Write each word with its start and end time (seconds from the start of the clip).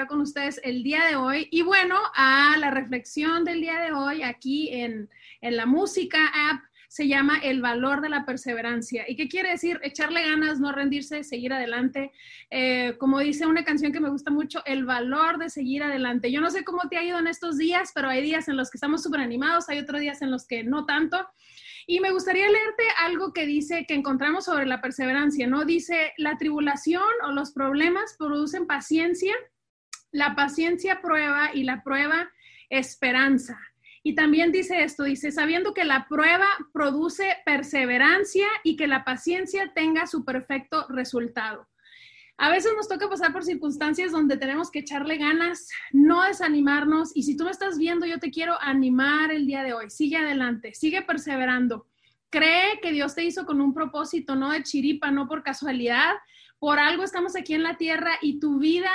platicar 0.00 0.06
con 0.06 0.20
ustedes 0.20 0.60
el 0.64 0.82
día 0.82 1.04
de 1.06 1.16
hoy. 1.16 1.48
Y 1.50 1.62
bueno, 1.62 1.96
a 2.14 2.56
la 2.58 2.70
reflexión 2.70 3.44
del 3.44 3.60
día 3.60 3.80
de 3.80 3.92
hoy 3.92 4.22
aquí 4.22 4.68
en, 4.72 5.08
en 5.40 5.56
la 5.56 5.66
música 5.66 6.18
app 6.50 6.62
se 6.88 7.06
llama 7.06 7.38
El 7.42 7.60
valor 7.60 8.00
de 8.00 8.08
la 8.08 8.24
perseverancia. 8.24 9.04
¿Y 9.06 9.14
qué 9.14 9.28
quiere 9.28 9.50
decir? 9.50 9.78
Echarle 9.82 10.22
ganas, 10.22 10.58
no 10.58 10.72
rendirse, 10.72 11.22
seguir 11.22 11.52
adelante. 11.52 12.10
Eh, 12.50 12.96
como 12.98 13.20
dice 13.20 13.46
una 13.46 13.62
canción 13.62 13.92
que 13.92 14.00
me 14.00 14.10
gusta 14.10 14.30
mucho, 14.30 14.62
el 14.64 14.84
valor 14.84 15.38
de 15.38 15.50
seguir 15.50 15.82
adelante. 15.82 16.32
Yo 16.32 16.40
no 16.40 16.50
sé 16.50 16.64
cómo 16.64 16.88
te 16.88 16.96
ha 16.96 17.04
ido 17.04 17.18
en 17.18 17.28
estos 17.28 17.58
días, 17.58 17.92
pero 17.94 18.08
hay 18.08 18.22
días 18.22 18.48
en 18.48 18.56
los 18.56 18.70
que 18.70 18.78
estamos 18.78 19.02
súper 19.02 19.20
animados, 19.20 19.68
hay 19.68 19.78
otros 19.78 20.00
días 20.00 20.20
en 20.22 20.30
los 20.30 20.46
que 20.46 20.64
no 20.64 20.84
tanto. 20.84 21.28
Y 21.86 22.00
me 22.00 22.10
gustaría 22.10 22.46
leerte 22.46 22.84
algo 23.04 23.32
que 23.32 23.46
dice, 23.46 23.84
que 23.86 23.94
encontramos 23.94 24.44
sobre 24.44 24.66
la 24.66 24.80
perseverancia, 24.80 25.46
¿no? 25.46 25.64
Dice, 25.64 26.12
la 26.16 26.36
tribulación 26.38 27.02
o 27.24 27.32
los 27.32 27.52
problemas 27.52 28.16
producen 28.18 28.66
paciencia, 28.66 29.34
la 30.12 30.34
paciencia 30.34 31.00
prueba 31.00 31.50
y 31.54 31.64
la 31.64 31.82
prueba 31.82 32.30
esperanza. 32.68 33.58
Y 34.02 34.14
también 34.14 34.50
dice 34.50 34.82
esto, 34.82 35.04
dice, 35.04 35.30
sabiendo 35.30 35.74
que 35.74 35.84
la 35.84 36.06
prueba 36.08 36.46
produce 36.72 37.36
perseverancia 37.44 38.46
y 38.64 38.76
que 38.76 38.86
la 38.86 39.04
paciencia 39.04 39.72
tenga 39.74 40.06
su 40.06 40.24
perfecto 40.24 40.86
resultado. 40.88 41.68
A 42.38 42.48
veces 42.48 42.72
nos 42.74 42.88
toca 42.88 43.10
pasar 43.10 43.34
por 43.34 43.44
circunstancias 43.44 44.12
donde 44.12 44.38
tenemos 44.38 44.70
que 44.70 44.78
echarle 44.78 45.18
ganas, 45.18 45.68
no 45.92 46.22
desanimarnos. 46.22 47.14
Y 47.14 47.24
si 47.24 47.36
tú 47.36 47.44
me 47.44 47.50
estás 47.50 47.76
viendo, 47.76 48.06
yo 48.06 48.18
te 48.18 48.30
quiero 48.30 48.56
animar 48.62 49.30
el 49.30 49.46
día 49.46 49.62
de 49.62 49.74
hoy. 49.74 49.90
Sigue 49.90 50.16
adelante, 50.16 50.72
sigue 50.72 51.02
perseverando. 51.02 51.86
Cree 52.30 52.80
que 52.80 52.92
Dios 52.92 53.14
te 53.14 53.24
hizo 53.24 53.44
con 53.44 53.60
un 53.60 53.74
propósito, 53.74 54.36
no 54.36 54.52
de 54.52 54.62
chiripa, 54.62 55.10
no 55.10 55.28
por 55.28 55.42
casualidad. 55.42 56.14
Por 56.58 56.78
algo 56.78 57.02
estamos 57.04 57.36
aquí 57.36 57.52
en 57.52 57.62
la 57.62 57.76
tierra 57.76 58.12
y 58.22 58.40
tu 58.40 58.58
vida 58.58 58.92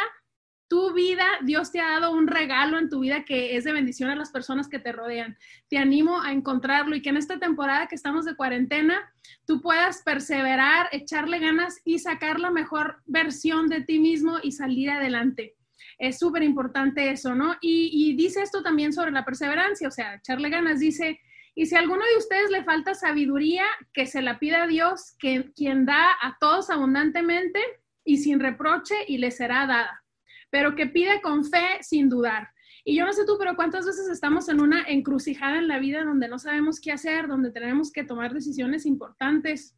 tu 0.67 0.93
vida, 0.93 1.25
Dios 1.43 1.71
te 1.71 1.79
ha 1.79 1.99
dado 1.99 2.11
un 2.11 2.27
regalo 2.27 2.79
en 2.79 2.89
tu 2.89 2.99
vida 2.99 3.23
que 3.23 3.55
es 3.55 3.63
de 3.63 3.73
bendición 3.73 4.09
a 4.09 4.15
las 4.15 4.31
personas 4.31 4.67
que 4.67 4.79
te 4.79 4.91
rodean. 4.91 5.37
Te 5.69 5.77
animo 5.77 6.21
a 6.21 6.31
encontrarlo 6.31 6.95
y 6.95 7.01
que 7.01 7.09
en 7.09 7.17
esta 7.17 7.39
temporada 7.39 7.87
que 7.87 7.95
estamos 7.95 8.25
de 8.25 8.35
cuarentena, 8.35 9.13
tú 9.45 9.61
puedas 9.61 10.01
perseverar, 10.03 10.87
echarle 10.91 11.39
ganas 11.39 11.79
y 11.85 11.99
sacar 11.99 12.39
la 12.39 12.49
mejor 12.49 13.01
versión 13.05 13.67
de 13.67 13.81
ti 13.81 13.99
mismo 13.99 14.37
y 14.41 14.51
salir 14.51 14.89
adelante. 14.89 15.55
Es 15.99 16.17
súper 16.17 16.43
importante 16.43 17.11
eso, 17.11 17.35
¿no? 17.35 17.55
Y, 17.61 18.15
dice 18.15 18.41
esto 18.41 18.63
también 18.63 18.91
sobre 18.91 19.11
la 19.11 19.23
perseverancia, 19.23 19.87
o 19.87 19.91
sea, 19.91 20.15
echarle 20.15 20.49
ganas, 20.49 20.79
dice, 20.79 21.19
y 21.53 21.67
si 21.67 21.75
a 21.75 21.79
alguno 21.79 22.03
de 22.03 22.17
ustedes 22.17 22.49
le 22.49 22.63
falta 22.63 22.95
sabiduría, 22.95 23.65
que 23.93 24.05
se 24.05 24.21
la 24.21 24.39
pida 24.39 24.63
a 24.63 24.67
Dios, 24.67 25.15
que 25.19 25.53
quien 25.55 25.85
da 25.85 26.09
a 26.21 26.37
todos 26.39 26.69
abundantemente 26.69 27.61
y 28.03 28.17
sin 28.17 28.39
reproche 28.39 28.95
y 29.07 29.19
le 29.19 29.31
será 29.31 29.67
dada 29.67 30.04
pero 30.49 30.75
que 30.75 30.87
pide 30.87 31.21
con 31.21 31.43
fe 31.45 31.79
sin 31.81 32.09
dudar. 32.09 32.49
Y 32.87 32.95
yo 32.95 33.03
no 33.03 33.13
sé 33.13 33.25
tú, 33.25 33.37
pero 33.39 33.55
cuántas 33.55 33.85
veces 33.85 34.07
estamos 34.09 34.47
en 34.47 34.61
una 34.61 34.83
encrucijada 34.83 35.57
en 35.57 35.67
la 35.67 35.79
vida 35.79 36.03
donde 36.03 36.27
no 36.27 36.37
sabemos 36.37 36.79
qué 36.79 36.91
hacer, 36.91 37.27
donde 37.27 37.51
tenemos 37.51 37.91
que 37.91 38.03
tomar 38.03 38.31
decisiones 38.31 38.85
importantes. 38.85 39.75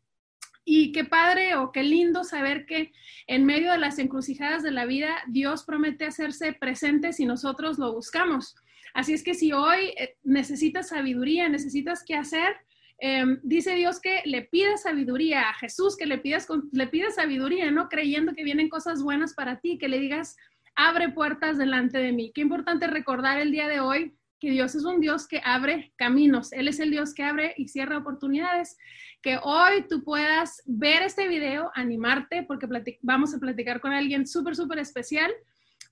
Y 0.66 0.92
qué 0.92 1.06
padre 1.06 1.56
o 1.56 1.72
qué 1.72 1.84
lindo 1.84 2.26
saber 2.26 2.66
que 2.66 2.92
en 3.28 3.45
medio 3.45 3.72
de 3.72 3.78
las 3.78 3.98
encrucijadas 4.00 4.62
de 4.62 4.72
la 4.72 4.86
vida, 4.86 5.23
Dios 5.30 5.64
promete 5.64 6.06
hacerse 6.06 6.52
presente 6.52 7.14
si 7.14 7.26
nosotros 7.26 7.80
lo 7.80 7.94
buscamos. 7.94 8.56
Así 8.94 9.14
es 9.14 9.23
que 9.23 9.34
si 9.34 9.54
hoy 9.54 9.94
eh, 9.98 10.18
necesitas 10.23 10.90
sabiduría, 10.90 11.48
necesitas 11.48 12.04
qué 12.06 12.16
hacer, 12.16 12.58
em, 12.98 13.40
dice 13.44 13.76
Dios 13.76 14.02
que 14.02 14.22
le 14.26 14.42
pidas 14.42 14.82
sabiduría 14.82 15.50
a 15.50 15.54
Jesús, 15.54 15.95
que 15.95 16.06
le 16.06 16.17
pidas, 16.17 16.45
le 16.73 16.88
pidas 16.88 17.16
sabiduría, 17.16 17.72
¿no? 17.72 17.88
Creyendo 17.88 18.33
que 18.33 18.44
vienen 18.44 18.67
cosas 18.67 19.02
buenas 19.02 19.33
para 19.33 19.61
ti, 19.61 19.77
que 19.77 19.88
le 19.88 20.00
digas, 20.00 20.36
abre 20.77 21.10
puertas 21.10 21.58
delante 21.58 21.98
de 21.98 22.14
mí. 22.14 22.32
Qué 22.33 22.42
importante 22.42 22.88
recordar 22.88 23.39
el 23.39 23.52
día 23.52 23.67
de 23.67 23.82
hoy 23.82 24.15
que 24.39 24.52
Dios 24.52 24.76
es 24.76 24.86
un 24.86 25.02
Dios 25.02 25.27
que 25.27 25.42
abre 25.43 25.92
caminos. 25.98 26.54
Él 26.54 26.67
es 26.67 26.80
el 26.80 26.92
Dios 26.92 27.15
que 27.15 27.23
abre 27.23 27.55
y 27.58 27.67
cierra 27.67 27.98
oportunidades. 27.98 28.77
Que 29.23 29.39
hoy 29.42 29.88
tú 29.89 30.04
puedas 30.04 30.61
ver 30.67 31.02
este 31.02 31.27
video, 31.27 31.71
animarte, 31.73 32.43
porque 32.43 32.67
vamos 33.02 33.33
a 33.33 33.39
platicar 33.39 33.82
con 33.82 33.92
alguien 33.92 34.27
súper, 34.27 34.55
súper 34.55 34.77
especial 34.77 35.33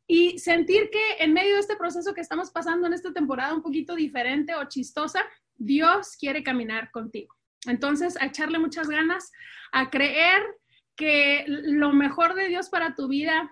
y 0.08 0.38
sentir 0.38 0.92
que 0.92 1.24
en 1.24 1.34
medio 1.34 1.56
de 1.56 1.62
este 1.62 1.76
proceso 1.76 2.14
que 2.14 2.22
estamos 2.22 2.52
pasando 2.52 2.86
en 2.86 2.94
esta 2.94 3.12
temporada 3.12 3.56
un 3.56 3.64
poquito 3.64 3.96
diferente 3.96 4.54
o 4.54 4.66
chistosa, 4.66 5.24
Dios 5.56 6.16
quiere 6.20 6.44
caminar 6.44 6.92
contigo. 6.92 7.34
Entonces, 7.66 8.16
a 8.22 8.28
echarle 8.28 8.60
muchas 8.60 8.88
ganas, 8.88 9.32
a 9.72 9.90
creer 9.90 10.44
que 10.96 11.46
lo 11.48 11.92
mejor 11.92 12.36
de 12.36 12.48
Dios 12.48 12.70
para 12.70 12.94
tu 12.94 13.08
vida 13.08 13.50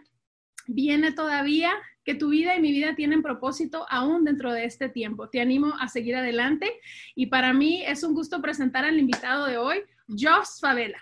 viene 0.67 1.11
todavía, 1.11 1.71
que 2.03 2.15
tu 2.15 2.29
vida 2.29 2.55
y 2.55 2.61
mi 2.61 2.71
vida 2.71 2.95
tienen 2.95 3.21
propósito 3.21 3.85
aún 3.89 4.25
dentro 4.25 4.51
de 4.51 4.65
este 4.65 4.89
tiempo. 4.89 5.29
Te 5.29 5.39
animo 5.39 5.73
a 5.79 5.87
seguir 5.87 6.15
adelante 6.15 6.71
y 7.15 7.27
para 7.27 7.53
mí 7.53 7.83
es 7.85 8.03
un 8.03 8.13
gusto 8.13 8.41
presentar 8.41 8.83
al 8.85 8.99
invitado 8.99 9.45
de 9.45 9.57
hoy, 9.57 9.83
Jos 10.07 10.59
Favela. 10.59 10.99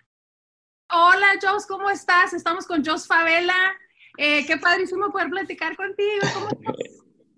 Hola 0.89 1.27
Jos, 1.41 1.65
¿cómo 1.65 1.89
estás? 1.89 2.33
Estamos 2.33 2.67
con 2.67 2.85
Jos 2.85 3.07
Favela. 3.07 3.55
Eh, 4.17 4.45
qué 4.45 4.57
padrísimo 4.57 5.11
poder 5.11 5.29
platicar 5.29 5.75
contigo. 5.75 6.49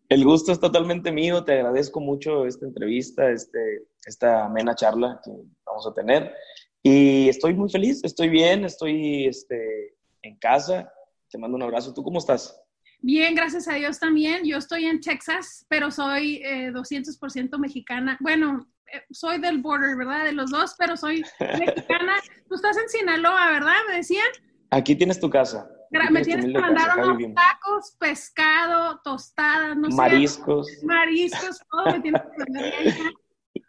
El 0.10 0.26
gusto 0.26 0.52
es 0.52 0.60
totalmente 0.60 1.12
mío, 1.12 1.44
te 1.44 1.54
agradezco 1.54 2.00
mucho 2.00 2.46
esta 2.46 2.66
entrevista, 2.66 3.32
este, 3.32 3.88
esta 4.06 4.46
amena 4.46 4.76
charla 4.76 5.20
que 5.24 5.32
vamos 5.66 5.88
a 5.88 5.94
tener. 5.94 6.34
Y 6.82 7.30
estoy 7.30 7.54
muy 7.54 7.70
feliz, 7.70 8.04
estoy 8.04 8.30
bien, 8.30 8.66
estoy 8.66 9.28
este, 9.28 9.96
en 10.22 10.38
casa, 10.38 10.92
te 11.34 11.40
mando 11.40 11.58
un 11.58 11.64
abrazo. 11.64 11.94
¿Tú 11.94 12.04
cómo 12.04 12.20
estás? 12.20 12.56
Bien, 13.02 13.34
gracias 13.34 13.68
a 13.68 13.74
Dios 13.74 14.00
también. 14.00 14.46
Yo 14.46 14.58
estoy 14.58 14.86
en 14.86 15.02
Texas, 15.02 15.66
pero 15.68 15.90
soy 15.90 16.42
200% 16.44 17.56
eh, 17.56 17.58
mexicana. 17.58 18.18
Bueno, 18.22 18.68
eh, 18.86 19.02
soy 19.10 19.40
del 19.40 19.60
border, 19.60 19.98
¿verdad? 19.98 20.26
De 20.26 20.32
los 20.32 20.52
dos, 20.52 20.76
pero 20.78 20.96
soy 20.96 21.26
mexicana. 21.60 22.14
Tú 22.48 22.56
estás 22.56 22.78
en 22.78 22.88
Sinaloa, 22.88 23.50
¿verdad? 23.52 23.76
Me 23.90 23.96
decían. 23.98 24.28
Aquí 24.70 24.96
tienes 24.96 25.20
tu 25.20 25.28
casa. 25.28 25.68
me 26.12 26.22
tienes 26.22 26.46
que 26.46 26.60
mandar 26.60 27.00
unos 27.00 27.34
tacos, 27.34 27.96
pescado, 28.00 29.02
tostadas, 29.04 29.76
no 29.76 29.90
mariscos. 29.90 30.68
sé. 30.68 30.86
Mariscos. 30.86 31.60
todo 31.70 31.86
me 31.88 32.00
tienes 32.00 32.22
que 32.22 32.38
mandar 32.38 32.74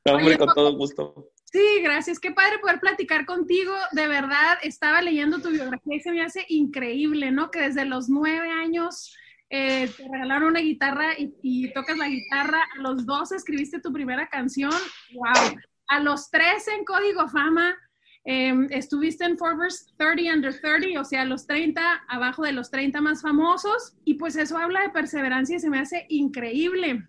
Hombre, 0.14 0.36
con 0.36 0.48
todo 0.54 0.76
gusto. 0.76 1.30
Sí, 1.54 1.82
gracias. 1.84 2.18
Qué 2.18 2.32
padre 2.32 2.58
poder 2.58 2.80
platicar 2.80 3.26
contigo. 3.26 3.72
De 3.92 4.08
verdad, 4.08 4.58
estaba 4.64 5.00
leyendo 5.00 5.38
tu 5.38 5.50
biografía 5.50 5.94
y 5.94 6.00
se 6.00 6.10
me 6.10 6.20
hace 6.20 6.44
increíble, 6.48 7.30
¿no? 7.30 7.52
Que 7.52 7.60
desde 7.60 7.84
los 7.84 8.08
nueve 8.08 8.50
años 8.50 9.16
eh, 9.50 9.88
te 9.96 10.02
regalaron 10.10 10.48
una 10.48 10.58
guitarra 10.58 11.12
y, 11.16 11.72
tocas 11.72 11.96
la 11.96 12.08
guitarra. 12.08 12.58
A 12.76 12.80
los 12.80 13.06
dos 13.06 13.30
escribiste 13.30 13.78
tu 13.78 13.92
primera 13.92 14.28
canción. 14.28 14.72
¡Wow! 15.14 15.56
A 15.86 16.00
los 16.00 16.28
tres 16.28 16.66
en 16.66 16.84
Código 16.84 17.28
Fama. 17.28 17.76
Em, 18.24 18.66
estuviste 18.72 19.24
en 19.24 19.38
Forbes 19.38 19.94
30 19.96 20.34
Under 20.34 20.60
30, 20.60 21.00
o 21.00 21.04
sea, 21.04 21.22
a 21.22 21.24
los 21.24 21.46
30, 21.46 22.02
abajo 22.08 22.42
de 22.42 22.50
los 22.50 22.68
30 22.72 23.00
más 23.00 23.22
famosos. 23.22 23.96
Y 24.04 24.14
pues 24.14 24.34
eso 24.34 24.58
habla 24.58 24.80
de 24.80 24.88
perseverancia 24.88 25.54
y 25.54 25.60
se 25.60 25.70
me 25.70 25.78
hace 25.78 26.04
increíble. 26.08 27.06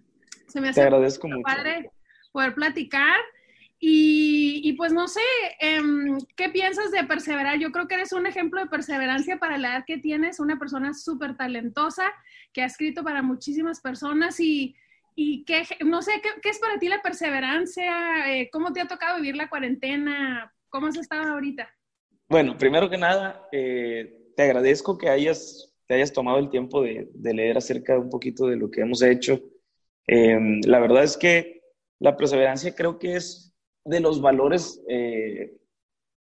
Se 0.49 0.61
me 0.61 0.69
hace 0.69 0.81
Te 0.81 0.85
agradezco 0.85 1.27
mucho. 1.27 1.41
padre 1.41 1.89
poder 2.31 2.53
platicar. 2.53 3.15
Y, 3.79 4.73
pues 4.73 4.93
no 4.93 5.07
sé, 5.07 5.21
em, 5.59 6.17
¿qué 6.35 6.49
piensas 6.49 6.91
de 6.91 7.03
perseverar? 7.03 7.59
Yo 7.59 7.71
creo 7.71 7.87
que 7.87 7.95
eres 7.95 8.13
un 8.13 8.25
ejemplo 8.25 8.59
de 8.61 8.67
perseverancia 8.67 9.37
para 9.37 9.57
la 9.57 9.69
edad 9.69 9.83
que 9.85 9.97
tienes, 9.97 10.39
una 10.39 10.57
persona 10.57 10.93
súper 10.93 11.35
talentosa 11.35 12.11
que 12.53 12.61
ha 12.61 12.65
escrito 12.65 13.03
para 13.03 13.21
muchísimas 13.21 13.81
personas 13.81 14.39
y, 14.39 14.75
y 15.15 15.43
que, 15.45 15.63
no 15.85 16.01
sé, 16.01 16.13
¿qué, 16.41 16.49
es 16.49 16.59
para 16.59 16.79
ti 16.79 16.87
la 16.87 17.01
perseverancia? 17.01 18.33
Eh, 18.33 18.49
¿Cómo 18.51 18.73
te 18.73 18.81
ha 18.81 18.87
tocado 18.87 19.17
vivir 19.17 19.35
la 19.35 19.49
cuarentena? 19.49 20.53
¿Cómo 20.69 20.87
has 20.87 20.97
estado 20.97 21.33
ahorita? 21.33 21.69
Bueno, 22.27 22.57
primero 22.57 22.89
que 22.89 22.97
nada, 22.97 23.47
eh, 23.51 24.31
te 24.35 24.43
agradezco 24.43 24.97
que 24.97 25.09
hayas, 25.09 25.75
te 25.85 25.95
hayas 25.95 26.11
tomado 26.11 26.39
el 26.39 26.49
tiempo 26.49 26.81
de, 26.81 27.09
de, 27.13 27.33
leer 27.33 27.57
acerca 27.57 27.93
de 27.93 27.99
un 27.99 28.09
poquito 28.09 28.47
de 28.47 28.55
lo 28.55 28.71
que 28.71 28.81
hemos 28.81 29.01
hecho. 29.03 29.39
Em, 30.07 30.59
la 30.65 30.79
verdad 30.79 31.03
es 31.03 31.17
que 31.17 31.61
la 31.99 32.17
perseverancia 32.17 32.75
creo 32.75 32.99
que 32.99 33.15
es 33.15 33.54
de 33.85 33.99
los 33.99 34.19
valores 34.19 34.81
eh, 34.89 35.55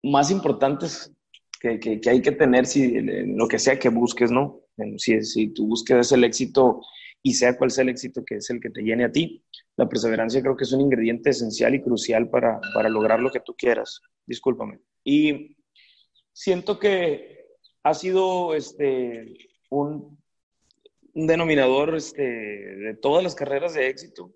más 0.04 0.32
importantes 0.32 1.14
que, 1.60 1.80
que, 1.80 2.10
hay 2.10 2.22
que 2.22 2.32
tener 2.32 2.66
si, 2.66 2.84
en 2.96 3.38
lo 3.38 3.48
que 3.48 3.60
sea 3.60 3.78
que 3.78 3.90
busques, 3.90 4.32
¿no? 4.32 4.62
Si, 4.98 5.22
si 5.22 5.50
tu 5.50 5.68
búsqueda 5.68 6.00
es 6.00 6.12
el 6.12 6.24
éxito 6.24 6.82
y 7.22 7.34
sea 7.34 7.56
cual 7.56 7.70
sea 7.70 7.84
el 7.84 7.90
éxito 7.90 8.24
que 8.26 8.38
es 8.38 8.50
el 8.50 8.60
que 8.60 8.72
te 8.72 8.82
llene 8.82 9.04
a 9.04 9.12
ti, 9.12 9.44
la 9.78 9.88
perseverancia 9.88 10.42
creo 10.42 10.58
que 10.58 10.64
es 10.64 10.72
un 10.72 10.82
ingrediente 10.82 11.30
esencial 11.30 11.76
y 11.76 11.82
crucial 11.82 12.30
para, 12.30 12.60
para 12.74 12.90
lograr 12.90 13.20
lo 13.20 13.32
que 13.32 13.42
tú 13.42 13.54
quieras. 13.56 14.02
Discúlpame. 14.26 14.80
Y 15.04 15.56
siento 16.34 16.80
que 16.80 17.46
ha 17.84 17.94
sido 17.94 18.56
este, 18.56 19.34
un, 19.70 20.18
un 21.14 21.28
denominador 21.28 21.96
este, 21.96 22.24
de 22.24 22.96
todas 22.96 23.24
las 23.24 23.36
carreras 23.36 23.76
de 23.76 23.88
éxito 23.88 24.34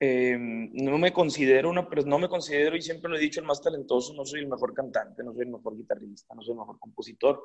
Em, 0.00 0.70
no 0.74 0.98
me 0.98 1.12
considero 1.12 1.70
una, 1.70 1.88
pero 1.88 2.02
no 2.02 2.18
me 2.18 2.28
considero, 2.28 2.76
y 2.76 2.82
siempre 2.82 3.10
lo 3.10 3.16
he 3.16 3.20
dicho, 3.20 3.40
el 3.40 3.46
más 3.46 3.62
talentoso, 3.62 4.12
no 4.14 4.24
soy 4.24 4.40
el 4.40 4.48
mejor 4.48 4.74
cantante, 4.74 5.22
no 5.22 5.32
soy 5.32 5.42
el 5.42 5.50
mejor 5.50 5.76
guitarrista, 5.76 6.34
no 6.34 6.42
soy 6.42 6.52
el 6.52 6.58
mejor 6.58 6.78
compositor, 6.78 7.40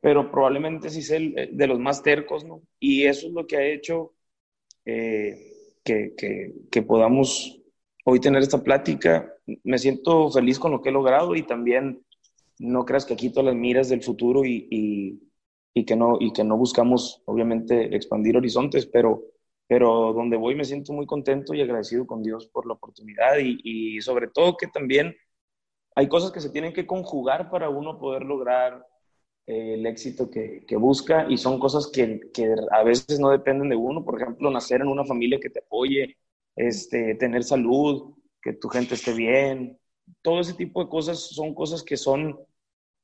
pero 0.00 0.30
probablemente 0.30 0.90
sí 0.90 1.02
sea 1.02 1.16
el, 1.18 1.56
de 1.56 1.66
los 1.66 1.78
más 1.78 2.02
tercos, 2.02 2.44
¿no? 2.44 2.62
Y 2.78 3.04
eso 3.04 3.28
es 3.28 3.32
lo 3.32 3.46
que 3.46 3.56
ha 3.56 3.64
hecho 3.64 4.14
eh, 4.84 5.52
que, 5.84 6.82
podamos 6.82 7.60
hoy 8.04 8.20
tener 8.20 8.42
esta 8.42 8.62
plática. 8.62 9.32
Me 9.64 9.78
siento 9.78 10.30
feliz 10.30 10.58
con 10.58 10.72
lo 10.72 10.82
que 10.82 10.90
he 10.90 10.92
logrado 10.92 11.34
y 11.34 11.42
también 11.42 12.04
no 12.58 12.84
creas 12.84 13.04
que 13.04 13.16
quito 13.16 13.42
las 13.42 13.54
miras 13.54 13.88
del 13.88 14.02
futuro 14.02 14.44
y, 14.44 15.20
que, 15.86 15.96
no, 15.96 16.18
y 16.20 16.32
que 16.32 16.44
no 16.44 16.56
buscamos, 16.56 17.22
obviamente, 17.26 17.94
expandir 17.94 18.36
horizontes, 18.36 18.86
pero, 18.86 19.22
pero 19.66 20.12
donde 20.12 20.36
voy 20.36 20.54
me 20.54 20.64
siento 20.64 20.92
muy 20.92 21.06
contento 21.06 21.54
y 21.54 21.60
agradecido 21.60 22.06
con 22.06 22.22
Dios 22.22 22.46
por 22.48 22.66
la 22.66 22.74
oportunidad 22.74 23.36
y, 23.38 24.00
sobre 24.00 24.28
todo 24.28 24.56
que 24.56 24.68
también 24.68 25.16
hay 25.94 26.08
cosas 26.08 26.30
que 26.30 26.40
se 26.40 26.50
tienen 26.50 26.72
que 26.72 26.86
conjugar 26.86 27.50
para 27.50 27.68
uno 27.68 27.98
poder 27.98 28.22
lograr 28.22 28.86
eh, 29.46 29.74
el 29.74 29.86
éxito 29.86 30.30
que, 30.30 30.64
que, 30.66 30.76
busca 30.76 31.26
y 31.28 31.38
son 31.38 31.58
cosas 31.58 31.88
que, 31.88 32.20
que, 32.34 32.54
a 32.70 32.82
veces 32.82 33.18
no 33.18 33.30
dependen 33.30 33.70
de 33.70 33.76
uno. 33.76 34.04
Por 34.04 34.20
ejemplo, 34.20 34.50
nacer 34.50 34.82
en 34.82 34.88
una 34.88 35.04
familia 35.04 35.40
que 35.40 35.50
te 35.50 35.60
apoye, 35.60 36.16
este, 36.54 37.14
tener 37.14 37.44
salud, 37.44 38.14
que 38.42 38.52
tu 38.52 38.68
gente 38.68 38.94
esté 38.94 39.14
bien. 39.14 39.78
Todo 40.22 40.40
ese 40.40 40.54
tipo 40.54 40.82
de 40.82 40.90
cosas 40.90 41.18
son 41.18 41.54
cosas 41.54 41.82
que 41.82 41.96
son, 41.96 42.38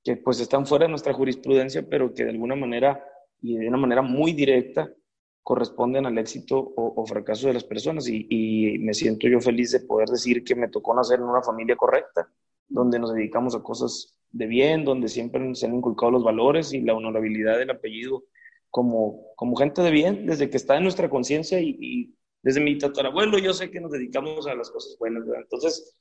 que 0.04 0.16
pues 0.16 0.40
están 0.40 0.66
fuera 0.66 0.84
de 0.84 0.90
nuestra 0.90 1.14
jurisprudencia, 1.14 1.86
pero 1.88 2.12
que 2.12 2.24
de 2.24 2.30
alguna 2.30 2.56
manera 2.56 3.02
y 3.40 3.56
de 3.56 3.68
una 3.68 3.78
manera 3.78 4.02
muy 4.02 4.32
directa 4.32 4.92
corresponden 5.42 6.06
al 6.06 6.18
éxito 6.18 6.58
o, 6.58 6.94
o 6.96 7.06
fracaso 7.06 7.48
de 7.48 7.54
las 7.54 7.64
personas. 7.64 8.08
Y, 8.08 8.26
y 8.28 8.78
me 8.78 8.94
siento 8.94 9.28
yo 9.28 9.40
feliz 9.40 9.72
de 9.72 9.80
poder 9.80 10.08
decir 10.08 10.44
que 10.44 10.54
me 10.54 10.68
tocó 10.68 10.94
nacer 10.94 11.18
en 11.18 11.26
una 11.26 11.42
familia 11.42 11.76
correcta, 11.76 12.28
donde 12.68 12.98
nos 12.98 13.14
dedicamos 13.14 13.54
a 13.54 13.62
cosas 13.62 14.18
de 14.30 14.46
bien, 14.46 14.84
donde 14.84 15.08
siempre 15.08 15.54
se 15.54 15.66
han 15.66 15.74
inculcado 15.74 16.10
los 16.12 16.24
valores 16.24 16.72
y 16.72 16.80
la 16.80 16.94
honorabilidad 16.94 17.58
del 17.58 17.70
apellido 17.70 18.24
como, 18.72 19.26
como 19.36 19.54
gente 19.54 19.82
de 19.82 19.90
bien, 19.90 20.26
desde 20.26 20.48
que 20.48 20.56
está 20.56 20.78
en 20.78 20.84
nuestra 20.84 21.08
conciencia 21.08 21.60
y, 21.60 22.14
desde 22.42 22.60
mi 22.60 22.76
tatarabuelo 22.76 23.38
yo 23.38 23.52
sé 23.52 23.70
que 23.70 23.80
nos 23.80 23.92
dedicamos 23.92 24.48
a 24.48 24.54
las 24.56 24.68
cosas 24.68 24.96
buenas, 24.98 25.24
¿verdad? 25.24 25.42
Entonces 25.42 25.94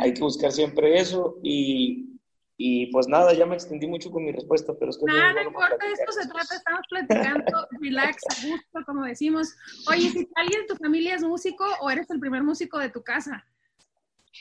hay 0.00 0.14
que 0.14 0.20
buscar 0.20 0.52
siempre 0.52 1.00
eso 1.00 1.40
y, 1.42 2.17
y, 2.60 2.90
pues 2.92 3.08
nada, 3.08 3.32
ya 3.32 3.46
me 3.46 3.54
extendí 3.54 3.86
mucho 3.86 4.10
con 4.10 4.24
mi 4.24 4.32
respuesta, 4.32 4.74
pero 4.78 4.90
es 4.90 4.98
que... 4.98 5.06
Nada, 5.06 5.32
no 5.32 5.42
importa, 5.42 5.76
esto 5.92 6.12
se 6.12 6.28
trata, 6.28 6.56
estamos 6.56 6.80
platicando, 6.90 7.66
relax, 7.80 8.22
a 8.28 8.48
gusto, 8.48 8.80
como 8.84 9.04
decimos. 9.04 9.54
Oye, 9.88 10.10
si 10.10 10.28
alguien 10.34 10.62
de 10.62 10.66
tu 10.66 10.76
familia 10.76 11.14
es 11.14 11.22
músico 11.22 11.64
o 11.80 11.88
eres 11.88 12.10
el 12.10 12.20
primer 12.20 12.42
músico 12.42 12.78
de 12.78 12.90
tu 12.90 13.02
casa 13.02 13.46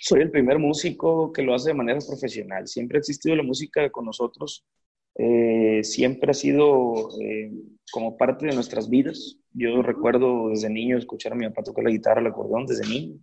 soy 0.01 0.21
el 0.21 0.31
primer 0.31 0.59
músico 0.59 1.31
que 1.31 1.41
lo 1.41 1.53
hace 1.53 1.69
de 1.69 1.75
manera 1.75 1.99
profesional. 2.05 2.67
Siempre 2.67 2.97
ha 2.97 2.99
existido 2.99 3.35
la 3.35 3.43
música 3.43 3.89
con 3.89 4.05
nosotros, 4.05 4.65
eh, 5.15 5.83
siempre 5.83 6.31
ha 6.31 6.33
sido 6.33 7.09
eh, 7.21 7.51
como 7.91 8.17
parte 8.17 8.45
de 8.45 8.55
nuestras 8.55 8.89
vidas. 8.89 9.37
Yo 9.53 9.81
recuerdo 9.81 10.49
desde 10.49 10.69
niño 10.69 10.97
escuchar 10.97 11.33
a 11.33 11.35
mi 11.35 11.47
papá 11.47 11.63
tocar 11.63 11.83
la 11.83 11.91
guitarra, 11.91 12.21
el 12.21 12.27
acordeón, 12.27 12.65
desde 12.65 12.87
niño. 12.87 13.19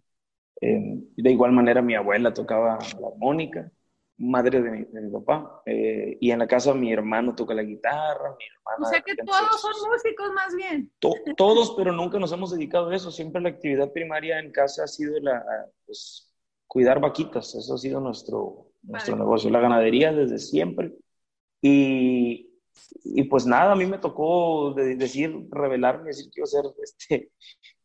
Eh, 0.60 0.98
de 1.16 1.30
igual 1.30 1.52
manera 1.52 1.82
mi 1.82 1.94
abuela 1.94 2.32
tocaba 2.32 2.78
la 3.00 3.08
armónica, 3.08 3.70
madre 4.16 4.62
de 4.62 4.70
mi, 4.70 4.84
de 4.84 5.00
mi 5.00 5.10
papá. 5.10 5.62
y 5.66 6.30
en 6.30 6.38
la 6.38 6.46
casa 6.46 6.72
mi 6.74 6.92
hermano 6.92 7.34
toca 7.34 7.54
la 7.54 7.62
guitarra, 7.62 8.36
mi 8.38 8.44
hermana... 8.44 8.86
O 8.86 8.90
sea 8.90 9.00
que 9.00 9.14
todos 9.16 9.60
son 9.60 9.90
músicos 9.90 10.32
más 10.32 10.54
bien. 10.54 10.92
To 11.00 11.12
todos, 11.36 11.74
pero 11.76 11.92
nunca 11.92 12.18
nos 12.18 12.32
hemos 12.32 12.52
dedicado 12.52 12.90
a 12.90 12.96
eso. 12.96 13.10
Siempre 13.10 13.42
la 13.42 13.48
actividad 13.48 13.92
primaria 13.92 14.38
en 14.38 14.52
casa 14.52 14.84
ha 14.84 14.88
sido 14.88 15.18
la... 15.20 15.44
Pues, 15.86 16.30
cuidar 16.74 16.98
vaquitas, 16.98 17.54
eso 17.54 17.74
ha 17.74 17.78
sido 17.78 18.00
nuestro, 18.00 18.72
nuestro 18.82 19.14
negocio, 19.14 19.48
la 19.48 19.60
ganadería 19.60 20.12
desde 20.12 20.38
siempre. 20.38 20.92
Y, 21.62 22.50
y 23.04 23.22
pues 23.24 23.46
nada, 23.46 23.72
a 23.72 23.76
mí 23.76 23.86
me 23.86 23.98
tocó 23.98 24.74
decir, 24.74 25.46
revelarme, 25.50 26.08
decir 26.08 26.30
que 26.32 26.40
iba 26.40 26.44
a 26.44 26.48
ser 26.48 26.64
este, 26.82 27.30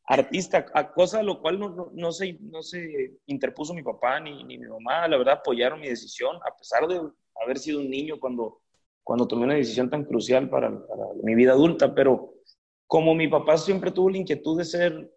artista, 0.10 0.66
a 0.74 0.92
cosa 0.92 1.20
a 1.20 1.24
lo 1.24 1.40
cual 1.40 1.60
no, 1.60 1.70
no, 1.70 1.92
no, 1.94 2.12
se, 2.12 2.34
no 2.42 2.64
se 2.64 3.20
interpuso 3.28 3.76
mi 3.76 3.84
papá 3.84 4.20
ni, 4.20 4.44
ni 4.44 4.58
mi 4.58 4.68
mamá, 4.68 5.08
la 5.08 5.18
verdad 5.18 5.36
apoyaron 5.36 5.80
mi 5.80 5.88
decisión, 5.88 6.36
a 6.38 6.58
pesar 6.58 6.88
de 6.88 7.00
haber 7.44 7.60
sido 7.60 7.80
un 7.80 7.92
niño 7.92 8.20
cuando, 8.20 8.62
cuando 9.04 9.28
tomé 9.28 9.44
una 9.44 9.54
decisión 9.54 9.88
tan 9.88 10.04
crucial 10.04 10.50
para, 10.50 10.70
para 10.70 11.04
mi 11.24 11.36
vida 11.36 11.52
adulta, 11.52 11.94
pero 11.94 12.34
como 12.88 13.14
mi 13.14 13.28
papá 13.28 13.56
siempre 13.58 13.92
tuvo 13.92 14.10
la 14.10 14.18
inquietud 14.18 14.58
de 14.58 14.66
ser 14.66 15.12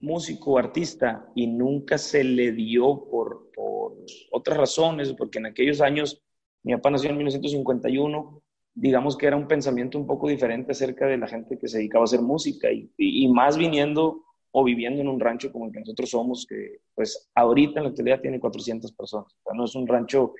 músico, 0.00 0.56
artista, 0.56 1.30
y 1.34 1.46
nunca 1.46 1.98
se 1.98 2.24
le 2.24 2.52
dio 2.52 3.04
por, 3.10 3.50
por 3.52 3.94
otras 4.30 4.56
razones, 4.56 5.12
porque 5.12 5.38
en 5.38 5.46
aquellos 5.46 5.82
años, 5.82 6.22
mi 6.62 6.74
papá 6.74 6.90
nació 6.90 7.10
en 7.10 7.18
1951, 7.18 8.42
digamos 8.80 9.16
que 9.16 9.26
era 9.26 9.36
un 9.36 9.48
pensamiento 9.48 9.98
un 9.98 10.06
poco 10.06 10.28
diferente 10.28 10.72
acerca 10.72 11.06
de 11.06 11.18
la 11.18 11.26
gente 11.26 11.58
que 11.58 11.66
se 11.66 11.78
dedicaba 11.78 12.02
a 12.02 12.04
hacer 12.04 12.22
música, 12.22 12.70
y, 12.70 12.90
y, 12.96 13.28
más 13.28 13.58
viniendo 13.58 14.24
o 14.52 14.64
viviendo 14.64 15.00
en 15.00 15.08
un 15.08 15.18
rancho 15.18 15.50
como 15.50 15.66
el 15.66 15.72
que 15.72 15.80
nosotros 15.80 16.10
somos, 16.10 16.46
que 16.46 16.80
pues 16.94 17.28
ahorita 17.34 17.80
en 17.80 17.84
la 17.84 17.90
actualidad 17.90 18.20
tiene 18.20 18.38
400 18.38 18.92
personas, 18.92 19.26
o 19.26 19.42
sea, 19.42 19.54
no 19.54 19.64
es 19.64 19.74
un 19.74 19.86
rancho 19.86 20.34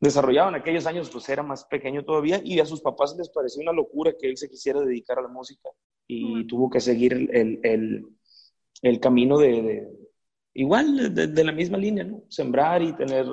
desarrollado. 0.00 0.50
En 0.50 0.54
aquellos 0.54 0.86
años, 0.86 1.10
pues 1.10 1.28
era 1.28 1.42
más 1.42 1.64
pequeño 1.64 2.04
todavía 2.04 2.40
y 2.42 2.60
a 2.60 2.66
sus 2.66 2.80
papás 2.80 3.16
les 3.18 3.28
pareció 3.28 3.62
una 3.62 3.72
locura 3.72 4.14
que 4.18 4.28
él 4.28 4.36
se 4.36 4.48
quisiera 4.48 4.80
dedicar 4.80 5.18
a 5.18 5.22
la 5.22 5.28
música 5.28 5.70
y 6.06 6.46
tuvo 6.46 6.70
que 6.70 6.80
seguir 6.80 7.12
el, 7.12 7.60
el, 7.62 8.06
el 8.82 9.00
camino 9.00 9.38
de, 9.38 9.88
igual, 10.54 11.14
de, 11.14 11.44
la 11.44 11.52
misma 11.52 11.78
línea, 11.78 12.04
¿no? 12.04 12.22
Sembrar 12.28 12.82
y 12.82 12.92
tener 12.92 13.26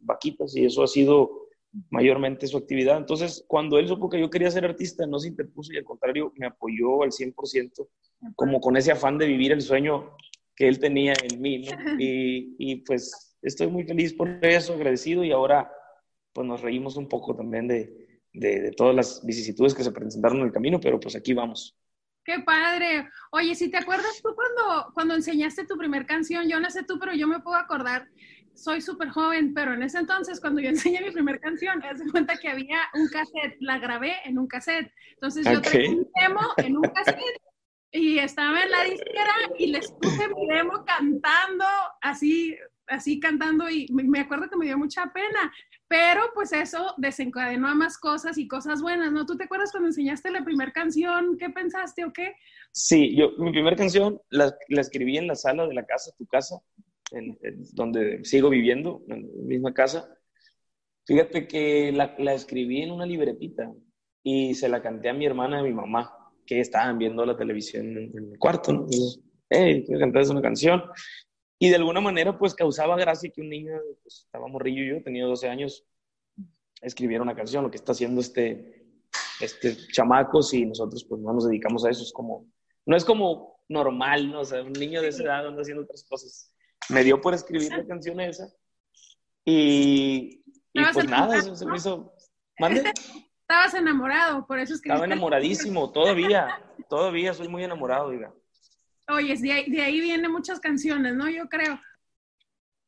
vaquitas 0.00 0.56
y 0.56 0.64
eso 0.64 0.82
ha 0.82 0.88
sido 0.88 1.45
mayormente 1.90 2.46
su 2.46 2.56
actividad. 2.56 2.96
Entonces, 2.96 3.44
cuando 3.46 3.78
él 3.78 3.88
supo 3.88 4.08
que 4.08 4.20
yo 4.20 4.30
quería 4.30 4.50
ser 4.50 4.64
artista, 4.64 5.06
no 5.06 5.18
se 5.18 5.28
interpuso 5.28 5.72
y 5.72 5.78
al 5.78 5.84
contrario, 5.84 6.32
me 6.36 6.46
apoyó 6.46 7.02
al 7.02 7.10
100%, 7.10 7.88
como 8.34 8.60
con 8.60 8.76
ese 8.76 8.92
afán 8.92 9.18
de 9.18 9.26
vivir 9.26 9.52
el 9.52 9.60
sueño 9.60 10.16
que 10.54 10.68
él 10.68 10.78
tenía 10.78 11.12
en 11.22 11.40
mí, 11.40 11.58
¿no? 11.58 12.00
Y, 12.00 12.54
y 12.58 12.76
pues 12.76 13.36
estoy 13.42 13.66
muy 13.66 13.84
feliz 13.84 14.14
por 14.14 14.28
eso, 14.42 14.72
agradecido 14.72 15.22
y 15.22 15.32
ahora 15.32 15.70
pues 16.32 16.46
nos 16.46 16.62
reímos 16.62 16.96
un 16.96 17.08
poco 17.08 17.34
también 17.34 17.68
de, 17.68 18.20
de, 18.32 18.60
de 18.60 18.70
todas 18.72 18.94
las 18.94 19.24
vicisitudes 19.24 19.74
que 19.74 19.84
se 19.84 19.92
presentaron 19.92 20.38
en 20.38 20.46
el 20.46 20.52
camino, 20.52 20.80
pero 20.80 20.98
pues 20.98 21.14
aquí 21.16 21.34
vamos. 21.34 21.76
Qué 22.26 22.40
padre. 22.40 23.08
Oye, 23.30 23.54
si 23.54 23.70
te 23.70 23.76
acuerdas 23.76 24.20
tú 24.20 24.34
cuando, 24.34 24.92
cuando 24.94 25.14
enseñaste 25.14 25.64
tu 25.64 25.78
primer 25.78 26.06
canción, 26.06 26.48
yo 26.48 26.58
no 26.58 26.68
sé 26.70 26.82
tú, 26.82 26.98
pero 26.98 27.14
yo 27.14 27.28
me 27.28 27.38
puedo 27.38 27.56
acordar, 27.56 28.08
soy 28.56 28.80
súper 28.80 29.10
joven, 29.10 29.54
pero 29.54 29.74
en 29.74 29.82
ese 29.82 29.98
entonces, 29.98 30.40
cuando 30.40 30.60
yo 30.60 30.68
enseñé 30.70 31.00
mi 31.02 31.10
primer 31.10 31.40
canción, 31.40 31.80
te 31.80 31.86
das 31.86 32.00
cuenta 32.10 32.36
que 32.36 32.48
había 32.48 32.78
un 32.94 33.08
cassette, 33.08 33.56
la 33.60 33.78
grabé 33.78 34.14
en 34.24 34.38
un 34.38 34.46
cassette. 34.46 34.90
Entonces 35.14 35.46
yo 35.46 35.58
okay. 35.58 35.88
un 35.88 36.08
demo 36.20 36.40
en 36.56 36.76
un 36.76 36.82
cassette 36.82 37.40
y 37.92 38.18
estaba 38.18 38.62
en 38.62 38.70
la 38.70 38.84
disquera 38.84 39.34
y 39.58 39.68
les 39.68 39.90
puse 39.92 40.28
mi 40.34 40.46
demo 40.48 40.84
cantando 40.84 41.64
así, 42.02 42.56
así 42.88 43.20
cantando 43.20 43.70
y 43.70 43.86
me 43.90 44.20
acuerdo 44.20 44.50
que 44.50 44.56
me 44.56 44.66
dio 44.66 44.76
mucha 44.76 45.10
pena, 45.12 45.52
pero 45.88 46.22
pues 46.34 46.52
eso 46.52 46.94
desencadenó 46.98 47.68
a 47.68 47.74
más 47.74 47.96
cosas 47.96 48.38
y 48.38 48.48
cosas 48.48 48.82
buenas, 48.82 49.12
¿no? 49.12 49.24
¿Tú 49.24 49.36
te 49.36 49.44
acuerdas 49.44 49.70
cuando 49.70 49.88
enseñaste 49.88 50.30
la 50.30 50.44
primera 50.44 50.72
canción? 50.72 51.38
¿Qué 51.38 51.48
pensaste 51.50 52.04
o 52.04 52.12
qué? 52.12 52.34
Sí, 52.72 53.16
yo 53.16 53.30
mi 53.38 53.52
primera 53.52 53.76
canción 53.76 54.20
la, 54.30 54.54
la, 54.68 54.80
escribí 54.80 55.16
en 55.16 55.28
la 55.28 55.36
sala 55.36 55.66
de 55.66 55.74
la 55.74 55.86
casa, 55.86 56.10
tu 56.18 56.26
casa, 56.26 56.56
en, 57.12 57.38
en, 57.42 57.62
donde 57.72 58.24
sigo 58.24 58.50
viviendo, 58.50 59.02
en 59.08 59.30
la 59.34 59.44
misma 59.44 59.74
casa. 59.74 60.08
Fíjate 61.06 61.46
que 61.46 61.92
la, 61.92 62.14
la, 62.18 62.34
escribí 62.34 62.82
en 62.82 62.90
una 62.90 63.06
libretita 63.06 63.72
y 64.22 64.54
se 64.54 64.68
la 64.68 64.82
canté 64.82 65.08
a 65.08 65.14
mi 65.14 65.24
hermana 65.24 65.58
y 65.58 65.60
a 65.60 65.64
mi 65.64 65.72
mamá, 65.72 66.12
que 66.44 66.60
estaban 66.60 66.98
viendo 66.98 67.24
la 67.24 67.36
televisión 67.36 67.86
en, 67.96 68.16
en 68.16 68.32
el 68.32 68.38
cuarto, 68.38 68.72
¿no? 68.72 68.80
Entonces, 68.80 69.20
hey, 69.48 69.84
quiero 69.86 70.00
cantar 70.00 70.28
una 70.30 70.42
canción. 70.42 70.82
Y 71.58 71.70
de 71.70 71.76
alguna 71.76 72.00
manera, 72.00 72.38
pues 72.38 72.54
causaba 72.54 72.96
gracia 72.96 73.30
que 73.30 73.40
un 73.40 73.48
niño, 73.48 73.72
pues, 74.02 74.24
estaba 74.26 74.46
morrillo 74.46 74.96
yo, 74.96 75.02
tenía 75.02 75.24
12 75.24 75.48
años, 75.48 75.84
escribiera 76.82 77.22
una 77.22 77.34
canción, 77.34 77.64
lo 77.64 77.70
que 77.70 77.78
está 77.78 77.92
haciendo 77.92 78.20
este, 78.20 78.84
este 79.40 79.76
chamaco, 79.92 80.42
si 80.42 80.66
nosotros 80.66 81.04
pues 81.08 81.20
no 81.20 81.32
nos 81.32 81.48
dedicamos 81.48 81.84
a 81.84 81.90
eso, 81.90 82.02
es 82.02 82.12
como, 82.12 82.46
no 82.84 82.96
es 82.96 83.04
como 83.04 83.60
normal, 83.68 84.30
¿no? 84.30 84.40
O 84.40 84.44
sea, 84.44 84.62
un 84.62 84.72
niño 84.72 85.00
de 85.00 85.08
esa 85.08 85.22
edad 85.22 85.46
anda 85.46 85.62
haciendo 85.62 85.84
otras 85.84 86.04
cosas. 86.04 86.52
Me 86.88 87.04
dio 87.04 87.20
por 87.20 87.34
escribir 87.34 87.70
la 87.72 87.86
canción 87.86 88.20
esa 88.20 88.48
y, 89.44 90.42
y 90.72 90.84
pues 90.92 91.08
nada, 91.08 91.36
eso 91.36 91.54
se 91.54 91.66
me 91.66 91.76
hizo... 91.76 92.12
¿Mande? 92.58 92.92
Estabas 93.40 93.74
enamorado, 93.74 94.46
por 94.46 94.58
eso 94.58 94.74
escribiste. 94.74 94.94
Estaba 94.94 95.04
enamoradísimo, 95.04 95.92
todavía, 95.92 96.48
todavía 96.88 97.32
soy 97.32 97.48
muy 97.48 97.62
enamorado, 97.62 98.10
diga. 98.10 98.34
Oye, 99.08 99.36
de 99.36 99.52
ahí, 99.52 99.70
de 99.70 99.82
ahí 99.82 100.00
vienen 100.00 100.32
muchas 100.32 100.58
canciones, 100.58 101.14
¿no? 101.14 101.30
Yo 101.30 101.48
creo. 101.48 101.78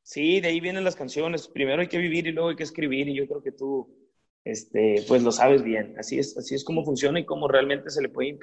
Sí, 0.02 0.40
de 0.40 0.48
ahí 0.48 0.58
vienen 0.58 0.82
las 0.82 0.96
canciones. 0.96 1.46
Primero 1.46 1.80
hay 1.80 1.88
que 1.88 1.98
vivir 1.98 2.26
y 2.26 2.32
luego 2.32 2.48
hay 2.48 2.56
que 2.56 2.64
escribir 2.64 3.08
y 3.08 3.14
yo 3.14 3.28
creo 3.28 3.40
que 3.40 3.52
tú, 3.52 3.94
este, 4.42 5.04
pues 5.06 5.22
lo 5.22 5.30
sabes 5.30 5.62
bien. 5.62 5.94
Así 5.96 6.18
es, 6.18 6.36
así 6.36 6.56
es 6.56 6.64
como 6.64 6.84
funciona 6.84 7.20
y 7.20 7.26
cómo 7.26 7.46
realmente 7.46 7.90
se 7.90 8.02
le 8.02 8.08
puede 8.08 8.36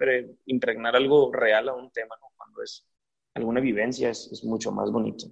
impregnar 0.46 0.96
algo 0.96 1.34
real 1.34 1.68
a 1.68 1.74
un 1.74 1.92
tema, 1.92 2.16
¿no? 2.22 2.28
Cuando 2.38 2.62
es 2.62 2.88
alguna 3.36 3.60
vivencia 3.60 4.10
es, 4.10 4.30
es 4.32 4.44
mucho 4.44 4.72
más 4.72 4.92
bonito. 4.92 5.28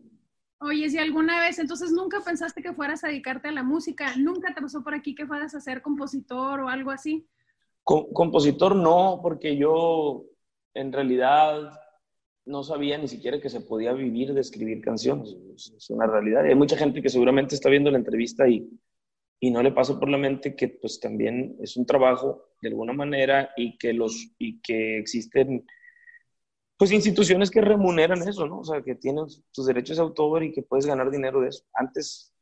Oye, 0.60 0.90
si 0.90 0.98
alguna 0.98 1.42
vez, 1.42 1.60
entonces 1.60 1.92
nunca 1.92 2.22
pensaste 2.22 2.62
que 2.62 2.74
fueras 2.74 3.04
a 3.04 3.08
dedicarte 3.08 3.50
a 3.50 3.52
la 3.52 3.64
música, 3.64 4.16
nunca 4.18 4.54
te 4.54 4.62
pasó 4.62 4.84
por 4.84 4.94
aquí 4.94 5.16
que 5.16 5.26
fueras 5.26 5.56
a 5.56 5.60
ser 5.60 5.82
compositor 5.82 6.62
o 6.62 6.70
algo 6.70 6.92
así. 6.92 7.28
compositor 7.84 8.76
no, 8.76 9.20
porque 9.22 9.58
yo 9.58 10.26
en 10.74 10.92
realidad 10.94 11.72
no 12.46 12.64
sabía 12.64 12.98
ni 12.98 13.08
siquiera 13.08 13.40
que 13.40 13.50
se 13.50 13.62
podía 13.62 13.94
vivir 13.94 14.34
de 14.34 14.42
escribir 14.42 14.82
canciones. 14.82 15.36
Es 15.56 15.90
una 15.90 16.08
realidad. 16.08 16.46
hay 16.46 16.56
mucha 16.56 16.78
gente 16.78 17.02
que 17.02 17.10
seguramente 17.10 17.56
está 17.56 17.70
viendo 17.70 17.92
la 17.92 17.98
entrevista 17.98 18.48
y, 18.48 18.70
y 19.40 19.52
no 19.52 19.62
le 19.62 19.72
pasa 19.72 20.00
por 20.00 20.10
la 20.10 20.18
mente 20.18 20.56
que 20.56 20.70
pues 20.70 21.00
también 21.00 21.58
es 21.62 21.78
un 21.78 21.86
trabajo 21.86 22.52
de 22.62 22.70
alguna 22.70 22.94
manera 22.94 23.52
y 23.58 23.78
que, 23.78 23.94
los, 23.94 24.34
y 24.38 24.62
que 24.62 24.98
existen 24.98 25.66
pues 26.78 26.92
instituciones 26.92 27.52
que 27.52 27.62
remuneran 27.62 28.28
eso, 28.28 28.46
¿no? 28.48 28.60
O 28.60 28.64
sea, 28.64 28.82
que 28.82 28.96
tienen 28.96 29.26
tus 29.52 29.66
derechos 29.66 29.98
de 29.98 30.04
autor 30.04 30.44
y 30.44 30.52
que 30.52 30.64
puedes 30.64 30.86
ganar 30.86 31.12
dinero 31.12 31.42
de 31.42 31.50
eso. 31.50 31.64
Antes, 31.74 32.34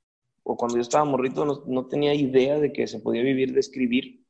o 0.44 0.56
cuando 0.56 0.78
yo 0.78 0.82
estaba 0.82 1.06
morrito, 1.06 1.46
no, 1.46 1.64
no 1.68 1.88
tenía 1.88 2.14
idea 2.14 2.60
de 2.60 2.72
que 2.72 2.88
se 2.88 3.00
podía 3.00 3.24
vivir 3.24 3.54
de 3.54 3.60
escribir 3.60 4.26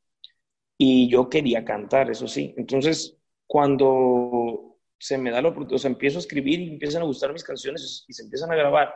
y 0.77 1.07
yo 1.09 1.29
quería 1.29 1.63
cantar, 1.63 2.09
eso 2.09 2.27
sí. 2.27 2.53
Entonces, 2.57 3.17
cuando 3.45 4.79
se 4.97 5.17
me 5.17 5.31
da 5.31 5.41
la 5.41 5.49
oportunidad, 5.49 5.75
o 5.75 5.79
sea, 5.79 5.91
empiezo 5.91 6.17
a 6.17 6.21
escribir 6.21 6.59
y 6.59 6.73
empiezan 6.73 7.03
a 7.03 7.05
gustar 7.05 7.31
mis 7.33 7.43
canciones 7.43 8.05
y 8.07 8.13
se 8.13 8.23
empiezan 8.23 8.51
a 8.51 8.55
grabar, 8.55 8.93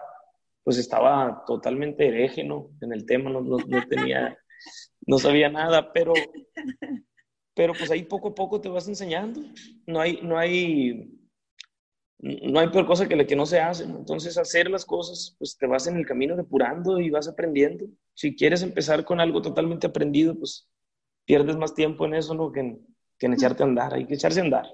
pues 0.64 0.78
estaba 0.78 1.44
totalmente 1.46 2.08
hereje, 2.08 2.44
¿no? 2.44 2.72
En 2.82 2.92
el 2.92 3.06
tema, 3.06 3.30
no, 3.30 3.42
no, 3.42 3.58
no 3.58 3.88
tenía, 3.88 4.38
no 5.06 5.20
sabía 5.20 5.50
nada, 5.50 5.94
pero 5.94 6.14
pero 7.56 7.74
pues 7.74 7.90
ahí 7.90 8.04
poco 8.04 8.28
a 8.30 8.36
poco 8.36 8.62
te 8.62 8.70
vas 8.70 8.88
enseñando. 8.88 9.42
No 9.88 10.02
hay, 10.02 10.20
no 10.22 10.38
hay, 10.38 11.10
no 12.20 12.60
hay 12.60 12.68
peor 12.68 12.86
cosa 12.86 13.08
que 13.08 13.16
la 13.16 13.26
que 13.26 13.36
no 13.36 13.46
se 13.46 13.62
hace. 13.62 13.86
Entonces, 13.86 14.38
hacer 14.38 14.70
las 14.70 14.86
cosas, 14.86 15.36
pues 15.40 15.58
te 15.58 15.66
vas 15.66 15.88
en 15.88 15.96
el 15.96 16.06
camino 16.06 16.36
depurando 16.36 17.00
y 17.00 17.10
vas 17.10 17.30
aprendiendo. 17.30 17.86
Si 18.14 18.36
quieres 18.36 18.62
empezar 18.62 19.06
con 19.06 19.22
algo 19.22 19.42
totalmente 19.42 19.88
aprendido, 19.88 20.38
pues 20.38 20.70
pierdes 21.24 21.56
más 21.56 21.74
tiempo 21.74 22.06
en 22.06 22.16
eso, 22.16 22.34
¿no? 22.36 22.52
Que 22.52 22.60
en, 22.60 22.86
que 23.18 23.28
en 23.28 23.34
echarte 23.34 23.64
a 23.64 23.68
andar. 23.68 23.94
Hay 23.94 24.06
que 24.06 24.16
echarse 24.16 24.42
a 24.42 24.44
andar. 24.44 24.66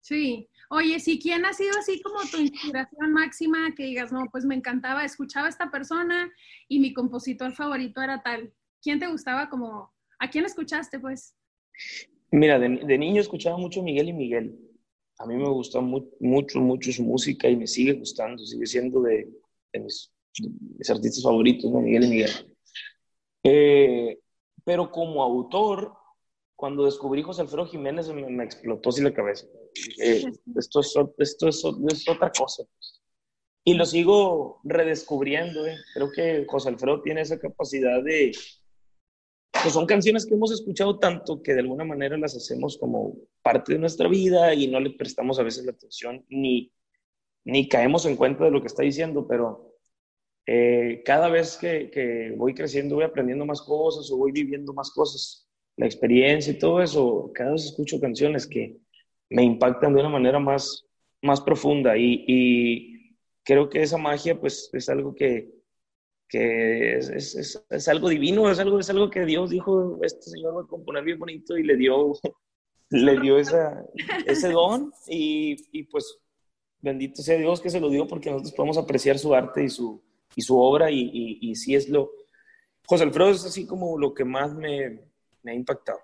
Sí. 0.00 0.48
Oye, 0.70 1.00
si 1.00 1.20
quién 1.20 1.44
ha 1.44 1.52
sido 1.52 1.78
así 1.78 2.00
como 2.00 2.18
tu 2.30 2.38
inspiración 2.38 3.12
máxima, 3.12 3.74
que 3.76 3.84
digas, 3.84 4.10
no, 4.10 4.24
pues 4.32 4.46
me 4.46 4.54
encantaba, 4.54 5.04
escuchaba 5.04 5.48
a 5.48 5.50
esta 5.50 5.70
persona 5.70 6.32
y 6.66 6.80
mi 6.80 6.94
compositor 6.94 7.52
favorito 7.52 8.00
era 8.00 8.22
tal. 8.22 8.54
¿Quién 8.80 8.98
te 8.98 9.06
gustaba 9.06 9.50
como, 9.50 9.92
a 10.18 10.30
quién 10.30 10.46
escuchaste, 10.46 10.98
pues? 10.98 11.36
Mira, 12.32 12.58
de, 12.58 12.98
niño 12.98 13.20
escuchaba 13.20 13.58
mucho 13.58 13.82
Miguel 13.82 14.08
y 14.08 14.12
Miguel. 14.14 14.58
A 15.18 15.26
mí 15.26 15.36
me 15.36 15.50
gustó 15.50 15.82
mucho, 15.82 16.60
mucho 16.60 16.90
su 16.90 17.04
música 17.04 17.46
y 17.48 17.56
me 17.56 17.66
sigue 17.66 17.92
gustando, 17.92 18.42
sigue 18.44 18.66
siendo 18.66 19.02
de, 19.02 19.28
mis, 19.74 20.10
artistas 20.88 21.22
favoritos, 21.22 21.70
¿no? 21.70 21.80
Miguel 21.82 22.04
y 22.04 22.08
Miguel. 22.08 22.30
Eh, 23.44 24.18
pero 24.64 24.90
como 24.90 25.22
autor, 25.22 25.92
cuando 26.56 26.86
descubrí 26.86 27.22
José 27.22 27.42
Alfredo 27.42 27.66
Jiménez, 27.66 28.08
me, 28.08 28.44
explotó 28.44 28.88
así 28.88 29.02
la 29.02 29.12
cabeza. 29.12 29.46
Eh, 30.02 30.24
esto, 30.56 30.80
es, 30.80 30.94
esto, 31.18 31.48
es, 31.48 32.08
otra 32.08 32.32
cosa. 32.32 32.64
Y 33.62 33.74
lo 33.74 33.84
sigo 33.84 34.62
redescubriendo. 34.64 35.66
¿eh? 35.66 35.76
Creo 35.92 36.10
que 36.10 36.46
José 36.48 36.70
Alfredo 36.70 37.02
tiene 37.02 37.20
esa 37.20 37.38
capacidad 37.38 38.02
de, 38.02 38.32
son 39.70 39.86
canciones 39.86 40.26
que 40.26 40.34
hemos 40.34 40.52
escuchado 40.52 40.98
tanto 40.98 41.42
que 41.42 41.54
de 41.54 41.60
alguna 41.60 41.84
manera 41.84 42.16
las 42.16 42.36
hacemos 42.36 42.78
como 42.78 43.16
parte 43.42 43.72
de 43.72 43.78
nuestra 43.78 44.08
vida 44.08 44.54
y 44.54 44.66
no 44.66 44.80
le 44.80 44.90
prestamos 44.90 45.38
a 45.38 45.42
veces 45.42 45.64
la 45.64 45.72
atención 45.72 46.24
ni, 46.28 46.72
ni 47.44 47.68
caemos 47.68 48.06
en 48.06 48.16
cuenta 48.16 48.44
de 48.44 48.50
lo 48.50 48.60
que 48.60 48.68
está 48.68 48.82
diciendo, 48.82 49.26
pero 49.26 49.76
eh, 50.46 51.02
cada 51.04 51.28
vez 51.28 51.56
que, 51.56 51.90
que, 51.90 52.34
voy 52.36 52.54
creciendo 52.54 52.96
voy 52.96 53.04
aprendiendo 53.04 53.46
más 53.46 53.62
cosas 53.62 54.10
o 54.10 54.16
voy 54.16 54.32
viviendo 54.32 54.72
más 54.72 54.90
cosas, 54.90 55.48
la 55.76 55.86
experiencia 55.86 56.52
y 56.52 56.58
todo 56.58 56.82
eso, 56.82 57.30
cada 57.34 57.52
vez 57.52 57.64
escucho 57.64 58.00
canciones 58.00 58.46
que 58.46 58.76
me 59.30 59.42
impactan 59.42 59.94
de 59.94 60.00
una 60.00 60.10
manera 60.10 60.38
más, 60.38 60.86
más 61.22 61.40
profunda 61.40 61.96
y, 61.96 62.24
y 62.26 63.16
creo 63.44 63.68
que 63.68 63.82
esa 63.82 63.98
magia 63.98 64.38
pues 64.38 64.70
es 64.72 64.88
algo 64.88 65.14
que 65.14 65.61
que 66.32 66.96
es, 66.96 67.10
es, 67.10 67.62
es, 67.68 67.88
algo 67.88 68.08
divino, 68.08 68.50
es 68.50 68.58
algo, 68.58 68.80
es 68.80 68.88
algo 68.88 69.10
que 69.10 69.26
Dios 69.26 69.50
dijo, 69.50 69.98
este 70.00 70.30
señor 70.30 70.56
va 70.56 70.62
a 70.62 70.66
componer 70.66 71.04
bien 71.04 71.18
bonito 71.18 71.58
y 71.58 71.62
le 71.62 71.76
dio, 71.76 72.14
le 72.90 73.20
dio 73.20 73.36
esa, 73.36 73.84
ese 74.24 74.48
don 74.48 74.90
y, 75.06 75.56
y, 75.78 75.82
pues 75.82 76.18
bendito 76.80 77.20
sea 77.20 77.36
Dios 77.36 77.60
que 77.60 77.68
se 77.68 77.80
lo 77.80 77.90
dio 77.90 78.08
porque 78.08 78.30
nosotros 78.30 78.54
podemos 78.54 78.78
apreciar 78.78 79.18
su 79.18 79.34
arte 79.34 79.64
y 79.64 79.68
su, 79.68 80.02
y 80.34 80.40
su 80.40 80.58
obra 80.58 80.90
y, 80.90 81.00
y, 81.00 81.50
y 81.50 81.54
sí 81.54 81.74
es 81.74 81.90
lo... 81.90 82.10
José 82.86 83.04
Alfredo 83.04 83.28
es 83.28 83.44
así 83.44 83.66
como 83.66 83.98
lo 83.98 84.14
que 84.14 84.24
más 84.24 84.54
me, 84.54 85.02
me 85.42 85.52
ha 85.52 85.54
impactado. 85.54 86.00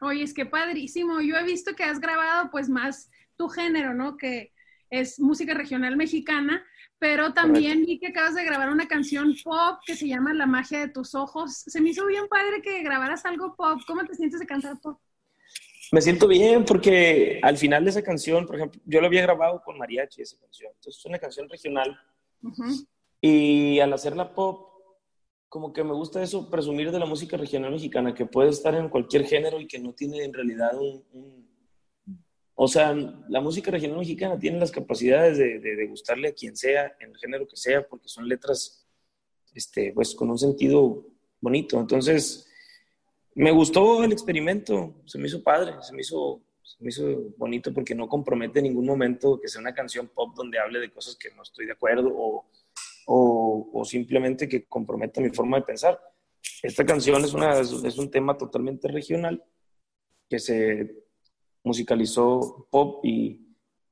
Oye, 0.00 0.24
es 0.24 0.34
que 0.34 0.46
padrísimo. 0.46 1.20
Yo 1.20 1.36
he 1.36 1.44
visto 1.44 1.76
que 1.76 1.84
has 1.84 2.00
grabado 2.00 2.50
pues 2.50 2.68
más 2.68 3.08
tu 3.36 3.48
género, 3.48 3.94
¿no? 3.94 4.16
Que 4.16 4.52
es 4.90 5.20
música 5.20 5.54
regional 5.54 5.96
mexicana, 5.96 6.64
pero 7.04 7.34
también 7.34 7.84
vi 7.84 7.98
que 7.98 8.06
acabas 8.06 8.34
de 8.34 8.44
grabar 8.44 8.70
una 8.70 8.88
canción 8.88 9.36
pop 9.44 9.78
que 9.84 9.94
se 9.94 10.08
llama 10.08 10.32
La 10.32 10.46
magia 10.46 10.78
de 10.80 10.88
tus 10.88 11.14
ojos. 11.14 11.52
Se 11.54 11.78
me 11.82 11.90
hizo 11.90 12.06
bien 12.06 12.26
padre 12.28 12.62
que 12.62 12.82
grabaras 12.82 13.26
algo 13.26 13.54
pop. 13.54 13.78
¿Cómo 13.86 14.06
te 14.06 14.14
sientes 14.14 14.40
de 14.40 14.46
cantar 14.46 14.80
pop? 14.80 14.98
Me 15.92 16.00
siento 16.00 16.26
bien 16.26 16.64
porque 16.64 17.40
al 17.42 17.58
final 17.58 17.84
de 17.84 17.90
esa 17.90 18.00
canción, 18.00 18.46
por 18.46 18.56
ejemplo, 18.56 18.80
yo 18.86 19.02
lo 19.02 19.08
había 19.08 19.20
grabado 19.20 19.60
con 19.62 19.76
mariachi 19.76 20.22
esa 20.22 20.38
canción. 20.38 20.72
Entonces 20.76 20.98
es 20.98 21.04
una 21.04 21.18
canción 21.18 21.46
regional. 21.46 21.94
Y 23.20 23.80
al 23.80 23.92
hacerla 23.92 24.34
pop, 24.34 24.70
como 25.50 25.74
que 25.74 25.84
me 25.84 25.92
gusta 25.92 26.22
eso, 26.22 26.48
presumir 26.48 26.90
de 26.90 27.00
la 27.00 27.04
música 27.04 27.36
regional 27.36 27.72
mexicana, 27.72 28.14
que 28.14 28.24
puede 28.24 28.48
estar 28.48 28.74
en 28.74 28.88
cualquier 28.88 29.26
género 29.26 29.60
y 29.60 29.66
que 29.66 29.78
no 29.78 29.92
tiene 29.92 30.24
en 30.24 30.32
realidad 30.32 30.72
un 30.80 31.43
o 32.56 32.68
sea, 32.68 32.94
la 33.28 33.40
música 33.40 33.70
regional 33.70 33.98
mexicana 33.98 34.38
tiene 34.38 34.60
las 34.60 34.70
capacidades 34.70 35.38
de, 35.38 35.86
gustarle 35.88 36.28
a 36.28 36.34
quien 36.34 36.56
sea, 36.56 36.96
en 37.00 37.10
el 37.10 37.16
género 37.18 37.48
que 37.48 37.56
sea, 37.56 37.86
porque 37.86 38.08
son 38.08 38.28
letras, 38.28 38.86
este, 39.54 39.92
pues, 39.92 40.14
con 40.14 40.30
un 40.30 40.38
sentido 40.38 41.04
bonito. 41.40 41.80
Entonces, 41.80 42.48
me 43.34 43.50
gustó 43.50 44.04
el 44.04 44.12
experimento, 44.12 44.94
se 45.04 45.18
me 45.18 45.26
hizo 45.26 45.42
padre, 45.42 45.74
se 45.80 45.92
me 45.92 46.02
hizo, 46.02 46.42
me 46.78 46.90
hizo 46.90 47.34
bonito 47.36 47.74
porque 47.74 47.94
no 47.94 48.08
compromete 48.08 48.60
en 48.60 48.66
ningún 48.66 48.86
momento 48.86 49.40
que 49.40 49.48
sea 49.48 49.60
una 49.60 49.74
canción 49.74 50.06
pop 50.06 50.32
donde 50.36 50.60
hable 50.60 50.78
de 50.78 50.92
cosas 50.92 51.16
que 51.16 51.30
no 51.34 51.42
estoy 51.42 51.66
de 51.66 51.72
acuerdo 51.72 52.12
o, 52.16 52.46
o, 53.06 53.84
simplemente 53.84 54.48
que 54.48 54.64
comprometa 54.64 55.20
mi 55.20 55.30
forma 55.30 55.58
de 55.58 55.64
pensar. 55.64 56.00
Esta 56.62 56.86
canción 56.86 57.24
es, 57.24 57.34
una, 57.34 57.58
es 57.58 57.98
un 57.98 58.10
tema 58.10 58.38
totalmente 58.38 58.86
regional 58.88 59.42
que 60.28 60.38
se 60.38 61.03
musicalizó 61.64 62.68
pop 62.70 63.04
y, 63.04 63.40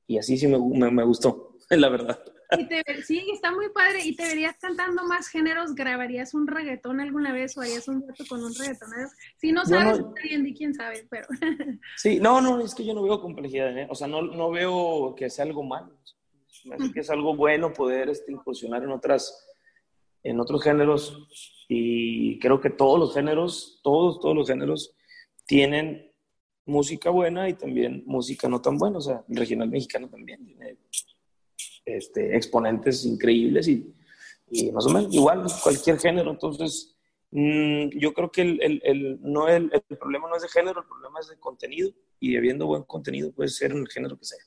y 0.07 0.17
así 0.17 0.37
sí 0.37 0.47
me, 0.47 0.91
me, 0.91 1.03
gustó, 1.03 1.57
la 1.69 1.89
verdad. 1.89 2.23
sí, 3.05 3.25
está 3.33 3.51
muy 3.51 3.69
padre. 3.69 4.05
¿Y 4.05 4.15
te 4.15 4.23
verías 4.23 4.55
cantando 4.57 5.03
más 5.05 5.27
géneros? 5.27 5.73
¿Grabarías 5.73 6.33
un 6.33 6.47
reggaetón 6.47 7.01
alguna 7.01 7.33
vez 7.33 7.57
o 7.57 7.61
harías 7.61 7.87
un 7.87 8.01
dueto 8.01 8.23
con 8.29 8.43
un 8.43 8.53
reggaetonero? 8.53 9.09
Si 9.37 9.51
no 9.51 9.65
sabes, 9.65 9.99
no, 9.99 10.13
bien, 10.23 10.53
quién 10.53 10.73
sabe, 10.73 11.05
pero... 11.09 11.27
Sí, 11.97 12.19
no, 12.19 12.39
no, 12.39 12.61
es 12.61 12.75
que 12.75 12.85
yo 12.85 12.93
no 12.93 13.03
veo 13.03 13.19
complejidad, 13.19 13.77
¿eh? 13.77 13.87
o 13.89 13.95
sea, 13.95 14.07
no, 14.07 14.21
no 14.21 14.51
veo 14.51 15.15
que 15.15 15.29
sea 15.29 15.45
algo 15.45 15.63
malo. 15.63 15.91
Me 16.65 16.77
parece 16.77 16.93
que 16.93 16.99
es 17.01 17.09
algo 17.09 17.35
bueno 17.35 17.73
poder 17.73 18.09
este, 18.09 18.31
incursionar 18.31 18.83
en 18.83 18.91
otras 18.91 19.49
en 20.23 20.39
otros 20.39 20.63
géneros 20.63 21.27
y 21.67 22.39
creo 22.39 22.61
que 22.61 22.69
todos 22.69 22.97
los 22.97 23.13
géneros, 23.13 23.81
todos, 23.83 24.21
todos 24.21 24.35
los 24.35 24.47
géneros 24.47 24.95
tienen 25.45 26.12
música 26.65 27.09
buena 27.09 27.49
y 27.49 27.53
también 27.53 28.03
música 28.05 28.47
no 28.47 28.61
tan 28.61 28.77
buena. 28.77 28.97
O 28.97 29.01
sea, 29.01 29.23
el 29.27 29.35
regional 29.35 29.69
mexicano 29.69 30.09
también 30.09 30.45
tiene 30.45 30.77
este, 31.85 32.35
exponentes 32.35 33.05
increíbles 33.05 33.67
y, 33.67 33.93
y, 34.49 34.71
más 34.71 34.85
o 34.85 34.89
menos 34.89 35.13
igual 35.13 35.45
cualquier 35.61 35.99
género. 35.99 36.31
Entonces, 36.31 36.95
mm, 37.31 37.89
yo 37.97 38.13
creo 38.13 38.31
que 38.31 38.41
el, 38.41 38.61
el, 38.61 38.81
el 38.83 39.19
no 39.21 39.47
el, 39.47 39.69
el, 39.71 39.97
problema 39.97 40.27
no 40.29 40.35
es 40.35 40.43
de 40.43 40.49
género, 40.49 40.81
el 40.81 40.87
problema 40.87 41.19
es 41.19 41.29
de 41.29 41.39
contenido 41.39 41.91
y 42.19 42.37
habiendo 42.37 42.67
buen 42.67 42.83
contenido 42.83 43.31
puede 43.31 43.49
ser 43.49 43.71
en 43.71 43.79
el 43.79 43.89
género 43.89 44.17
que 44.17 44.25
sea. 44.25 44.43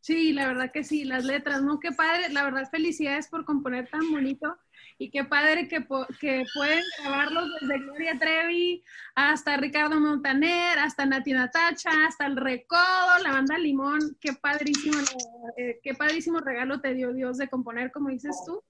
Sí, 0.00 0.34
la 0.34 0.46
verdad 0.46 0.70
que 0.70 0.84
sí, 0.84 1.04
las 1.04 1.24
letras, 1.24 1.62
¿no? 1.62 1.80
Qué 1.80 1.90
padre, 1.90 2.28
la 2.28 2.44
verdad 2.44 2.68
felicidades 2.70 3.28
por 3.28 3.46
componer 3.46 3.88
tan 3.88 4.10
bonito 4.10 4.54
y 4.98 5.10
qué 5.10 5.24
padre 5.24 5.68
que, 5.68 5.84
que 6.20 6.44
pueden 6.54 6.82
grabarlos 7.02 7.48
desde 7.60 7.78
Gloria 7.78 8.18
Trevi 8.18 8.82
hasta 9.14 9.56
Ricardo 9.56 9.98
Montaner, 10.00 10.78
hasta 10.78 11.06
Nati 11.06 11.32
Natacha, 11.32 11.90
hasta 12.06 12.26
El 12.26 12.36
Recodo, 12.36 13.18
la 13.22 13.32
banda 13.32 13.58
Limón, 13.58 14.16
qué 14.20 14.32
padrísimo, 14.34 14.98
eh, 15.56 15.80
qué 15.82 15.94
padrísimo 15.94 16.40
regalo 16.40 16.80
te 16.80 16.94
dio 16.94 17.12
Dios 17.12 17.38
de 17.38 17.48
componer, 17.48 17.90
como 17.90 18.10
dices 18.10 18.36
tú, 18.46 18.62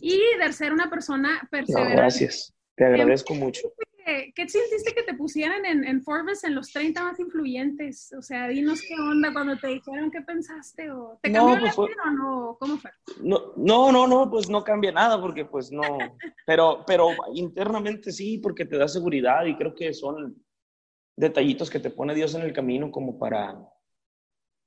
y 0.00 0.20
de 0.38 0.52
ser 0.52 0.72
una 0.72 0.90
persona 0.90 1.46
perseverante. 1.50 1.96
gracias, 1.96 2.54
te 2.74 2.84
agradezco 2.84 3.34
mucho. 3.34 3.72
Que, 4.04 4.32
¿qué 4.34 4.48
sentiste 4.48 4.94
que 4.94 5.02
te 5.02 5.14
pusieran 5.14 5.64
en, 5.64 5.84
en, 5.84 6.02
Forbes 6.02 6.44
en 6.44 6.54
los 6.54 6.72
30 6.72 7.02
más 7.02 7.20
influyentes? 7.20 8.12
O 8.16 8.22
sea, 8.22 8.48
dinos 8.48 8.80
qué 8.82 8.94
onda 8.94 9.32
cuando 9.32 9.56
te 9.56 9.68
dijeron 9.68 10.10
qué 10.10 10.20
pensaste 10.22 10.90
o 10.90 11.18
te 11.22 11.32
cambió 11.32 11.56
no, 11.56 11.60
pues 11.60 11.76
la 11.78 11.86
vida 11.86 12.02
o 12.06 12.10
no, 12.10 12.56
¿cómo 12.58 12.76
fue? 12.78 12.90
No, 13.22 13.52
no, 13.56 13.92
no, 13.92 14.06
no, 14.06 14.30
pues 14.30 14.48
no 14.48 14.64
cambia 14.64 14.92
nada 14.92 15.20
porque 15.20 15.44
pues 15.44 15.70
no, 15.70 15.82
pero, 16.46 16.84
pero 16.86 17.08
internamente 17.34 18.12
sí, 18.12 18.38
porque 18.38 18.64
te 18.64 18.78
da 18.78 18.88
seguridad 18.88 19.44
y 19.44 19.56
creo 19.56 19.74
que 19.74 19.92
son 19.92 20.42
detallitos 21.16 21.70
que 21.70 21.80
te 21.80 21.90
pone 21.90 22.14
Dios 22.14 22.34
en 22.34 22.42
el 22.42 22.52
camino 22.52 22.90
como 22.90 23.18
para, 23.18 23.58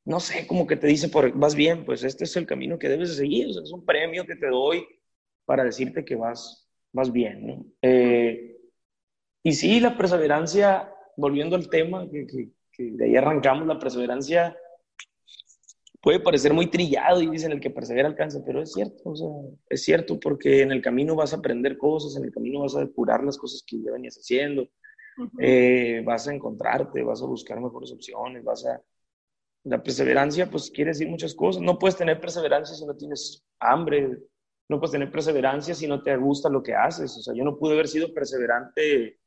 no 0.05 0.19
sé, 0.19 0.45
como 0.47 0.67
que 0.67 0.75
te 0.75 0.87
dice, 0.87 1.09
por, 1.09 1.31
vas 1.37 1.55
bien, 1.55 1.85
pues 1.85 2.03
este 2.03 2.25
es 2.25 2.35
el 2.35 2.45
camino 2.45 2.77
que 2.77 2.89
debes 2.89 3.09
de 3.09 3.15
seguir, 3.15 3.47
o 3.49 3.53
sea, 3.53 3.63
es 3.63 3.71
un 3.71 3.85
premio 3.85 4.25
que 4.25 4.35
te 4.35 4.47
doy 4.47 4.85
para 5.45 5.63
decirte 5.63 6.05
que 6.05 6.15
vas, 6.15 6.69
vas 6.91 7.11
bien, 7.11 7.47
¿no? 7.47 7.65
Eh, 7.81 8.52
y 9.43 9.53
sí, 9.53 9.79
la 9.79 9.97
perseverancia, 9.97 10.93
volviendo 11.17 11.55
al 11.55 11.69
tema, 11.69 12.09
que, 12.09 12.25
que, 12.25 12.49
que, 12.71 12.91
de 12.91 13.05
ahí 13.05 13.15
arrancamos, 13.15 13.67
la 13.67 13.77
perseverancia 13.77 14.57
puede 16.01 16.19
parecer 16.19 16.53
muy 16.53 16.67
trillado 16.67 17.21
y 17.21 17.29
dicen 17.29 17.53
el 17.53 17.61
que 17.61 17.69
persevera 17.69 18.07
alcanza, 18.07 18.43
pero 18.45 18.61
es 18.61 18.73
cierto, 18.73 19.01
o 19.05 19.15
sea, 19.15 19.29
es 19.69 19.83
cierto 19.83 20.19
porque 20.19 20.61
en 20.61 20.71
el 20.71 20.81
camino 20.81 21.15
vas 21.15 21.33
a 21.33 21.37
aprender 21.37 21.77
cosas, 21.77 22.17
en 22.17 22.25
el 22.25 22.31
camino 22.31 22.59
vas 22.59 22.75
a 22.75 22.81
depurar 22.81 23.23
las 23.23 23.37
cosas 23.37 23.63
que 23.65 23.81
ya 23.81 23.91
venías 23.91 24.17
haciendo, 24.17 24.67
eh, 25.39 26.01
vas 26.05 26.27
a 26.27 26.33
encontrarte, 26.33 27.03
vas 27.03 27.21
a 27.21 27.25
buscar 27.25 27.59
mejores 27.59 27.91
opciones, 27.91 28.43
vas 28.43 28.65
a... 28.65 28.81
La 29.65 29.81
perseverancia, 29.81 30.51
pues 30.51 30.69
quiere 30.69 30.91
decir 30.91 31.07
muchas 31.07 31.33
cosas. 31.33 31.61
No 31.61 31.79
puedes 31.79 31.95
tener 31.95 32.19
perseverancia 32.19 32.75
si 32.75 32.85
no 32.85 32.97
tienes 32.97 33.45
hambre, 33.59 34.19
no 34.67 34.77
puedes 34.77 34.91
tener 34.91 35.09
perseverancia 35.09 35.73
si 35.73 35.87
no 35.87 36.03
te 36.03 36.17
gusta 36.17 36.49
lo 36.49 36.61
que 36.61 36.75
haces. 36.75 37.15
O 37.17 37.21
sea, 37.21 37.33
yo 37.33 37.45
no 37.45 37.57
pude 37.57 37.71
haber 37.71 37.87
sido 37.87 38.13
perseverante 38.13 39.19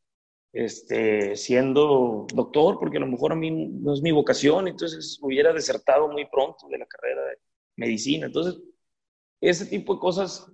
este, 0.57 1.37
siendo 1.37 2.27
doctor, 2.33 2.79
porque 2.79 2.97
a 2.97 3.01
lo 3.01 3.07
mejor 3.07 3.33
a 3.33 3.37
mí 3.37 3.51
no 3.51 3.93
es 3.93 4.01
mi 4.01 4.11
vocación, 4.11 4.69
entonces 4.69 5.19
hubiera 5.21 5.53
desertado 5.53 6.09
muy 6.09 6.25
pronto 6.27 6.67
de 6.69 6.79
la 6.79 6.87
carrera 6.87 7.23
de 7.27 7.39
medicina. 7.77 8.27
Entonces, 8.27 8.63
ese 9.39 9.67
tipo 9.67 9.95
de 9.95 10.01
cosas, 10.01 10.51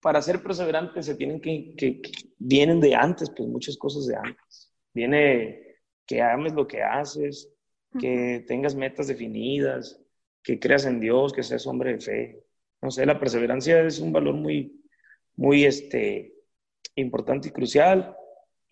para 0.00 0.22
ser 0.22 0.42
perseverante, 0.42 1.02
se 1.02 1.16
tienen 1.16 1.38
que, 1.38 1.74
que, 1.76 2.00
que 2.00 2.10
vienen 2.38 2.80
de 2.80 2.94
antes, 2.94 3.30
pues 3.36 3.46
muchas 3.46 3.76
cosas 3.76 4.06
de 4.06 4.16
antes. 4.16 4.72
Viene 4.94 5.76
que 6.06 6.22
ames 6.22 6.54
lo 6.54 6.66
que 6.66 6.82
haces, 6.82 7.52
que 8.00 8.42
tengas 8.48 8.74
metas 8.74 9.06
definidas, 9.06 10.00
que 10.42 10.58
creas 10.58 10.86
en 10.86 10.98
Dios, 10.98 11.34
que 11.34 11.42
seas 11.42 11.66
hombre 11.66 11.92
de 11.92 12.00
fe. 12.00 12.44
No 12.80 12.90
sé, 12.90 13.04
la 13.04 13.20
perseverancia 13.20 13.82
es 13.82 13.98
un 13.98 14.12
valor 14.12 14.34
muy, 14.34 14.82
muy 15.36 15.66
este, 15.66 16.32
importante 16.94 17.48
y 17.48 17.50
crucial. 17.50 18.16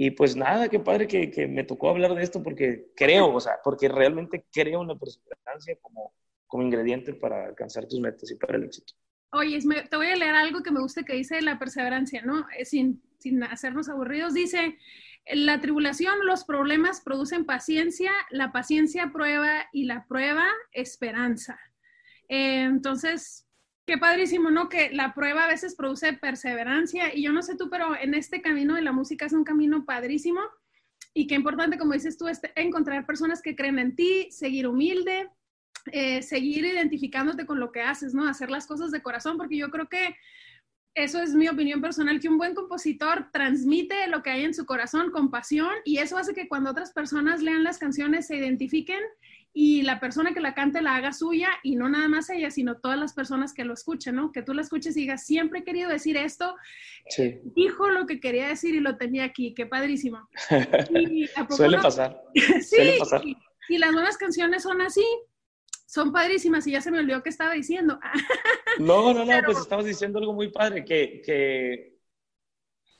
Y 0.02 0.12
pues 0.12 0.35
nada, 0.35 0.71
qué 0.71 0.80
padre 0.80 1.07
que, 1.07 1.30
que, 1.30 1.47
me 1.47 1.62
tocó 1.62 1.90
hablar 1.90 2.14
de 2.14 2.23
esto 2.23 2.42
porque 2.42 2.90
creo, 2.97 3.35
o 3.35 3.38
sea, 3.38 3.61
porque 3.62 3.87
realmente 3.87 4.47
creo 4.50 4.80
en 4.80 4.88
la 4.88 4.99
perseverancia 4.99 5.76
como, 5.83 6.14
como 6.47 6.62
ingrediente 6.62 7.12
para 7.12 7.45
alcanzar 7.45 7.87
tus 7.87 8.00
metas 8.00 8.30
y 8.30 8.37
para 8.37 8.57
el 8.57 8.64
éxito. 8.64 8.95
Oye, 9.33 9.59
te 9.90 9.97
voy 9.99 10.07
a 10.07 10.16
leer 10.16 10.35
algo 10.35 10.62
que 10.62 10.71
me 10.71 10.80
gusta 10.80 11.02
que 11.02 11.12
dice 11.12 11.42
la 11.42 11.59
perseverancia, 11.59 12.23
¿no? 12.23 12.47
Eh, 12.57 12.64
sin, 12.64 13.02
sin 13.19 13.45
hacernos 13.45 13.90
aburridos. 13.90 14.33
Dice, 14.33 14.78
la 15.26 15.61
tribulación, 15.61 16.14
los 16.25 16.45
problemas 16.45 17.02
producen 17.02 17.45
paciencia, 17.45 18.11
la 18.30 18.52
paciencia 18.52 19.11
prueba 19.12 19.66
y 19.71 19.85
la 19.85 20.07
prueba 20.07 20.47
esperanza. 20.73 21.61
Eh, 22.26 22.62
entonces, 22.62 23.47
qué 23.90 23.99
padrísimo, 23.99 24.52
¿no? 24.52 24.68
Que 24.68 24.90
la 24.92 25.14
prueba 25.14 25.44
a 25.44 25.49
veces 25.49 25.75
produce 25.75 26.12
perseverancia 26.12 27.12
y 27.12 27.25
yo 27.25 27.32
no 27.32 27.42
sé 27.42 27.56
tú, 27.56 27.68
pero 27.68 27.97
en 28.00 28.14
este 28.14 28.40
camino 28.40 28.76
de 28.76 28.82
la 28.82 28.92
música 28.92 29.26
es 29.26 29.32
un 29.32 29.42
camino 29.42 29.85
padrísimo 29.85 30.40
y 31.12 31.26
qué 31.26 31.35
importante, 31.35 31.76
como 31.76 31.94
dices 31.94 32.16
tú, 32.16 32.28
este, 32.28 32.52
encontrar 32.54 33.04
personas 33.04 33.42
que 33.42 33.56
creen 33.56 33.80
en 33.80 33.97
ti, 33.97 34.28
seguir 34.30 34.68
humilde, 34.68 35.28
eh, 35.90 36.23
seguir 36.23 36.66
identificándote 36.66 37.47
con 37.47 37.59
lo 37.59 37.73
que 37.73 37.80
haces, 37.80 38.14
¿no? 38.14 38.28
Hacer 38.28 38.49
las 38.49 38.68
cosas 38.68 38.92
de 38.92 39.02
corazón, 39.02 39.37
porque 39.37 39.56
yo 39.56 39.70
creo 39.70 39.88
que 39.88 40.14
eso 40.94 41.20
es 41.20 41.35
mi 41.35 41.48
opinión 41.48 41.81
personal, 41.81 42.20
que 42.20 42.29
un 42.29 42.38
buen 42.38 42.55
compositor 42.55 43.29
transmite 43.33 44.07
lo 44.07 44.22
que 44.22 44.31
hay 44.31 44.44
en 44.44 44.55
su 44.55 44.66
corazón 44.66 45.11
con 45.11 45.33
pasión 45.33 45.72
y 45.85 45.98
eso 45.98 46.16
hace 46.16 46.33
que 46.33 46.46
cuando 46.46 46.70
otras 46.70 46.92
personas 46.92 47.42
lean 47.42 47.64
las 47.64 47.79
canciones 47.79 48.29
se 48.29 48.37
identifiquen 48.37 49.00
y 49.62 49.83
la 49.83 50.01
persona 50.01 50.33
que 50.33 50.40
la 50.40 50.55
cante 50.55 50.81
la 50.81 50.96
haga 50.96 51.12
suya 51.12 51.51
y 51.62 51.77
no 51.77 51.90
nada 51.90 52.09
más 52.09 52.31
ella, 52.31 52.51
sino 52.51 52.79
todas 52.79 52.99
las 52.99 53.12
personas 53.12 53.53
que 53.53 53.66
lo 53.66 53.75
escuchen, 53.75 54.16
¿no? 54.16 54.33
Que 54.33 54.40
tú 54.40 54.55
la 54.55 54.62
escuches 54.62 54.96
y 54.96 55.01
digas, 55.01 55.27
siempre 55.27 55.59
he 55.59 55.64
querido 55.64 55.90
decir 55.90 56.16
esto, 56.16 56.57
sí. 57.11 57.40
dijo 57.44 57.90
lo 57.90 58.07
que 58.07 58.20
quería 58.20 58.49
decir 58.49 58.75
y 58.75 58.81
lo 58.81 58.96
tenía 58.96 59.25
aquí, 59.25 59.53
qué 59.53 59.66
padrísimo. 59.66 60.27
Y 60.99 61.29
Suele 61.51 61.77
pasar. 61.77 62.23
sí, 62.35 62.62
Suele 62.62 62.99
pasar. 63.01 63.23
Y, 63.23 63.37
y 63.68 63.77
las 63.77 63.92
nuevas 63.92 64.16
canciones 64.16 64.62
son 64.62 64.81
así, 64.81 65.05
son 65.85 66.11
padrísimas 66.11 66.66
y 66.66 66.73
ya 66.73 66.81
se 66.81 66.90
me 66.90 67.01
olvidó 67.01 67.23
que 67.23 67.29
estaba 67.29 67.53
diciendo. 67.53 68.01
no, 68.79 69.12
no, 69.12 69.27
no, 69.27 69.27
Pero... 69.27 69.44
pues 69.44 69.59
estabas 69.59 69.85
diciendo 69.85 70.20
algo 70.20 70.33
muy 70.33 70.51
padre, 70.51 70.87
que, 70.87 71.20
que, 71.23 71.99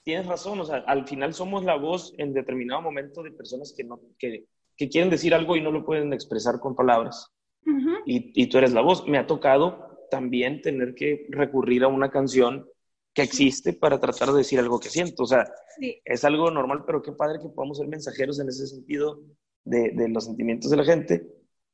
tienes 0.03 0.27
razón, 0.27 0.61
o 0.61 0.65
sea, 0.67 0.85
al 0.87 1.09
final 1.09 1.33
somos 1.33 1.65
la 1.65 1.77
voz 1.77 2.13
en 2.19 2.35
determinado 2.35 2.83
momento 2.83 3.23
de 3.23 3.31
personas 3.31 3.73
que, 3.75 3.85
no, 3.85 3.99
que, 4.19 4.45
que 4.81 4.89
quieren 4.89 5.11
decir 5.11 5.35
algo 5.35 5.57
y 5.57 5.61
no 5.61 5.71
lo 5.71 5.85
pueden 5.85 6.15
expresar 6.15 6.59
con 6.59 6.75
palabras. 6.75 7.31
Uh 7.67 7.71
-huh. 7.71 8.03
y, 8.07 8.33
y, 8.43 8.47
tú 8.47 8.57
eres 8.57 8.73
la 8.73 8.81
voz. 8.81 9.07
Me 9.07 9.19
ha 9.19 9.27
tocado 9.27 9.99
también 10.11 10.63
tener 10.63 10.95
que 10.95 11.27
recurrir 11.29 11.85
a 11.85 11.89
una 11.89 12.11
canción 12.11 12.67
que 13.13 13.21
existe 13.21 13.75
para 13.75 14.01
tratar 14.01 14.31
de 14.31 14.39
decir 14.39 14.59
algo 14.59 14.81
que 14.81 14.89
siento. 14.89 15.25
O 15.25 15.27
sea, 15.27 15.45
sí. 15.79 16.01
es 16.03 16.25
algo 16.25 16.51
normal, 16.51 16.85
pero 16.87 17.03
qué 17.03 17.13
padre 17.13 17.41
que 17.43 17.51
podamos 17.51 17.77
ser 17.77 17.89
mensajeros 17.89 18.41
en 18.41 18.49
ese 18.49 18.67
sentido 18.67 19.21
de, 19.65 19.91
de 19.91 20.09
los 20.09 20.25
sentimientos 20.25 20.71
de 20.71 20.79
la 20.79 20.85
gente 20.85 21.27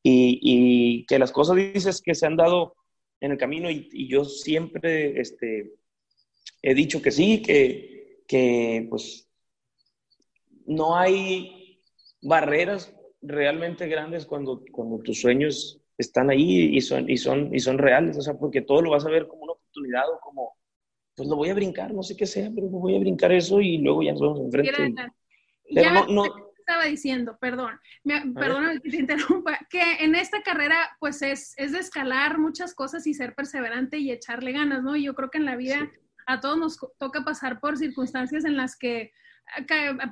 y, 0.02 0.40
y, 0.42 1.06
que 1.06 1.20
las 1.20 1.30
cosas 1.30 1.54
dices 1.54 2.02
que 2.02 2.16
se 2.16 2.26
han 2.26 2.36
dado 2.36 2.74
en 3.20 3.30
el 3.30 3.38
camino 3.38 3.70
y, 3.70 3.88
y 3.92 4.08
yo 4.08 4.24
siempre 4.24 5.20
este, 5.20 5.74
he 6.60 6.74
dicho 6.74 7.00
que 7.00 7.12
sí, 7.12 7.40
que, 7.40 8.24
que 8.26 8.84
pues 8.90 9.28
no 10.66 10.96
hay 10.96 11.55
barreras 12.26 12.94
realmente 13.22 13.88
grandes 13.88 14.26
cuando, 14.26 14.62
cuando 14.72 14.98
tus 14.98 15.20
sueños 15.20 15.80
están 15.98 16.30
ahí 16.30 16.76
y 16.76 16.80
son, 16.80 17.08
y, 17.08 17.16
son, 17.16 17.54
y 17.54 17.60
son 17.60 17.78
reales, 17.78 18.16
o 18.18 18.22
sea, 18.22 18.34
porque 18.34 18.62
todo 18.62 18.82
lo 18.82 18.90
vas 18.90 19.06
a 19.06 19.10
ver 19.10 19.26
como 19.26 19.44
una 19.44 19.52
oportunidad 19.52 20.08
o 20.10 20.20
como, 20.20 20.56
pues 21.14 21.28
lo 21.28 21.36
voy 21.36 21.48
a 21.50 21.54
brincar, 21.54 21.92
no 21.92 22.02
sé 22.02 22.16
qué 22.16 22.26
sea, 22.26 22.50
pero 22.54 22.68
voy 22.68 22.96
a 22.96 23.00
brincar 23.00 23.32
eso 23.32 23.60
y 23.60 23.78
luego 23.78 24.02
ya 24.02 24.12
nos 24.12 24.20
vamos 24.20 24.40
enfrente. 24.40 25.12
Y, 25.64 25.74
pero 25.74 25.90
no, 25.92 26.06
no, 26.06 26.46
estaba 26.58 26.84
diciendo, 26.84 27.38
perdón, 27.40 27.78
me, 28.02 28.20
perdóname 28.34 28.80
que 28.80 28.90
te 28.90 28.96
interrumpa, 28.96 29.58
que 29.70 29.82
en 30.00 30.14
esta 30.14 30.42
carrera 30.42 30.76
pues 30.98 31.22
es, 31.22 31.54
es 31.56 31.72
de 31.72 31.78
escalar 31.78 32.38
muchas 32.38 32.74
cosas 32.74 33.06
y 33.06 33.14
ser 33.14 33.34
perseverante 33.34 33.98
y 33.98 34.10
echarle 34.10 34.52
ganas, 34.52 34.82
¿no? 34.82 34.96
Y 34.96 35.04
yo 35.04 35.14
creo 35.14 35.30
que 35.30 35.38
en 35.38 35.44
la 35.44 35.56
vida 35.56 35.78
sí. 35.80 35.98
a 36.26 36.40
todos 36.40 36.58
nos 36.58 36.78
toca 36.98 37.24
pasar 37.24 37.60
por 37.60 37.78
circunstancias 37.78 38.44
en 38.44 38.56
las 38.56 38.76
que, 38.76 39.12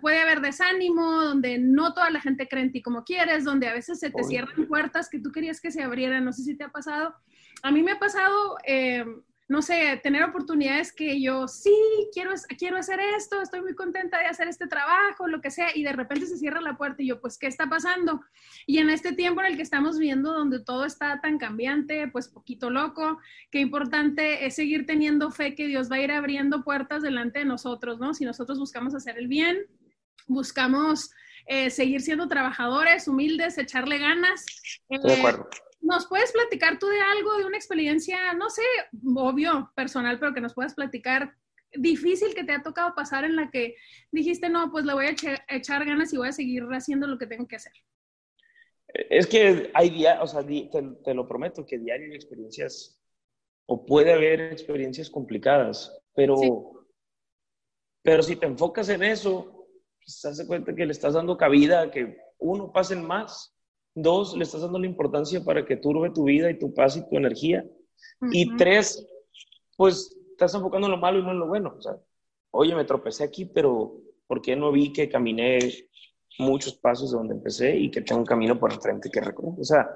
puede 0.00 0.20
haber 0.20 0.40
desánimo, 0.40 1.22
donde 1.22 1.58
no 1.58 1.94
toda 1.94 2.10
la 2.10 2.20
gente 2.20 2.48
cree 2.48 2.64
en 2.64 2.72
ti 2.72 2.82
como 2.82 3.04
quieres, 3.04 3.44
donde 3.44 3.68
a 3.68 3.74
veces 3.74 3.98
se 4.00 4.10
te 4.10 4.24
cierran 4.24 4.66
puertas 4.66 5.08
que 5.08 5.20
tú 5.20 5.32
querías 5.32 5.60
que 5.60 5.70
se 5.70 5.82
abrieran, 5.82 6.24
no 6.24 6.32
sé 6.32 6.42
si 6.42 6.56
te 6.56 6.64
ha 6.64 6.68
pasado. 6.70 7.14
A 7.62 7.70
mí 7.70 7.82
me 7.82 7.92
ha 7.92 7.98
pasado... 7.98 8.56
Eh, 8.66 9.04
no 9.46 9.60
sé, 9.60 10.00
tener 10.02 10.24
oportunidades 10.24 10.90
que 10.92 11.20
yo 11.20 11.48
sí 11.48 11.74
quiero, 12.14 12.30
quiero 12.58 12.78
hacer 12.78 12.98
esto, 13.16 13.42
estoy 13.42 13.60
muy 13.60 13.74
contenta 13.74 14.18
de 14.18 14.26
hacer 14.26 14.48
este 14.48 14.66
trabajo, 14.66 15.28
lo 15.28 15.42
que 15.42 15.50
sea, 15.50 15.68
y 15.74 15.82
de 15.82 15.92
repente 15.92 16.26
se 16.26 16.38
cierra 16.38 16.62
la 16.62 16.78
puerta 16.78 17.02
y 17.02 17.08
yo, 17.08 17.20
pues, 17.20 17.36
¿qué 17.36 17.46
está 17.46 17.68
pasando? 17.68 18.22
Y 18.66 18.78
en 18.78 18.88
este 18.88 19.12
tiempo 19.12 19.42
en 19.42 19.48
el 19.48 19.56
que 19.56 19.62
estamos 19.62 19.98
viendo, 19.98 20.32
donde 20.32 20.60
todo 20.60 20.86
está 20.86 21.20
tan 21.20 21.36
cambiante, 21.36 22.08
pues 22.08 22.28
poquito 22.28 22.70
loco, 22.70 23.18
qué 23.50 23.60
importante 23.60 24.46
es 24.46 24.54
seguir 24.54 24.86
teniendo 24.86 25.30
fe 25.30 25.54
que 25.54 25.66
Dios 25.66 25.90
va 25.90 25.96
a 25.96 26.00
ir 26.00 26.12
abriendo 26.12 26.64
puertas 26.64 27.02
delante 27.02 27.40
de 27.40 27.44
nosotros, 27.44 27.98
¿no? 27.98 28.14
Si 28.14 28.24
nosotros 28.24 28.58
buscamos 28.58 28.94
hacer 28.94 29.18
el 29.18 29.28
bien, 29.28 29.58
buscamos 30.26 31.10
eh, 31.46 31.68
seguir 31.68 32.00
siendo 32.00 32.28
trabajadores, 32.28 33.08
humildes, 33.08 33.58
echarle 33.58 33.98
ganas. 33.98 34.46
Eh, 34.88 34.98
de 35.02 35.14
acuerdo 35.14 35.50
¿Nos 35.84 36.06
puedes 36.06 36.32
platicar 36.32 36.78
tú 36.78 36.88
de 36.88 36.98
algo, 36.98 37.36
de 37.36 37.44
una 37.44 37.58
experiencia, 37.58 38.32
no 38.32 38.48
sé, 38.48 38.62
obvio, 39.14 39.70
personal, 39.76 40.18
pero 40.18 40.32
que 40.32 40.40
nos 40.40 40.54
puedas 40.54 40.74
platicar 40.74 41.34
difícil 41.74 42.34
que 42.34 42.42
te 42.42 42.52
ha 42.52 42.62
tocado 42.62 42.94
pasar 42.94 43.24
en 43.24 43.36
la 43.36 43.50
que 43.50 43.76
dijiste, 44.10 44.48
no, 44.48 44.70
pues 44.70 44.86
le 44.86 44.94
voy 44.94 45.04
a 45.04 45.10
echar, 45.10 45.84
ganas 45.84 46.10
y 46.14 46.16
voy 46.16 46.28
a 46.28 46.32
seguir 46.32 46.62
haciendo 46.70 47.06
lo 47.06 47.18
que 47.18 47.26
tengo 47.26 47.46
que 47.46 47.56
hacer? 47.56 47.74
Es 48.88 49.26
que 49.26 49.70
hay 49.74 49.90
días, 49.90 50.18
o 50.22 50.26
sea, 50.26 50.42
te, 50.42 50.70
te, 51.04 51.12
lo 51.12 51.28
prometo, 51.28 51.66
que 51.66 51.78
diario 51.78 52.08
hay 52.08 52.16
experiencias, 52.16 52.98
o 53.66 53.84
puede 53.84 54.14
haber 54.14 54.40
experiencias 54.40 55.10
complicadas, 55.10 56.00
pero, 56.14 56.38
sí. 56.38 56.50
pero 58.00 58.22
si 58.22 58.36
te 58.36 58.46
enfocas 58.46 58.88
en 58.88 59.02
eso, 59.02 59.68
pues 59.98 60.18
te 60.22 60.28
das 60.28 60.46
cuenta 60.46 60.74
que 60.74 60.86
le 60.86 60.92
estás 60.92 61.12
dando 61.12 61.36
cabida 61.36 61.82
a 61.82 61.90
que 61.90 62.16
uno 62.38 62.72
pasen 62.72 63.06
más 63.06 63.53
Dos, 63.94 64.36
le 64.36 64.44
estás 64.44 64.62
dando 64.62 64.78
la 64.78 64.86
importancia 64.86 65.42
para 65.44 65.64
que 65.64 65.76
turbe 65.76 66.10
tu 66.10 66.24
vida 66.24 66.50
y 66.50 66.58
tu 66.58 66.74
paz 66.74 66.96
y 66.96 67.08
tu 67.08 67.16
energía. 67.16 67.64
Uh 68.20 68.26
-huh. 68.26 68.30
Y 68.32 68.56
tres, 68.56 69.06
pues 69.76 70.16
estás 70.32 70.54
enfocando 70.54 70.86
en 70.86 70.92
lo 70.92 70.98
malo 70.98 71.18
y 71.18 71.22
no 71.22 71.30
en 71.30 71.38
lo 71.38 71.46
bueno. 71.46 71.74
O 71.78 71.80
sea, 71.80 71.96
oye, 72.50 72.74
me 72.74 72.84
tropecé 72.84 73.24
aquí, 73.24 73.44
pero 73.44 74.00
¿Por 74.26 74.40
qué 74.40 74.56
no 74.56 74.72
vi 74.72 74.92
que 74.92 75.08
caminé 75.08 75.58
muchos 76.38 76.74
pasos 76.74 77.10
de 77.10 77.18
donde 77.18 77.34
empecé 77.34 77.76
y 77.76 77.90
que 77.90 78.00
tengo 78.00 78.20
un 78.20 78.26
camino 78.26 78.58
por 78.58 78.72
el 78.72 78.80
frente 78.80 79.10
que 79.10 79.20
recorrer? 79.20 79.54
O 79.60 79.64
sea, 79.64 79.88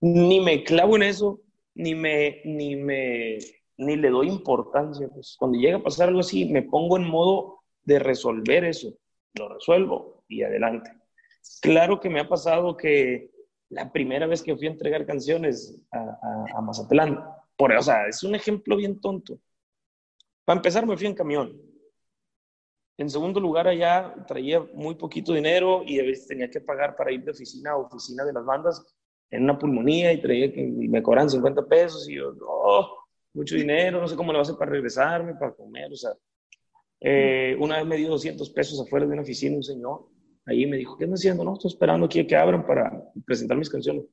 ni 0.00 0.40
me 0.40 0.62
clavo 0.62 0.96
en 0.96 1.02
eso, 1.02 1.40
ni 1.74 1.94
me, 1.94 2.40
ni 2.44 2.76
me, 2.76 3.38
ni 3.76 3.96
le 3.96 4.10
doy 4.10 4.28
importancia. 4.28 5.08
Pues 5.08 5.36
cuando 5.38 5.58
llega 5.58 5.78
a 5.78 5.82
pasar 5.82 6.08
algo 6.08 6.20
así, 6.20 6.46
me 6.46 6.62
pongo 6.62 6.96
en 6.96 7.04
modo 7.04 7.60
de 7.84 7.98
resolver 7.98 8.64
eso. 8.64 8.94
Lo 9.34 9.48
resuelvo 9.48 10.24
y 10.28 10.42
adelante. 10.42 10.90
Claro 11.60 12.00
que 12.00 12.10
me 12.10 12.20
ha 12.20 12.28
pasado 12.28 12.76
que 12.76 13.30
la 13.68 13.90
primera 13.90 14.26
vez 14.26 14.42
que 14.42 14.56
fui 14.56 14.66
a 14.66 14.70
entregar 14.70 15.06
canciones 15.06 15.80
a, 15.90 16.60
Mazatlán, 16.60 17.24
por, 17.56 17.72
o 17.72 17.82
sea, 17.82 18.06
es 18.06 18.22
un 18.22 18.34
ejemplo 18.34 18.76
bien 18.76 19.00
tonto. 19.00 19.38
Para 20.44 20.58
empezar, 20.58 20.86
me 20.86 20.96
fui 20.96 21.06
en 21.06 21.14
camión. 21.14 21.60
En 22.98 23.10
segundo 23.10 23.40
lugar, 23.40 23.68
allá 23.68 24.14
traía 24.26 24.60
muy 24.72 24.94
poquito 24.94 25.32
dinero 25.32 25.82
y 25.84 25.98
a 25.98 26.04
veces 26.04 26.28
tenía 26.28 26.48
que 26.48 26.60
pagar 26.60 26.96
para 26.96 27.12
ir 27.12 27.24
de 27.24 27.32
oficina 27.32 27.72
a 27.72 27.76
oficina 27.76 28.24
de 28.24 28.32
las 28.32 28.44
bandas 28.44 28.82
en 29.30 29.42
una 29.42 29.58
pulmonía 29.58 30.12
y, 30.12 30.20
traía 30.20 30.52
que, 30.52 30.60
y 30.60 30.88
me 30.88 31.02
cobran 31.02 31.28
50 31.28 31.66
pesos 31.66 32.08
y 32.08 32.14
yo, 32.14 32.32
no, 32.32 32.88
mucho 33.34 33.56
dinero, 33.56 34.00
no 34.00 34.08
sé 34.08 34.16
cómo 34.16 34.32
le 34.32 34.38
va 34.38 34.42
a 34.42 34.42
hacer 34.42 34.56
para 34.56 34.70
regresarme, 34.70 35.34
para 35.34 35.52
comer, 35.52 35.92
o 35.92 35.96
sea. 35.96 36.12
Eh, 36.98 37.54
una 37.60 37.76
vez 37.76 37.86
me 37.86 37.96
dio 37.96 38.08
200 38.08 38.48
pesos 38.50 38.80
afuera 38.80 39.04
de 39.04 39.12
una 39.12 39.20
oficina 39.20 39.56
un 39.56 39.62
señor 39.62 40.06
ahí 40.46 40.64
me 40.66 40.76
dijo, 40.76 40.96
¿qué 40.96 41.04
estás 41.04 41.20
haciendo? 41.20 41.44
No, 41.44 41.54
estoy 41.54 41.70
esperando 41.70 42.06
aquí 42.06 42.20
a 42.20 42.26
que 42.26 42.36
abran 42.36 42.64
para 42.64 43.02
presentar 43.26 43.56
mis 43.56 43.68
canciones. 43.68 44.04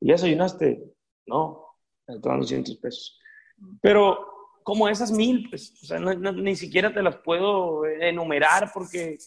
¿Ya 0.00 0.14
desayunaste? 0.14 0.82
No, 1.26 1.66
dando 2.06 2.38
200 2.38 2.76
pesos. 2.78 3.20
Pero 3.80 4.26
como 4.62 4.88
esas 4.88 5.12
mil, 5.12 5.48
pues, 5.50 5.72
o 5.82 5.86
sea, 5.86 5.98
ni 5.98 6.56
siquiera 6.56 6.92
te 6.92 7.02
las 7.02 7.16
puedo 7.16 7.84
enumerar 7.86 8.70
porque, 8.72 9.18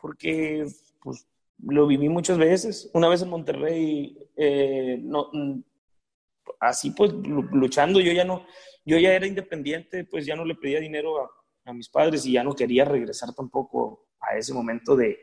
porque 0.00 0.66
pues, 1.02 1.26
lo 1.62 1.86
viví 1.86 2.08
muchas 2.08 2.38
veces. 2.38 2.90
Una 2.94 3.08
vez 3.08 3.22
en 3.22 3.30
Monterrey, 3.30 4.16
eh, 4.36 4.98
no, 5.02 5.30
así 6.60 6.90
pues 6.90 7.12
luchando, 7.12 8.00
yo 8.00 8.12
ya 8.12 8.24
no, 8.24 8.46
yo 8.84 8.98
ya 8.98 9.12
era 9.12 9.26
independiente, 9.26 10.04
pues 10.04 10.24
ya 10.26 10.36
no 10.36 10.44
le 10.44 10.54
pedía 10.54 10.80
dinero 10.80 11.20
a, 11.20 11.30
a 11.64 11.72
mis 11.72 11.88
padres 11.88 12.24
y 12.24 12.32
ya 12.32 12.44
no 12.44 12.54
quería 12.54 12.84
regresar 12.84 13.34
tampoco 13.34 14.06
a 14.20 14.36
ese 14.36 14.54
momento 14.54 14.94
de, 14.96 15.18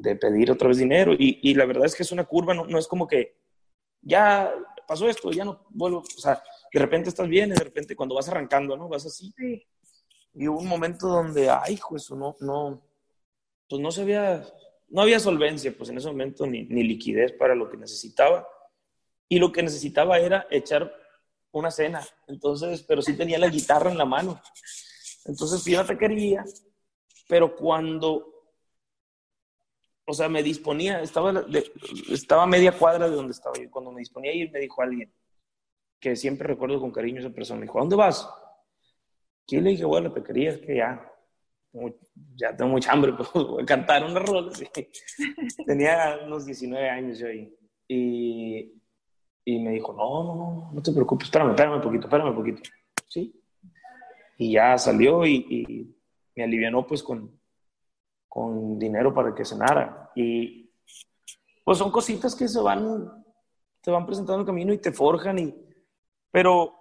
de 0.00 0.16
pedir 0.16 0.50
otra 0.50 0.68
vez 0.68 0.78
dinero. 0.78 1.12
Y, 1.12 1.38
y, 1.42 1.54
la 1.54 1.66
verdad 1.66 1.86
es 1.86 1.94
que 1.94 2.02
es 2.02 2.12
una 2.12 2.24
curva, 2.24 2.54
no, 2.54 2.66
no, 2.66 2.78
es 2.78 2.86
como 2.86 3.06
que 3.06 3.36
ya 4.02 4.52
pasó 4.86 5.08
esto, 5.08 5.30
ya 5.30 5.44
no 5.44 5.66
vuelvo, 5.70 5.98
o 5.98 6.20
sea, 6.20 6.42
de 6.72 6.80
repente 6.80 7.08
estás 7.08 7.28
bien, 7.28 7.50
de 7.50 7.56
repente 7.56 7.94
cuando 7.94 8.14
vas 8.14 8.28
arrancando, 8.28 8.76
¿no? 8.76 8.88
Vas 8.88 9.06
así. 9.06 9.32
Y 10.34 10.48
hubo 10.48 10.58
un 10.58 10.68
momento 10.68 11.08
donde, 11.08 11.50
ay, 11.50 11.78
eso 11.94 12.16
no, 12.16 12.36
no, 12.40 12.82
pues 13.68 13.82
no 13.82 13.90
se 13.90 14.02
había, 14.02 14.44
no 14.88 15.02
había 15.02 15.20
solvencia, 15.20 15.74
pues 15.76 15.90
en 15.90 15.98
ese 15.98 16.08
momento 16.08 16.46
ni, 16.46 16.62
ni 16.64 16.82
liquidez 16.82 17.32
para 17.32 17.54
lo 17.54 17.68
que 17.68 17.76
necesitaba. 17.76 18.46
Y 19.28 19.38
lo 19.38 19.52
que 19.52 19.62
necesitaba 19.62 20.18
era 20.18 20.46
echar 20.50 20.92
una 21.52 21.70
cena. 21.70 22.04
Entonces, 22.26 22.82
pero 22.82 23.02
sí 23.02 23.16
tenía 23.16 23.38
la 23.38 23.48
guitarra 23.48 23.90
en 23.90 23.98
la 23.98 24.04
mano. 24.04 24.40
Entonces, 25.24 25.64
yo 25.64 25.80
no 25.80 25.86
te 25.86 25.98
quería, 25.98 26.44
pero 27.28 27.54
cuando 27.54 28.39
o 30.10 30.14
sea, 30.14 30.28
me 30.28 30.42
disponía, 30.42 31.00
estaba, 31.02 31.44
estaba 32.10 32.42
a 32.42 32.46
media 32.46 32.72
cuadra 32.72 33.08
de 33.08 33.14
donde 33.14 33.32
estaba 33.32 33.56
yo. 33.56 33.70
Cuando 33.70 33.92
me 33.92 34.00
disponía 34.00 34.32
a 34.32 34.34
ir, 34.34 34.50
me 34.50 34.58
dijo 34.58 34.82
alguien, 34.82 35.12
que 36.00 36.16
siempre 36.16 36.48
recuerdo 36.48 36.80
con 36.80 36.90
cariño 36.90 37.20
esa 37.20 37.30
persona, 37.30 37.60
me 37.60 37.66
dijo, 37.66 37.78
¿a 37.78 37.82
dónde 37.82 37.94
vas? 37.94 38.28
Y 39.46 39.60
le 39.60 39.70
dije, 39.70 39.84
bueno, 39.84 40.12
te 40.12 40.22
quería, 40.22 40.50
es 40.50 40.58
que 40.58 40.76
ya, 40.76 41.08
ya 42.34 42.56
tengo 42.56 42.72
mucha 42.72 42.90
hambre, 42.90 43.12
pues 43.16 43.30
voy 43.32 43.62
a 43.62 43.66
cantar 43.66 44.04
unas 44.04 44.22
rolas. 44.28 44.62
Tenía 45.64 46.18
unos 46.24 46.44
19 46.44 46.90
años 46.90 47.18
yo 47.20 47.28
ahí. 47.28 47.54
Y, 47.86 48.72
y 49.44 49.58
me 49.60 49.70
dijo, 49.70 49.92
no, 49.92 50.24
no, 50.24 50.34
no, 50.34 50.70
no 50.72 50.82
te 50.82 50.92
preocupes, 50.92 51.26
espérame, 51.26 51.50
espérame 51.50 51.76
un 51.76 51.82
poquito, 51.82 52.06
espérame 52.06 52.30
un 52.30 52.36
poquito. 52.36 52.62
Sí. 53.08 53.40
Y 54.38 54.52
ya 54.52 54.76
salió 54.76 55.24
y, 55.24 55.46
y 55.48 55.96
me 56.34 56.44
alivianó 56.44 56.84
pues 56.84 57.02
con, 57.02 57.39
con 58.30 58.78
dinero 58.78 59.12
para 59.12 59.34
que 59.34 59.44
cenara. 59.44 60.10
Y 60.14 60.70
pues 61.64 61.78
son 61.78 61.90
cositas 61.90 62.34
que 62.34 62.46
se 62.46 62.60
van, 62.60 63.24
te 63.82 63.90
van 63.90 64.06
presentando 64.06 64.36
en 64.36 64.40
el 64.40 64.46
camino 64.46 64.72
y 64.72 64.78
te 64.78 64.92
forjan. 64.92 65.38
Y, 65.40 65.54
pero, 66.30 66.72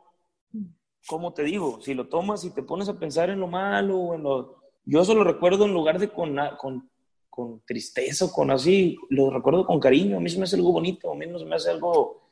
como 1.07 1.33
te 1.33 1.43
digo, 1.43 1.81
si 1.81 1.95
lo 1.95 2.07
tomas 2.07 2.45
y 2.45 2.51
te 2.51 2.61
pones 2.61 2.87
a 2.87 2.99
pensar 2.99 3.31
en 3.31 3.39
lo 3.39 3.47
malo, 3.47 4.13
en 4.13 4.21
lo, 4.21 4.61
yo 4.85 5.03
solo 5.03 5.23
recuerdo 5.23 5.65
en 5.65 5.73
lugar 5.73 5.97
de 5.97 6.09
con, 6.09 6.37
con, 6.59 6.87
con 7.31 7.61
tristeza 7.65 8.25
o 8.25 8.31
con 8.31 8.51
así, 8.51 8.95
lo 9.09 9.31
recuerdo 9.31 9.65
con 9.65 9.79
cariño. 9.79 10.17
A 10.17 10.19
mí 10.19 10.29
se 10.29 10.37
me 10.37 10.43
hace 10.43 10.55
algo 10.55 10.71
bonito, 10.71 11.11
a 11.11 11.15
mí 11.15 11.25
no 11.25 11.39
se 11.39 11.45
me 11.45 11.55
hace 11.55 11.71
algo... 11.71 12.29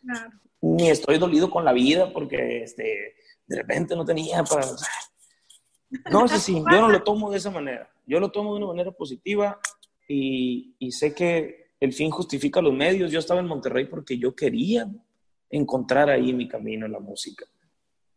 Ni 0.62 0.90
estoy 0.90 1.18
dolido 1.18 1.50
con 1.50 1.66
la 1.66 1.74
vida 1.74 2.14
porque 2.14 2.64
este, 2.64 3.16
de 3.48 3.56
repente 3.56 3.96
no 3.96 4.06
tenía 4.06 4.44
para... 4.44 4.68
No, 6.12 6.26
es 6.26 6.34
así, 6.34 6.54
yo 6.54 6.82
no 6.82 6.90
lo 6.90 7.02
tomo 7.02 7.32
de 7.32 7.38
esa 7.38 7.50
manera. 7.50 7.90
Yo 8.08 8.20
lo 8.20 8.32
tomo 8.32 8.54
de 8.54 8.58
una 8.60 8.67
manera 8.67 8.91
positiva 8.91 9.60
y, 10.08 10.76
y, 10.80 10.91
sé 10.91 11.13
que 11.13 11.74
el 11.80 11.93
fin 11.93 12.10
justifica 12.10 12.62
los 12.62 12.74
medios. 12.74 13.12
Yo 13.12 13.20
estaba 13.20 13.41
en 13.41 13.48
Monterrey 13.48 13.86
porque 13.86 14.17
yo 14.17 14.34
quería 14.34 14.89
encontrar 15.50 16.10
ahí 16.10 16.34
mi 16.34 16.48
camino 16.48 16.86
en 16.86 16.93
la 16.93 17.00
música. 17.00 17.46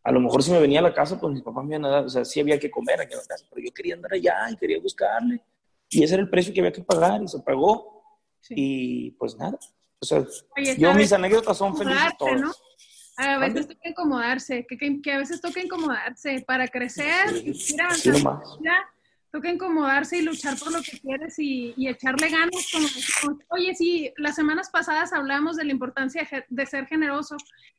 A 0.03 0.11
lo 0.11 0.19
mejor 0.19 0.41
si 0.41 0.51
me 0.51 0.59
venía 0.59 0.79
a 0.79 0.83
la 0.83 0.93
casa, 0.93 1.19
pues 1.19 1.33
mis 1.33 1.43
papás 1.43 1.63
me 1.63 1.75
iban 1.75 1.85
a 1.85 1.89
dar, 1.89 2.05
o 2.05 2.09
sea, 2.09 2.25
sí 2.25 2.39
había 2.39 2.57
que 2.57 2.71
comer 2.71 3.01
aquí 3.01 3.13
en 3.13 3.19
la 3.19 3.25
casa, 3.25 3.45
pero 3.49 3.63
yo 3.63 3.71
quería 3.71 3.95
andar 3.95 4.13
allá 4.13 4.49
y 4.51 4.55
quería 4.55 4.79
buscarle. 4.79 5.41
Y 5.89 6.03
ese 6.03 6.15
era 6.15 6.23
el 6.23 6.29
precio 6.29 6.53
que 6.53 6.61
había 6.61 6.71
que 6.71 6.83
pagar 6.83 7.21
y 7.21 7.27
se 7.27 7.39
pagó. 7.39 8.01
Y 8.49 9.11
pues 9.11 9.35
nada. 9.37 9.59
O 9.99 10.05
sea, 10.05 10.25
yo 10.77 10.93
mis 10.95 11.13
anécdotas 11.13 11.57
son 11.57 11.77
felices 11.77 12.17
todas. 12.17 12.59
A 13.17 13.37
veces 13.37 13.67
toca 13.67 13.89
incomodarse, 13.89 14.65
que, 14.65 15.01
que, 15.01 15.11
a 15.11 15.17
veces 15.17 15.41
toca 15.41 15.61
incomodarse 15.61 16.43
para 16.47 16.67
crecer, 16.67 17.29
sí, 17.53 17.75
mira, 18.13 18.89
toca 19.31 19.49
incomodarse 19.49 20.17
y 20.17 20.21
luchar 20.21 20.57
por 20.59 20.73
lo 20.73 20.81
que 20.81 20.99
quieres 20.99 21.39
y, 21.39 21.73
y 21.77 21.87
echarle 21.87 22.29
ganas. 22.29 22.69
Como, 22.71 23.39
oye, 23.49 23.73
sí, 23.75 24.13
las 24.17 24.35
semanas 24.35 24.69
pasadas 24.71 25.13
hablamos 25.13 25.55
de 25.55 25.65
la 25.65 25.71
importancia 25.71 26.27
de 26.49 26.65
ser 26.65 26.85
generoso. 26.87 27.37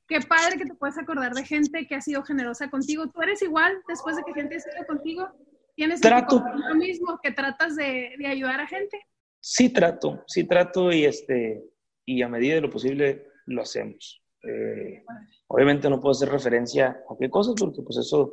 Qué 0.08 0.20
padre 0.20 0.56
que 0.58 0.64
te 0.64 0.74
puedes 0.74 0.98
acordar 0.98 1.34
de 1.34 1.44
gente 1.44 1.86
que 1.86 1.94
ha 1.94 2.00
sido 2.00 2.22
generosa 2.22 2.70
contigo. 2.70 3.08
¿Tú 3.08 3.20
eres 3.22 3.42
igual 3.42 3.82
después 3.86 4.16
de 4.16 4.22
que 4.24 4.32
gente 4.32 4.56
ha 4.56 4.60
sido 4.60 4.86
contigo? 4.86 5.28
¿Tienes 5.74 6.00
trato. 6.00 6.42
lo 6.68 6.74
mismo 6.74 7.18
que 7.22 7.32
tratas 7.32 7.76
de, 7.76 8.14
de 8.18 8.26
ayudar 8.26 8.60
a 8.60 8.66
gente? 8.66 8.98
Sí 9.40 9.70
trato, 9.70 10.22
sí 10.26 10.44
trato 10.44 10.92
y, 10.92 11.04
este, 11.04 11.64
y 12.06 12.22
a 12.22 12.28
medida 12.28 12.54
de 12.54 12.60
lo 12.60 12.70
posible 12.70 13.26
lo 13.46 13.62
hacemos. 13.62 14.22
Eh, 14.42 15.04
obviamente 15.48 15.88
no 15.88 16.00
puedo 16.00 16.12
hacer 16.12 16.28
referencia 16.28 16.88
a 17.08 17.16
qué 17.18 17.30
cosas 17.30 17.54
porque 17.58 17.82
pues 17.82 17.96
eso 17.98 18.32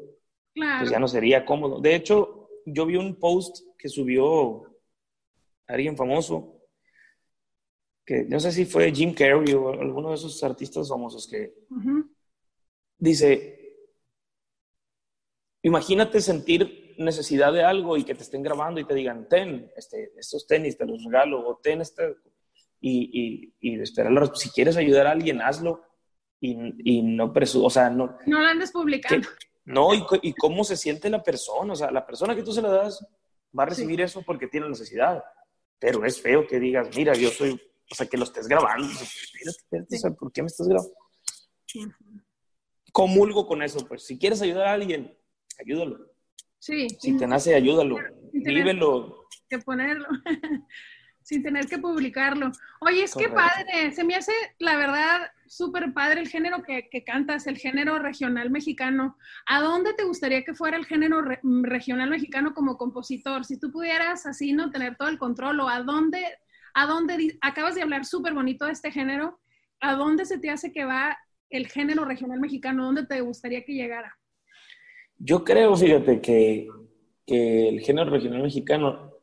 pues 0.54 0.90
ya 0.90 1.00
no 1.00 1.08
sería 1.08 1.46
cómodo. 1.46 1.80
De 1.80 1.96
hecho, 1.96 2.39
yo 2.74 2.86
vi 2.86 2.96
un 2.96 3.16
post 3.16 3.60
que 3.78 3.90
subió 3.90 4.64
alguien 5.68 5.96
famoso, 5.96 6.62
que 8.06 8.24
no 8.24 8.40
sé 8.40 8.52
si 8.52 8.66
fue 8.66 8.92
Jim 8.92 9.14
Carrey 9.14 9.54
o 9.54 9.70
alguno 9.70 10.10
de 10.10 10.16
esos 10.16 10.44
artistas 10.44 10.90
famosos 10.90 11.28
que 11.28 11.54
dice, 12.98 13.76
imagínate 15.62 16.22
sentir 16.22 16.96
necesidad 16.98 17.54
de 17.54 17.64
algo 17.64 17.98
y 17.98 18.04
que 18.04 18.16
te 18.16 18.24
estén 18.24 18.44
grabando 18.44 18.80
y 18.80 18.86
te 18.86 18.96
digan, 18.96 19.28
ten, 19.30 19.72
este, 19.76 20.12
estos 20.18 20.48
tenis 20.48 20.78
te 20.78 20.86
los 20.86 21.04
regalo, 21.04 21.48
o 21.48 21.58
ten 21.58 21.82
este, 21.82 22.16
y, 22.82 23.54
y, 23.62 23.72
y 23.72 23.82
esperar, 23.82 24.36
si 24.36 24.50
quieres 24.50 24.76
ayudar 24.76 25.08
a 25.08 25.12
alguien, 25.12 25.42
hazlo 25.42 25.84
y, 26.42 27.02
no 27.02 27.34
presu 27.34 27.66
o 27.66 27.70
sea, 27.70 27.90
no... 27.90 28.18
No 28.26 28.40
lo 28.40 28.46
andes 28.46 28.72
publicando. 28.72 29.28
No, 29.66 29.94
y, 29.94 30.04
y, 30.22 30.34
cómo 30.34 30.64
se 30.64 30.76
siente 30.76 31.10
la 31.10 31.22
persona, 31.22 31.74
o 31.74 31.76
sea, 31.76 31.92
la 31.92 32.06
persona 32.06 32.36
que 32.36 32.44
tú 32.44 32.52
se 32.52 32.62
la 32.62 32.70
das 32.70 33.06
va 33.58 33.64
a 33.64 33.68
recibir 33.68 34.02
eso 34.02 34.22
porque 34.24 34.48
tiene 34.48 34.68
necesidad, 34.68 35.24
pero 35.78 36.04
es 36.06 36.22
feo 36.22 36.48
que 36.48 36.60
digas, 36.60 36.90
mira, 36.96 37.14
yo 37.14 37.30
soy, 37.30 37.60
o 37.92 37.96
sea, 37.96 38.08
que 38.08 38.18
lo 38.18 38.24
estés 38.24 38.48
grabando, 38.48 38.88
o 38.88 39.98
sea, 39.98 40.12
¿por 40.12 40.32
qué 40.32 40.42
me 40.42 40.48
estás 40.48 40.68
grabando? 40.68 40.94
Comulgo 42.92 43.48
con 43.48 43.62
eso, 43.62 43.88
pues, 43.88 44.04
si 44.04 44.18
quieres 44.18 44.42
ayudar 44.42 44.68
a 44.68 44.74
alguien, 44.74 45.16
ayúdalo. 45.60 46.12
Sí. 46.58 46.88
Si 47.00 47.16
te 47.16 47.28
nace, 47.28 47.56
ayúdalo, 47.56 47.98
vívelo. 48.34 49.28
Que 49.48 49.60
ponerlo. 49.60 50.08
sin 51.30 51.44
tener 51.44 51.68
que 51.68 51.78
publicarlo. 51.78 52.52
Oye, 52.82 53.04
es 53.04 53.14
que 53.14 53.30
padre, 53.30 53.92
se 53.92 54.04
me 54.04 54.16
hace, 54.16 54.32
la 54.58 54.76
verdad, 54.78 55.32
súper 55.50 55.94
padre 55.94 56.22
el 56.22 56.30
género 56.30 56.64
que, 56.64 57.04
cantas, 57.04 57.48
el 57.48 57.58
género 57.58 58.00
regional 58.00 58.50
mexicano. 58.50 59.18
¿A 59.46 59.62
dónde 59.62 59.94
te 59.94 60.06
gustaría 60.06 60.44
que 60.44 60.54
fuera 60.54 60.78
el 60.78 60.86
género 60.86 61.22
regional 61.64 62.10
mexicano 62.10 62.54
como 62.54 62.78
compositor? 62.78 63.44
Si 63.44 63.60
tú 63.60 63.72
pudieras 63.72 64.26
así, 64.26 64.54
¿no? 64.54 64.72
Tener 64.72 64.96
todo 64.96 65.10
el 65.10 65.18
control, 65.18 65.60
o 65.60 65.68
a 65.68 65.82
dónde, 65.82 66.24
a 66.74 66.86
dónde, 66.86 67.38
acabas 67.42 67.76
de 67.76 67.82
hablar 67.82 68.06
súper 68.06 68.34
bonito 68.34 68.66
de 68.66 68.74
este 68.74 68.92
género, 68.92 69.40
¿a 69.80 69.96
dónde 69.96 70.26
se 70.26 70.38
te 70.38 70.50
hace 70.50 70.72
que 70.72 70.86
va 70.86 71.18
el 71.50 71.68
género 71.68 72.06
regional 72.06 72.40
mexicano? 72.40 72.86
¿Dónde 72.86 73.06
te 73.06 73.22
gustaría 73.22 73.66
que 73.66 73.74
llegara? 73.74 74.18
Yo 75.18 75.44
creo, 75.44 75.76
fíjate, 75.76 76.22
que, 76.22 76.68
que 77.26 77.70
el 77.70 77.82
género 77.82 78.12
regional 78.12 78.44
mexicano 78.44 79.14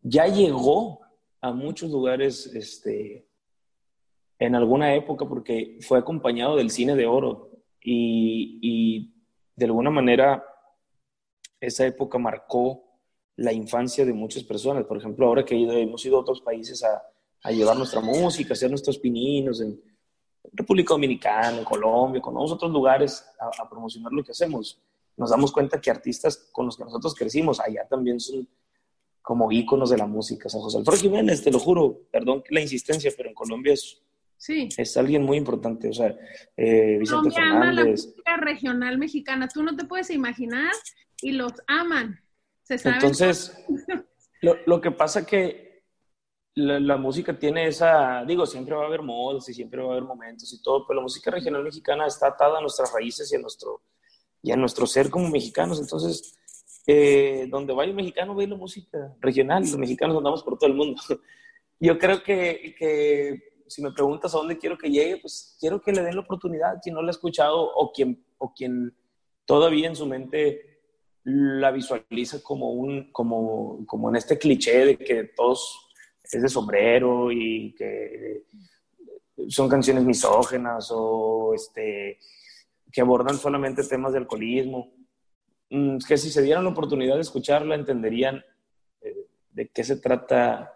ya 0.00 0.26
llegó 0.26 1.00
a 1.40 1.52
muchos 1.52 1.90
lugares 1.90 2.46
este, 2.54 3.23
en 4.38 4.54
alguna 4.54 4.94
época 4.94 5.26
porque 5.26 5.78
fue 5.80 5.98
acompañado 5.98 6.56
del 6.56 6.70
cine 6.70 6.94
de 6.96 7.06
oro 7.06 7.50
y, 7.80 8.58
y 8.62 9.14
de 9.56 9.66
alguna 9.66 9.90
manera 9.90 10.44
esa 11.60 11.86
época 11.86 12.18
marcó 12.18 12.84
la 13.36 13.52
infancia 13.52 14.04
de 14.04 14.12
muchas 14.12 14.44
personas. 14.44 14.84
Por 14.84 14.98
ejemplo, 14.98 15.26
ahora 15.26 15.44
que 15.44 15.56
hemos 15.56 16.04
ido 16.04 16.16
a 16.16 16.20
otros 16.20 16.40
países 16.40 16.82
a, 16.84 17.02
a 17.42 17.50
llevar 17.50 17.76
nuestra 17.76 18.00
música, 18.00 18.50
a 18.50 18.54
hacer 18.54 18.70
nuestros 18.70 18.98
pininos 18.98 19.60
en 19.60 19.80
República 20.52 20.94
Dominicana, 20.94 21.58
en 21.58 21.64
Colombia, 21.64 22.20
con 22.20 22.36
otros 22.36 22.70
lugares 22.70 23.24
a, 23.40 23.62
a, 23.62 23.68
promocionar 23.68 24.12
lo 24.12 24.22
que 24.22 24.32
hacemos, 24.32 24.80
nos 25.16 25.30
damos 25.30 25.52
cuenta 25.52 25.80
que 25.80 25.90
artistas 25.90 26.48
con 26.52 26.66
los 26.66 26.76
que 26.76 26.84
nosotros 26.84 27.14
crecimos 27.14 27.60
allá 27.60 27.86
también 27.88 28.20
son 28.20 28.46
como 29.22 29.50
íconos 29.50 29.90
de 29.90 29.98
la 29.98 30.06
música. 30.06 30.48
O 30.48 30.50
sea, 30.50 30.60
José 30.60 30.78
Alfredo 30.78 31.00
Jiménez, 31.00 31.42
te 31.42 31.50
lo 31.50 31.58
juro, 31.58 32.00
perdón 32.10 32.44
la 32.50 32.60
insistencia, 32.60 33.10
pero 33.16 33.30
en 33.30 33.34
Colombia 33.34 33.72
es, 33.72 34.02
sí. 34.44 34.68
es 34.76 34.96
alguien 34.96 35.22
muy 35.22 35.36
importante. 35.36 35.88
O 35.88 35.92
sea, 35.92 36.14
eh, 36.56 36.98
Vicente 36.98 37.30
Colombia 37.30 37.38
Fernández. 37.38 37.62
Ama 37.62 37.72
la 37.72 37.84
música 37.84 38.36
regional 38.36 38.98
mexicana. 38.98 39.48
Tú 39.48 39.62
no 39.62 39.76
te 39.76 39.84
puedes 39.84 40.10
imaginar 40.10 40.72
y 41.22 41.32
los 41.32 41.52
aman. 41.66 42.20
¿Se 42.62 42.78
sabe? 42.78 42.96
Entonces, 42.96 43.64
lo, 44.40 44.56
lo, 44.66 44.80
que 44.80 44.90
pasa 44.90 45.26
que 45.26 45.82
la, 46.54 46.80
la, 46.80 46.96
música 46.96 47.38
tiene 47.38 47.66
esa, 47.66 48.24
digo, 48.24 48.46
siempre 48.46 48.74
va 48.74 48.84
a 48.84 48.86
haber 48.86 49.02
modos 49.02 49.48
y 49.48 49.54
siempre 49.54 49.82
va 49.82 49.88
a 49.88 49.92
haber 49.92 50.04
momentos 50.04 50.52
y 50.52 50.62
todo, 50.62 50.86
pero 50.86 51.00
la 51.00 51.02
música 51.02 51.30
regional 51.30 51.62
mexicana 51.62 52.06
está 52.06 52.28
atada 52.28 52.58
a 52.58 52.60
nuestras 52.60 52.92
raíces 52.92 53.30
y 53.32 53.36
a 53.36 53.38
nuestro, 53.38 53.82
y 54.42 54.52
a 54.52 54.56
nuestro 54.56 54.86
ser 54.86 55.10
como 55.10 55.28
mexicanos. 55.28 55.78
Entonces, 55.80 56.38
eh, 56.86 57.46
donde 57.50 57.72
vaya 57.72 57.90
un 57.90 57.96
mexicano, 57.96 58.36
la 58.38 58.56
música 58.56 59.16
regional. 59.20 59.62
Los 59.62 59.78
mexicanos 59.78 60.16
andamos 60.16 60.42
por 60.42 60.58
todo 60.58 60.68
el 60.68 60.76
mundo. 60.76 61.00
Yo 61.80 61.98
creo 61.98 62.22
que, 62.22 62.74
que, 62.78 63.53
si 63.66 63.82
me 63.82 63.92
preguntas 63.92 64.34
a 64.34 64.38
dónde 64.38 64.58
quiero 64.58 64.76
que 64.78 64.90
llegue, 64.90 65.18
pues 65.18 65.56
quiero 65.58 65.80
que 65.80 65.92
le 65.92 66.02
den 66.02 66.14
la 66.14 66.22
oportunidad, 66.22 66.80
quien 66.82 66.94
no 66.94 67.02
la 67.02 67.08
ha 67.08 67.10
escuchado 67.10 67.60
o 67.74 67.92
quien, 67.92 68.24
o 68.38 68.52
quien 68.52 68.94
todavía 69.44 69.88
en 69.88 69.96
su 69.96 70.06
mente 70.06 70.74
la 71.24 71.70
visualiza 71.70 72.42
como, 72.42 72.72
un, 72.72 73.10
como, 73.10 73.84
como 73.86 74.10
en 74.10 74.16
este 74.16 74.38
cliché 74.38 74.84
de 74.84 74.96
que 74.96 75.24
todos 75.36 75.88
es 76.22 76.42
de 76.42 76.48
sombrero 76.48 77.32
y 77.32 77.74
que 77.74 78.44
son 79.48 79.68
canciones 79.68 80.04
misógenas 80.04 80.90
o 80.92 81.52
este, 81.54 82.18
que 82.92 83.00
abordan 83.00 83.36
solamente 83.36 83.82
temas 83.84 84.12
de 84.12 84.18
alcoholismo. 84.18 84.92
Mm, 85.70 85.98
que 86.06 86.16
si 86.18 86.30
se 86.30 86.42
dieran 86.42 86.64
la 86.64 86.70
oportunidad 86.70 87.14
de 87.14 87.22
escucharla, 87.22 87.74
entenderían 87.74 88.44
eh, 89.00 89.26
de 89.50 89.68
qué 89.68 89.82
se 89.82 89.96
trata 89.96 90.72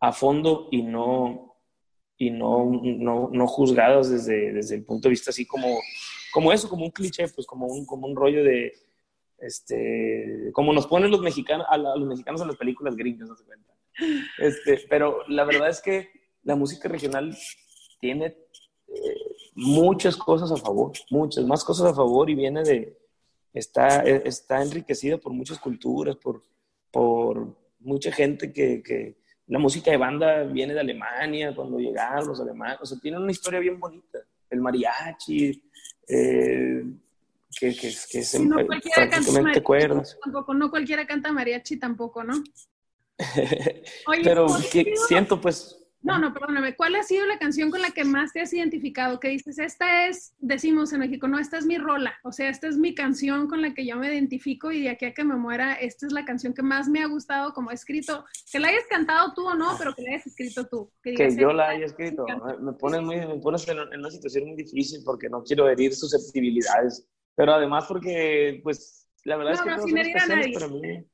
a 0.00 0.12
fondo 0.12 0.68
y 0.70 0.82
no, 0.82 1.53
y 2.16 2.30
no, 2.30 2.80
no, 2.82 3.30
no 3.32 3.46
juzgadas 3.46 4.10
desde, 4.10 4.52
desde, 4.52 4.76
el 4.76 4.84
punto 4.84 5.08
de 5.08 5.10
vista 5.10 5.30
así 5.30 5.46
como, 5.46 5.78
como 6.32 6.52
eso, 6.52 6.68
como 6.68 6.84
un 6.84 6.90
cliché, 6.90 7.28
pues 7.28 7.46
como 7.46 7.66
un, 7.66 7.84
como 7.86 8.06
un 8.06 8.14
rollo 8.14 8.44
de, 8.44 8.72
este, 9.38 10.50
como 10.52 10.72
nos 10.72 10.86
ponen 10.86 11.10
los 11.10 11.20
mexicanos, 11.20 11.66
a, 11.68 11.76
los 11.76 12.08
mexicanos 12.08 12.40
en 12.40 12.48
las 12.48 12.56
películas 12.56 12.96
gringas, 12.96 13.28
no 13.28 13.36
se 13.36 13.44
cuenta. 13.44 13.72
Este, 14.38 14.84
pero 14.88 15.26
la 15.28 15.44
verdad 15.44 15.68
es 15.68 15.80
que 15.80 16.08
la 16.42 16.56
música 16.56 16.88
regional 16.88 17.36
tiene 18.00 18.36
eh, 18.88 19.34
muchas 19.54 20.16
cosas 20.16 20.50
a 20.50 20.56
favor, 20.56 20.92
muchas 21.10 21.44
más 21.44 21.64
cosas 21.64 21.92
a 21.92 21.94
favor 21.94 22.28
y 22.30 22.34
viene 22.34 22.62
de, 22.62 22.98
está, 23.52 24.02
está 24.02 24.62
enriquecida 24.62 25.18
por 25.18 25.32
muchas 25.32 25.58
culturas, 25.58 26.16
por, 26.16 26.42
por 26.90 27.56
mucha 27.78 28.10
gente 28.10 28.52
que, 28.52 28.82
que, 28.82 29.16
la 29.46 29.58
música 29.58 29.90
de 29.90 29.96
banda 29.96 30.44
viene 30.44 30.74
de 30.74 30.80
Alemania, 30.80 31.54
cuando 31.54 31.78
llegaron 31.78 32.28
los 32.28 32.40
alemanes, 32.40 32.78
o 32.80 32.86
sea, 32.86 32.98
tiene 32.98 33.18
una 33.18 33.30
historia 33.30 33.60
bien 33.60 33.78
bonita. 33.78 34.20
El 34.48 34.60
mariachi, 34.60 35.62
eh, 36.08 36.84
que, 37.58 37.74
que, 37.74 37.94
que 38.10 38.22
se 38.22 38.44
no 38.44 38.56
prácticamente 38.66 39.62
cuerdas. 39.62 40.18
Tampoco, 40.22 40.54
no 40.54 40.70
cualquiera 40.70 41.06
canta 41.06 41.32
mariachi 41.32 41.78
tampoco, 41.78 42.24
¿no? 42.24 42.42
Oye, 44.06 44.22
Pero 44.24 44.46
que 44.72 44.94
siento 45.08 45.40
pues 45.40 45.83
no, 46.04 46.18
no, 46.18 46.34
perdóname. 46.34 46.76
¿Cuál 46.76 46.96
ha 46.96 47.02
sido 47.02 47.24
la 47.24 47.38
canción 47.38 47.70
con 47.70 47.80
la 47.80 47.90
que 47.90 48.04
más 48.04 48.34
te 48.34 48.42
has 48.42 48.52
identificado? 48.52 49.18
Que 49.18 49.28
dices, 49.28 49.58
esta 49.58 50.06
es, 50.06 50.34
decimos 50.38 50.92
en 50.92 51.00
México, 51.00 51.26
no, 51.28 51.38
esta 51.38 51.56
es 51.56 51.64
mi 51.64 51.78
rola. 51.78 52.14
O 52.24 52.30
sea, 52.30 52.50
esta 52.50 52.68
es 52.68 52.76
mi 52.76 52.94
canción 52.94 53.48
con 53.48 53.62
la 53.62 53.72
que 53.72 53.86
yo 53.86 53.96
me 53.96 54.12
identifico 54.12 54.70
y 54.70 54.82
de 54.82 54.90
aquí 54.90 55.06
a 55.06 55.14
que 55.14 55.24
me 55.24 55.34
muera, 55.36 55.72
esta 55.72 56.06
es 56.06 56.12
la 56.12 56.26
canción 56.26 56.52
que 56.52 56.62
más 56.62 56.88
me 56.88 57.02
ha 57.02 57.06
gustado 57.06 57.54
como 57.54 57.70
he 57.70 57.74
escrito. 57.74 58.26
Que 58.52 58.58
la 58.58 58.68
hayas 58.68 58.84
cantado 58.88 59.32
tú 59.34 59.48
o 59.48 59.54
no, 59.54 59.76
pero 59.78 59.94
que 59.94 60.02
la 60.02 60.10
hayas 60.10 60.26
escrito 60.26 60.66
tú. 60.66 60.92
Que, 61.02 61.14
yo 61.36 61.54
la 61.54 61.70
haya 61.70 61.86
escrito. 61.86 62.26
Me 62.60 62.74
pones, 62.74 63.00
muy, 63.00 63.16
me 63.16 63.38
pones 63.38 63.66
en, 63.66 63.78
una 63.78 64.10
situación 64.10 64.44
muy 64.48 64.56
difícil 64.56 65.00
porque 65.06 65.30
no 65.30 65.42
quiero 65.42 65.70
herir 65.70 65.94
susceptibilidades. 65.94 67.08
Pero 67.34 67.54
además 67.54 67.86
porque, 67.88 68.60
pues, 68.62 69.08
la 69.24 69.38
verdad 69.38 69.54
es 69.54 69.62
que 69.62 69.70
no, 69.70 69.82
sin 69.82 69.96
herir 69.96 70.18
a 70.18 70.26
nadie. 70.26 70.52
para 70.52 70.68
mí. 70.68 71.06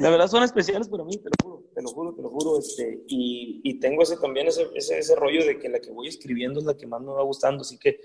La 0.00 0.10
verdad 0.10 0.28
son 0.28 0.42
especiales 0.42 0.88
para 0.88 1.04
mí, 1.04 1.16
te 1.16 1.28
lo 1.28 1.34
juro, 1.42 1.64
te 1.74 1.82
lo 1.82 1.88
juro, 1.90 2.14
te 2.14 2.22
lo 2.22 2.30
juro. 2.30 2.58
Este, 2.58 3.02
y, 3.08 3.60
y 3.64 3.80
tengo 3.80 4.02
ese, 4.02 4.16
también 4.16 4.48
ese, 4.48 4.68
ese, 4.74 4.98
ese, 4.98 5.16
rollo 5.16 5.44
de 5.44 5.58
que 5.58 5.68
la 5.68 5.80
que 5.80 5.90
voy 5.90 6.08
escribiendo 6.08 6.60
es 6.60 6.66
la 6.66 6.76
que 6.76 6.86
más 6.86 7.00
me 7.00 7.12
va 7.12 7.22
gustando, 7.22 7.62
así 7.62 7.78
que 7.78 8.00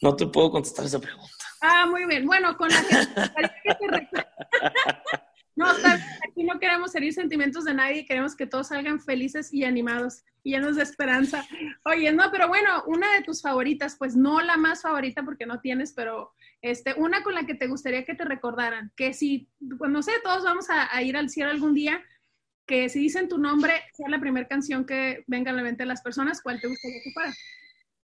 no 0.00 0.16
te 0.16 0.26
puedo 0.26 0.50
contestar 0.50 0.84
esa 0.84 1.00
pregunta. 1.00 1.28
Ah, 1.60 1.86
muy 1.86 2.06
bien. 2.06 2.26
Bueno, 2.26 2.56
con 2.56 2.68
la 2.68 2.82
que, 2.82 2.96
No, 5.54 5.66
aquí 5.66 6.44
no 6.44 6.58
queremos 6.58 6.94
herir 6.94 7.12
sentimientos 7.12 7.64
de 7.64 7.74
nadie, 7.74 8.06
queremos 8.06 8.34
que 8.34 8.46
todos 8.46 8.68
salgan 8.68 9.00
felices 9.00 9.52
y 9.52 9.64
animados 9.64 10.24
y 10.42 10.52
llenos 10.52 10.76
de 10.76 10.82
esperanza. 10.82 11.46
Oye, 11.84 12.12
no, 12.12 12.30
pero 12.30 12.48
bueno, 12.48 12.82
una 12.86 13.14
de 13.14 13.22
tus 13.22 13.42
favoritas, 13.42 13.96
pues 13.98 14.16
no 14.16 14.40
la 14.40 14.56
más 14.56 14.82
favorita 14.82 15.22
porque 15.24 15.46
no 15.46 15.60
tienes, 15.60 15.92
pero 15.92 16.32
este, 16.62 16.94
una 16.96 17.22
con 17.22 17.34
la 17.34 17.44
que 17.44 17.54
te 17.54 17.66
gustaría 17.66 18.04
que 18.04 18.14
te 18.14 18.24
recordaran, 18.24 18.92
que 18.96 19.12
si, 19.12 19.48
pues 19.78 19.90
no 19.90 20.02
sé, 20.02 20.12
todos 20.24 20.44
vamos 20.44 20.66
a, 20.70 21.02
ir 21.02 21.16
al 21.16 21.28
cielo 21.28 21.50
algún 21.50 21.74
día, 21.74 22.02
que 22.66 22.88
si 22.88 23.00
dicen 23.00 23.28
tu 23.28 23.38
nombre, 23.38 23.74
sea 23.92 24.08
la 24.08 24.20
primera 24.20 24.48
canción 24.48 24.86
que 24.86 25.24
venga 25.26 25.50
a 25.50 25.54
la 25.54 25.62
mente 25.62 25.82
de 25.82 25.88
las 25.88 26.02
personas, 26.02 26.40
¿cuál 26.40 26.60
te 26.60 26.68
gustaría 26.68 27.02
que 27.02 27.12
fuera? 27.12 27.32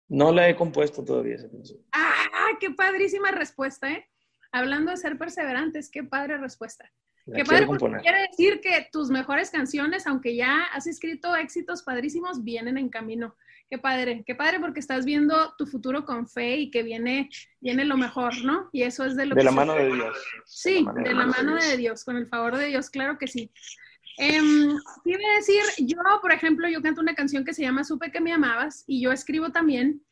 No 0.08 0.32
la 0.32 0.48
he 0.48 0.54
compuesto 0.54 1.04
todavía 1.04 1.36
esa 1.36 1.50
canción. 1.50 1.80
¡Ah! 1.92 2.12
¡Qué 2.60 2.70
padrísima 2.70 3.30
respuesta, 3.30 3.90
eh! 3.90 4.08
Hablando 4.52 4.92
de 4.92 4.96
ser 4.98 5.18
perseverantes, 5.18 5.90
qué 5.90 6.04
padre 6.04 6.38
respuesta. 6.38 6.92
Qué 7.32 7.44
padre, 7.44 7.66
quiere 8.02 8.28
decir 8.30 8.60
que 8.60 8.88
tus 8.92 9.10
mejores 9.10 9.50
canciones, 9.50 10.06
aunque 10.06 10.36
ya 10.36 10.64
has 10.72 10.86
escrito 10.86 11.34
éxitos 11.36 11.82
padrísimos, 11.82 12.44
vienen 12.44 12.78
en 12.78 12.88
camino. 12.88 13.34
Qué 13.70 13.78
padre, 13.78 14.22
qué 14.26 14.34
padre 14.34 14.60
porque 14.60 14.80
estás 14.80 15.04
viendo 15.04 15.54
tu 15.56 15.66
futuro 15.66 16.04
con 16.04 16.28
fe 16.28 16.56
y 16.58 16.70
que 16.70 16.82
viene, 16.82 17.30
viene 17.60 17.84
lo 17.84 17.96
mejor, 17.96 18.32
¿no? 18.44 18.68
Y 18.72 18.82
eso 18.82 19.04
es 19.04 19.16
de 19.16 19.26
lo 19.26 19.34
de 19.34 19.42
la 19.42 19.50
mano 19.50 19.74
de 19.74 19.86
Dios. 19.86 20.16
Sí, 20.44 20.86
de 21.02 21.14
la 21.14 21.26
mano, 21.26 21.56
de, 21.56 21.76
Dios, 21.76 22.04
con 22.04 22.16
el 22.16 22.26
favor 22.26 22.56
de 22.56 22.66
Dios, 22.66 22.90
claro 22.90 23.16
que 23.18 23.26
sí. 23.26 23.50
Eh, 24.18 24.40
quiero 25.02 25.22
decir, 25.36 25.62
yo, 25.78 25.98
por 26.20 26.30
ejemplo, 26.30 26.68
yo 26.68 26.82
canto 26.82 27.00
una 27.00 27.14
canción 27.14 27.44
que 27.44 27.54
se 27.54 27.62
llama 27.62 27.84
Supe 27.84 28.12
que 28.12 28.20
me 28.20 28.32
amabas 28.32 28.84
y 28.86 29.02
yo 29.02 29.10
escribo 29.10 29.50
también, 29.50 30.02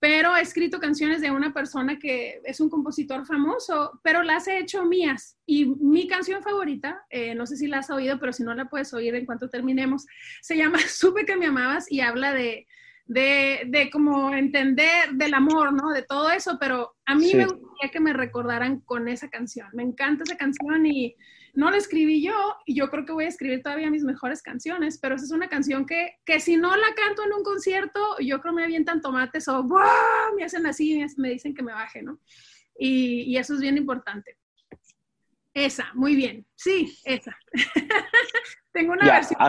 pero 0.00 0.36
he 0.36 0.40
escrito 0.40 0.78
canciones 0.78 1.20
de 1.20 1.30
una 1.30 1.52
persona 1.52 1.98
que 1.98 2.40
es 2.44 2.60
un 2.60 2.70
compositor 2.70 3.26
famoso, 3.26 4.00
pero 4.02 4.22
las 4.22 4.46
he 4.46 4.58
hecho 4.58 4.84
mías. 4.84 5.36
Y 5.44 5.66
mi 5.66 6.06
canción 6.06 6.42
favorita, 6.42 7.04
eh, 7.10 7.34
no 7.34 7.46
sé 7.46 7.56
si 7.56 7.66
la 7.66 7.78
has 7.78 7.90
oído, 7.90 8.18
pero 8.20 8.32
si 8.32 8.44
no 8.44 8.54
la 8.54 8.66
puedes 8.66 8.94
oír 8.94 9.14
en 9.16 9.26
cuanto 9.26 9.50
terminemos, 9.50 10.06
se 10.40 10.56
llama 10.56 10.78
Supe 10.88 11.24
que 11.24 11.36
me 11.36 11.46
amabas 11.46 11.90
y 11.90 12.00
habla 12.00 12.32
de, 12.32 12.68
de, 13.06 13.62
de 13.66 13.90
como 13.90 14.32
entender 14.34 15.10
del 15.14 15.34
amor, 15.34 15.72
¿no? 15.72 15.90
De 15.90 16.02
todo 16.02 16.30
eso, 16.30 16.58
pero 16.60 16.94
a 17.04 17.16
mí 17.16 17.32
me 17.34 17.46
gustaría 17.46 17.90
que 17.90 18.00
me 18.00 18.12
recordaran 18.12 18.80
con 18.80 19.08
esa 19.08 19.28
canción. 19.28 19.68
Me 19.72 19.82
encanta 19.82 20.22
esa 20.22 20.36
canción 20.36 20.86
y 20.86 21.16
no 21.58 21.72
la 21.72 21.76
escribí 21.76 22.22
yo 22.22 22.54
y 22.66 22.76
yo 22.76 22.88
creo 22.88 23.04
que 23.04 23.10
voy 23.10 23.24
a 23.24 23.28
escribir 23.28 23.64
todavía 23.64 23.90
mis 23.90 24.04
mejores 24.04 24.42
canciones, 24.42 24.96
pero 24.96 25.16
esa 25.16 25.24
es 25.24 25.32
una 25.32 25.48
canción 25.48 25.86
que, 25.86 26.14
que 26.24 26.38
si 26.38 26.56
no 26.56 26.76
la 26.76 26.94
canto 26.94 27.24
en 27.24 27.32
un 27.32 27.42
concierto, 27.42 28.00
yo 28.20 28.40
creo 28.40 28.54
me 28.54 28.62
avientan 28.62 29.00
tomates 29.00 29.48
o 29.48 29.64
me 30.36 30.44
hacen 30.44 30.66
así, 30.66 31.04
me 31.16 31.30
dicen 31.30 31.56
que 31.56 31.64
me 31.64 31.72
baje, 31.72 32.00
¿no? 32.00 32.20
Y, 32.78 33.22
y 33.22 33.38
eso 33.38 33.54
es 33.54 33.60
bien 33.60 33.76
importante. 33.76 34.38
Esa, 35.52 35.90
muy 35.94 36.14
bien. 36.14 36.46
Sí, 36.54 36.96
esa. 37.02 37.36
Tengo 38.72 38.92
una 38.92 39.14
versión. 39.14 39.40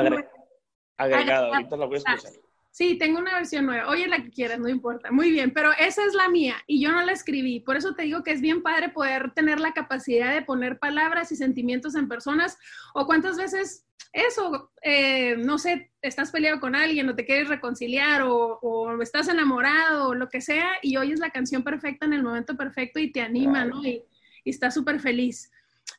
agregada, 0.98 1.48
ahorita 1.50 1.78
la 1.78 1.86
voy 1.86 1.96
a 1.96 1.98
escuchar. 2.00 2.32
Sí, 2.72 2.98
tengo 2.98 3.20
una 3.20 3.34
versión 3.34 3.66
nueva. 3.66 3.90
Oye, 3.90 4.08
la 4.08 4.24
que 4.24 4.30
quieras, 4.30 4.60
no 4.60 4.70
importa. 4.70 5.12
Muy 5.12 5.32
bien, 5.32 5.52
pero 5.52 5.72
esa 5.80 6.06
es 6.06 6.14
la 6.14 6.30
mía 6.30 6.56
y 6.68 6.82
yo 6.82 6.92
no 6.92 7.04
la 7.04 7.12
escribí. 7.12 7.60
Por 7.60 7.76
eso 7.76 7.94
te 7.96 8.04
digo 8.04 8.24
que 8.24 8.32
es 8.32 8.42
bien 8.42 8.62
padre 8.62 8.90
poder 8.90 9.32
tener 9.32 9.60
la 9.60 9.74
capacidad 9.74 10.34
de 10.34 10.44
poner 10.44 10.80
palabras 10.80 11.32
y 11.32 11.36
sentimientos 11.36 11.96
en 11.96 12.08
personas. 12.08 12.58
O 12.94 13.06
cuántas 13.06 13.38
veces 13.38 13.86
eso, 14.14 14.72
eh, 14.82 15.36
no 15.38 15.58
sé, 15.58 15.92
estás 16.02 16.32
peleado 16.32 16.60
con 16.60 16.76
alguien 16.76 17.10
o 17.10 17.16
te 17.16 17.26
quieres 17.26 17.48
reconciliar 17.48 18.24
o, 18.24 19.02
estás 19.02 19.28
enamorado 19.28 20.10
o 20.10 20.16
lo 20.16 20.30
que 20.30 20.42
sea 20.42 20.74
y 20.82 20.98
oyes 20.98 21.20
la 21.20 21.30
canción 21.32 21.64
perfecta 21.64 22.06
en 22.06 22.14
el 22.14 22.24
momento 22.24 22.56
perfecto 22.56 23.00
y 23.00 23.12
te 23.12 23.22
anima, 23.22 23.66
¿no? 23.66 23.84
Y, 23.86 24.04
y 24.44 24.50
estás 24.50 24.74
súper 24.74 25.00
feliz. 25.00 25.52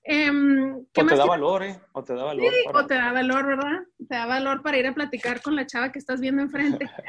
Em, 0.02 0.76
o 0.76 1.06
te 1.06 1.14
da 1.14 1.26
valor, 1.26 1.62
¿eh? 1.62 1.78
O 1.92 2.02
te 2.02 2.14
da 2.14 2.24
valor. 2.24 2.50
Sí, 2.50 2.56
o 2.72 2.86
te 2.86 2.94
da 2.94 3.12
valor, 3.12 3.46
¿verdad? 3.46 3.80
Te 3.98 4.14
da 4.14 4.26
valor 4.26 4.62
para 4.62 4.78
ir 4.78 4.86
a 4.86 4.94
platicar 4.94 5.42
con 5.42 5.54
la 5.54 5.66
chava 5.66 5.92
que 5.92 5.98
estás 5.98 6.20
viendo 6.20 6.42
enfrente. 6.42 6.86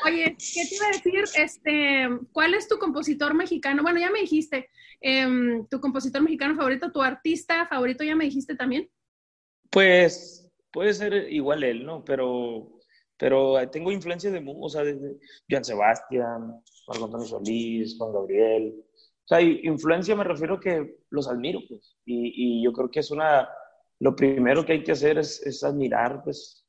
Ah, 0.00 0.10
oye, 0.10 0.36
¿qué 0.38 0.64
te 0.68 0.74
iba 0.76 0.86
a 0.86 0.92
decir? 0.92 1.24
Este, 1.42 2.08
¿Cuál 2.30 2.54
es 2.54 2.68
tu 2.68 2.78
compositor 2.78 3.34
mexicano? 3.34 3.82
Bueno, 3.82 3.98
ya 3.98 4.10
me 4.10 4.20
dijiste, 4.20 4.70
em, 5.00 5.66
tu 5.66 5.80
compositor 5.80 6.22
mexicano 6.22 6.54
favorito, 6.54 6.92
tu 6.92 7.02
artista 7.02 7.66
favorito, 7.66 8.04
ya 8.04 8.14
me 8.14 8.24
dijiste 8.24 8.54
también. 8.54 8.88
Pues 9.70 10.48
puede 10.70 10.94
ser 10.94 11.32
igual 11.32 11.64
él, 11.64 11.84
¿no? 11.84 12.04
Pero, 12.04 12.78
pero 13.16 13.68
tengo 13.70 13.90
influencia 13.90 14.30
de, 14.30 14.44
o 14.46 14.68
sea, 14.68 14.84
de, 14.84 15.18
Joan 15.50 15.64
Sebastián, 15.64 16.62
Juan 16.86 17.02
Antonio 17.02 17.26
Solís, 17.26 17.96
Juan 17.98 18.12
Gabriel. 18.12 18.74
O 19.28 19.34
sea, 19.34 19.42
influencia 19.42 20.16
me 20.16 20.24
refiero 20.24 20.54
a 20.54 20.60
que 20.60 21.00
los 21.10 21.28
admiro, 21.28 21.60
pues. 21.68 21.96
Y, 22.06 22.60
y 22.60 22.64
yo 22.64 22.72
creo 22.72 22.90
que 22.90 23.00
es 23.00 23.10
una, 23.10 23.46
lo 23.98 24.16
primero 24.16 24.64
que 24.64 24.72
hay 24.72 24.82
que 24.82 24.92
hacer 24.92 25.18
es, 25.18 25.44
es 25.46 25.62
admirar, 25.62 26.22
pues, 26.24 26.64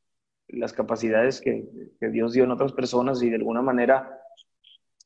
las 0.49 0.73
capacidades 0.73 1.39
que, 1.39 1.69
que, 2.01 2.09
Dios 2.09 2.33
dio 2.33 2.43
en 2.43 2.51
otras 2.51 2.73
personas 2.73 3.21
y 3.23 3.29
de 3.29 3.37
alguna 3.37 3.61
manera, 3.61 4.19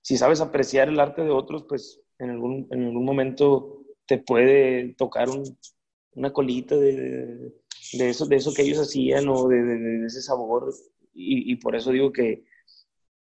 si 0.02 0.18
sabes 0.18 0.42
apreciar 0.42 0.90
el 0.90 1.00
arte 1.00 1.22
de 1.22 1.30
otros, 1.30 1.66
pues 1.68 2.02
en 2.18 2.32
algún, 2.32 2.68
en 2.72 2.86
algún 2.86 3.06
momento 3.06 3.84
te 4.08 4.18
puede 4.18 4.96
tocar 4.96 5.30
un, 5.30 5.44
una 6.16 6.32
colita 6.34 6.76
de, 6.76 7.54
de 7.94 8.10
eso, 8.10 8.26
de 8.26 8.36
eso 8.36 8.54
que 8.54 8.64
ellos 8.64 8.80
hacían 8.80 9.28
o 9.28 9.48
de, 9.48 9.62
de 9.62 10.06
ese 10.06 10.22
sabor. 10.22 10.74
Y, 11.14 11.52
y, 11.52 11.56
por 11.58 11.76
eso 11.76 11.92
digo 11.92 12.12
que, 12.12 12.46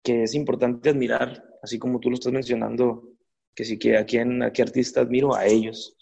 que, 0.04 0.24
es 0.24 0.36
importante 0.36 0.90
admirar, 0.90 1.44
así 1.64 1.80
como 1.80 2.00
tú 2.00 2.10
lo 2.10 2.16
estás 2.16 2.32
mencionando, 2.32 3.10
que 3.56 3.66
sí 3.66 3.78
que 3.78 3.98
a 3.98 4.06
quién, 4.06 4.42
a 4.44 4.52
qué 4.52 4.62
artista 4.62 5.02
admiro, 5.02 5.36
a 5.36 5.46
ellos. 5.46 5.98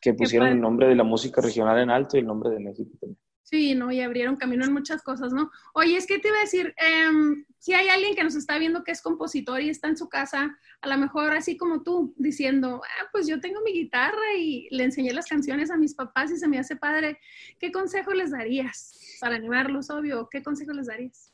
que 0.00 0.14
pusieron 0.14 0.48
el 0.48 0.60
nombre 0.60 0.86
de 0.86 0.94
la 0.94 1.04
música 1.04 1.40
regional 1.40 1.78
en 1.78 1.90
alto 1.90 2.16
y 2.16 2.20
el 2.20 2.26
nombre 2.26 2.50
de 2.50 2.60
México 2.60 2.90
también. 3.00 3.18
Sí, 3.50 3.74
¿no? 3.74 3.90
Y 3.90 4.02
abrieron 4.02 4.36
camino 4.36 4.66
en 4.66 4.74
muchas 4.74 5.02
cosas, 5.02 5.32
¿no? 5.32 5.50
Oye, 5.72 5.96
es 5.96 6.06
que 6.06 6.18
te 6.18 6.28
iba 6.28 6.36
a 6.36 6.42
decir, 6.42 6.74
eh, 6.76 7.44
si 7.58 7.72
hay 7.72 7.88
alguien 7.88 8.14
que 8.14 8.22
nos 8.22 8.34
está 8.34 8.58
viendo 8.58 8.84
que 8.84 8.92
es 8.92 9.00
compositor 9.00 9.62
y 9.62 9.70
está 9.70 9.88
en 9.88 9.96
su 9.96 10.10
casa, 10.10 10.54
a 10.82 10.88
lo 10.88 10.98
mejor 10.98 11.32
así 11.32 11.56
como 11.56 11.82
tú, 11.82 12.14
diciendo, 12.18 12.82
ah, 12.84 13.08
pues 13.10 13.26
yo 13.26 13.40
tengo 13.40 13.62
mi 13.62 13.72
guitarra 13.72 14.34
y 14.38 14.68
le 14.70 14.84
enseñé 14.84 15.14
las 15.14 15.24
canciones 15.24 15.70
a 15.70 15.78
mis 15.78 15.94
papás 15.94 16.30
y 16.30 16.36
se 16.36 16.46
me 16.46 16.58
hace 16.58 16.76
padre, 16.76 17.18
¿qué 17.58 17.72
consejo 17.72 18.12
les 18.12 18.32
darías? 18.32 19.16
Para 19.18 19.36
animarlos, 19.36 19.88
obvio, 19.88 20.28
¿qué 20.30 20.42
consejo 20.42 20.72
les 20.72 20.88
darías? 20.88 21.32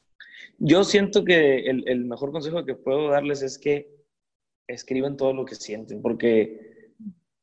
Yo 0.58 0.84
siento 0.84 1.24
que 1.24 1.66
el, 1.66 1.82
el 1.88 2.04
mejor 2.04 2.30
consejo 2.30 2.64
que 2.64 2.76
puedo 2.76 3.08
darles 3.08 3.42
es 3.42 3.58
que 3.58 3.93
escriban 4.66 5.16
todo 5.16 5.32
lo 5.32 5.44
que 5.44 5.54
sienten, 5.54 6.02
porque 6.02 6.92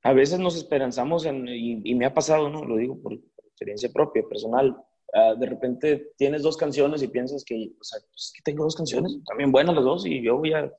a 0.03 0.13
veces 0.13 0.39
nos 0.39 0.55
esperanzamos 0.55 1.25
en, 1.25 1.47
y, 1.47 1.81
y 1.83 1.95
me 1.95 2.05
ha 2.05 2.13
pasado, 2.13 2.49
¿no? 2.49 2.63
Lo 2.65 2.77
digo 2.77 2.99
por, 3.01 3.19
experiencia 3.61 3.91
propia, 3.91 4.23
personal. 4.27 4.75
Uh, 5.13 5.37
de 5.37 5.45
repente 5.45 6.13
tienes 6.17 6.41
dos 6.41 6.57
canciones 6.57 7.03
y 7.03 7.07
piensas 7.07 7.43
que, 7.43 7.71
o 7.79 7.83
sea, 7.83 7.99
pues, 8.09 8.31
que 8.35 8.41
tengo 8.43 8.63
dos 8.63 8.75
canciones, 8.75 9.17
también 9.25 9.51
buenas 9.51 9.75
las 9.75 9.83
dos, 9.83 10.05
y 10.05 10.21
yo 10.23 10.37
voy 10.37 10.53
a 10.53 10.73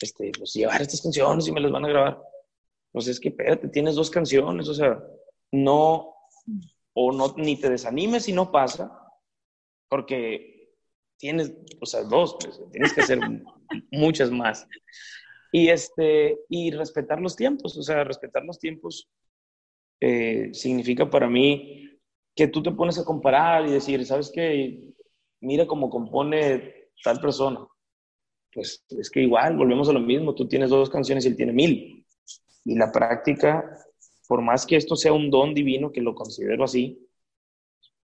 este, 0.00 0.30
pues, 0.36 0.52
llevar 0.52 0.82
estas 0.82 1.00
canciones 1.00 1.48
y 1.48 1.52
me 1.52 1.60
las 1.60 1.72
van 1.72 1.84
a 1.86 1.88
grabar. 1.88 2.22
Pues 2.92 3.08
es 3.08 3.18
que, 3.18 3.30
espérate, 3.30 3.68
tienes 3.68 3.96
dos 3.96 4.10
canciones, 4.10 4.68
o 4.68 4.74
sea, 4.74 5.02
no, 5.50 6.14
o 6.92 7.12
no, 7.12 7.34
ni 7.36 7.56
te 7.56 7.70
desanimes 7.70 8.24
si 8.24 8.32
no 8.32 8.52
pasa, 8.52 8.92
porque 9.88 10.72
tienes, 11.16 11.52
o 11.80 11.86
sea, 11.86 12.04
dos, 12.04 12.36
pues, 12.40 12.60
tienes 12.70 12.92
que 12.92 13.00
hacer 13.00 13.18
muchas 13.90 14.30
más. 14.30 14.68
Y, 15.56 15.68
este, 15.68 16.40
y 16.48 16.72
respetar 16.72 17.20
los 17.20 17.36
tiempos, 17.36 17.78
o 17.78 17.82
sea, 17.84 18.02
respetar 18.02 18.44
los 18.44 18.58
tiempos 18.58 19.08
eh, 20.00 20.50
significa 20.52 21.08
para 21.08 21.28
mí 21.28 21.88
que 22.34 22.48
tú 22.48 22.60
te 22.60 22.72
pones 22.72 22.98
a 22.98 23.04
comparar 23.04 23.64
y 23.64 23.70
decir, 23.70 24.04
¿sabes 24.04 24.32
qué? 24.34 24.82
Mira 25.40 25.64
cómo 25.64 25.90
compone 25.90 26.88
tal 27.04 27.20
persona. 27.20 27.64
Pues 28.52 28.84
es 28.98 29.08
que 29.08 29.20
igual, 29.20 29.56
volvemos 29.56 29.88
a 29.88 29.92
lo 29.92 30.00
mismo, 30.00 30.34
tú 30.34 30.48
tienes 30.48 30.70
dos 30.70 30.90
canciones 30.90 31.24
y 31.24 31.28
él 31.28 31.36
tiene 31.36 31.52
mil. 31.52 32.04
Y 32.64 32.74
la 32.74 32.90
práctica, 32.90 33.78
por 34.26 34.42
más 34.42 34.66
que 34.66 34.74
esto 34.74 34.96
sea 34.96 35.12
un 35.12 35.30
don 35.30 35.54
divino, 35.54 35.92
que 35.92 36.00
lo 36.00 36.16
considero 36.16 36.64
así, 36.64 36.98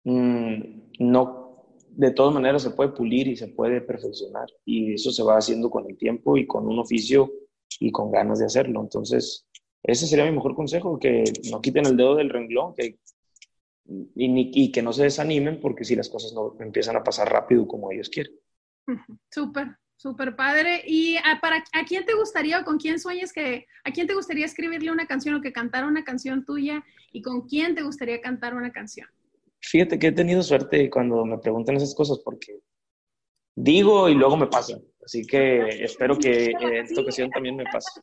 mmm, 0.04 0.82
no, 1.00 1.43
de 1.96 2.10
todas 2.10 2.34
maneras 2.34 2.62
se 2.62 2.70
puede 2.70 2.90
pulir 2.90 3.28
y 3.28 3.36
se 3.36 3.48
puede 3.48 3.80
perfeccionar. 3.80 4.46
Y 4.64 4.94
eso 4.94 5.10
se 5.10 5.22
va 5.22 5.36
haciendo 5.36 5.70
con 5.70 5.88
el 5.88 5.96
tiempo 5.96 6.36
y 6.36 6.46
con 6.46 6.66
un 6.66 6.78
oficio 6.78 7.32
y 7.80 7.90
con 7.90 8.10
ganas 8.10 8.38
de 8.38 8.46
hacerlo. 8.46 8.80
Entonces, 8.80 9.46
ese 9.82 10.06
sería 10.06 10.24
mi 10.24 10.32
mejor 10.32 10.54
consejo, 10.54 10.98
que 10.98 11.24
no 11.50 11.60
quiten 11.60 11.86
el 11.86 11.96
dedo 11.96 12.16
del 12.16 12.30
renglón, 12.30 12.74
que 12.74 12.98
y, 13.86 14.72
que 14.72 14.82
no 14.82 14.92
se 14.92 15.04
desanimen 15.04 15.60
porque 15.60 15.84
si 15.84 15.94
las 15.94 16.08
cosas 16.08 16.32
no 16.32 16.56
empiezan 16.60 16.96
a 16.96 17.04
pasar 17.04 17.30
rápido 17.30 17.68
como 17.68 17.92
ellos 17.92 18.08
quieren. 18.08 18.32
Súper, 19.30 19.76
súper 19.96 20.36
padre. 20.36 20.82
¿Y 20.86 21.16
a, 21.18 21.38
para, 21.40 21.62
a 21.72 21.84
quién 21.86 22.04
te 22.06 22.14
gustaría 22.14 22.60
o 22.60 22.64
con 22.64 22.78
quién 22.78 22.98
sueñas 22.98 23.32
que, 23.32 23.66
a 23.84 23.92
quién 23.92 24.06
te 24.06 24.14
gustaría 24.14 24.46
escribirle 24.46 24.90
una 24.90 25.06
canción 25.06 25.34
o 25.34 25.42
que 25.42 25.52
cantara 25.52 25.86
una 25.86 26.04
canción 26.04 26.44
tuya 26.44 26.82
y 27.12 27.22
con 27.22 27.42
quién 27.42 27.74
te 27.74 27.82
gustaría 27.82 28.20
cantar 28.20 28.54
una 28.54 28.72
canción? 28.72 29.08
Fíjate 29.70 29.98
que 29.98 30.08
he 30.08 30.12
tenido 30.12 30.42
suerte 30.42 30.90
cuando 30.90 31.24
me 31.24 31.38
preguntan 31.38 31.76
esas 31.76 31.94
cosas 31.94 32.20
porque 32.24 32.60
digo 33.56 34.08
y 34.08 34.14
luego 34.14 34.36
me 34.36 34.46
pasa. 34.46 34.78
Así 35.04 35.26
que 35.26 35.84
espero 35.84 36.18
que 36.18 36.50
en 36.50 36.74
esta 36.76 37.00
ocasión 37.00 37.30
también 37.30 37.56
me 37.56 37.64
pase. 37.64 38.00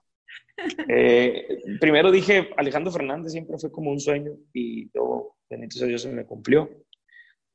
Eh, 0.87 1.61
primero 1.79 2.11
dije, 2.11 2.49
Alejandro 2.57 2.91
Fernández 2.91 3.31
siempre 3.31 3.57
fue 3.57 3.71
como 3.71 3.91
un 3.91 3.99
sueño 3.99 4.31
y 4.53 4.89
yo 4.93 5.35
bendito 5.49 5.77
sea 5.77 5.87
Dios, 5.87 6.01
se 6.01 6.11
me 6.11 6.25
cumplió. 6.25 6.69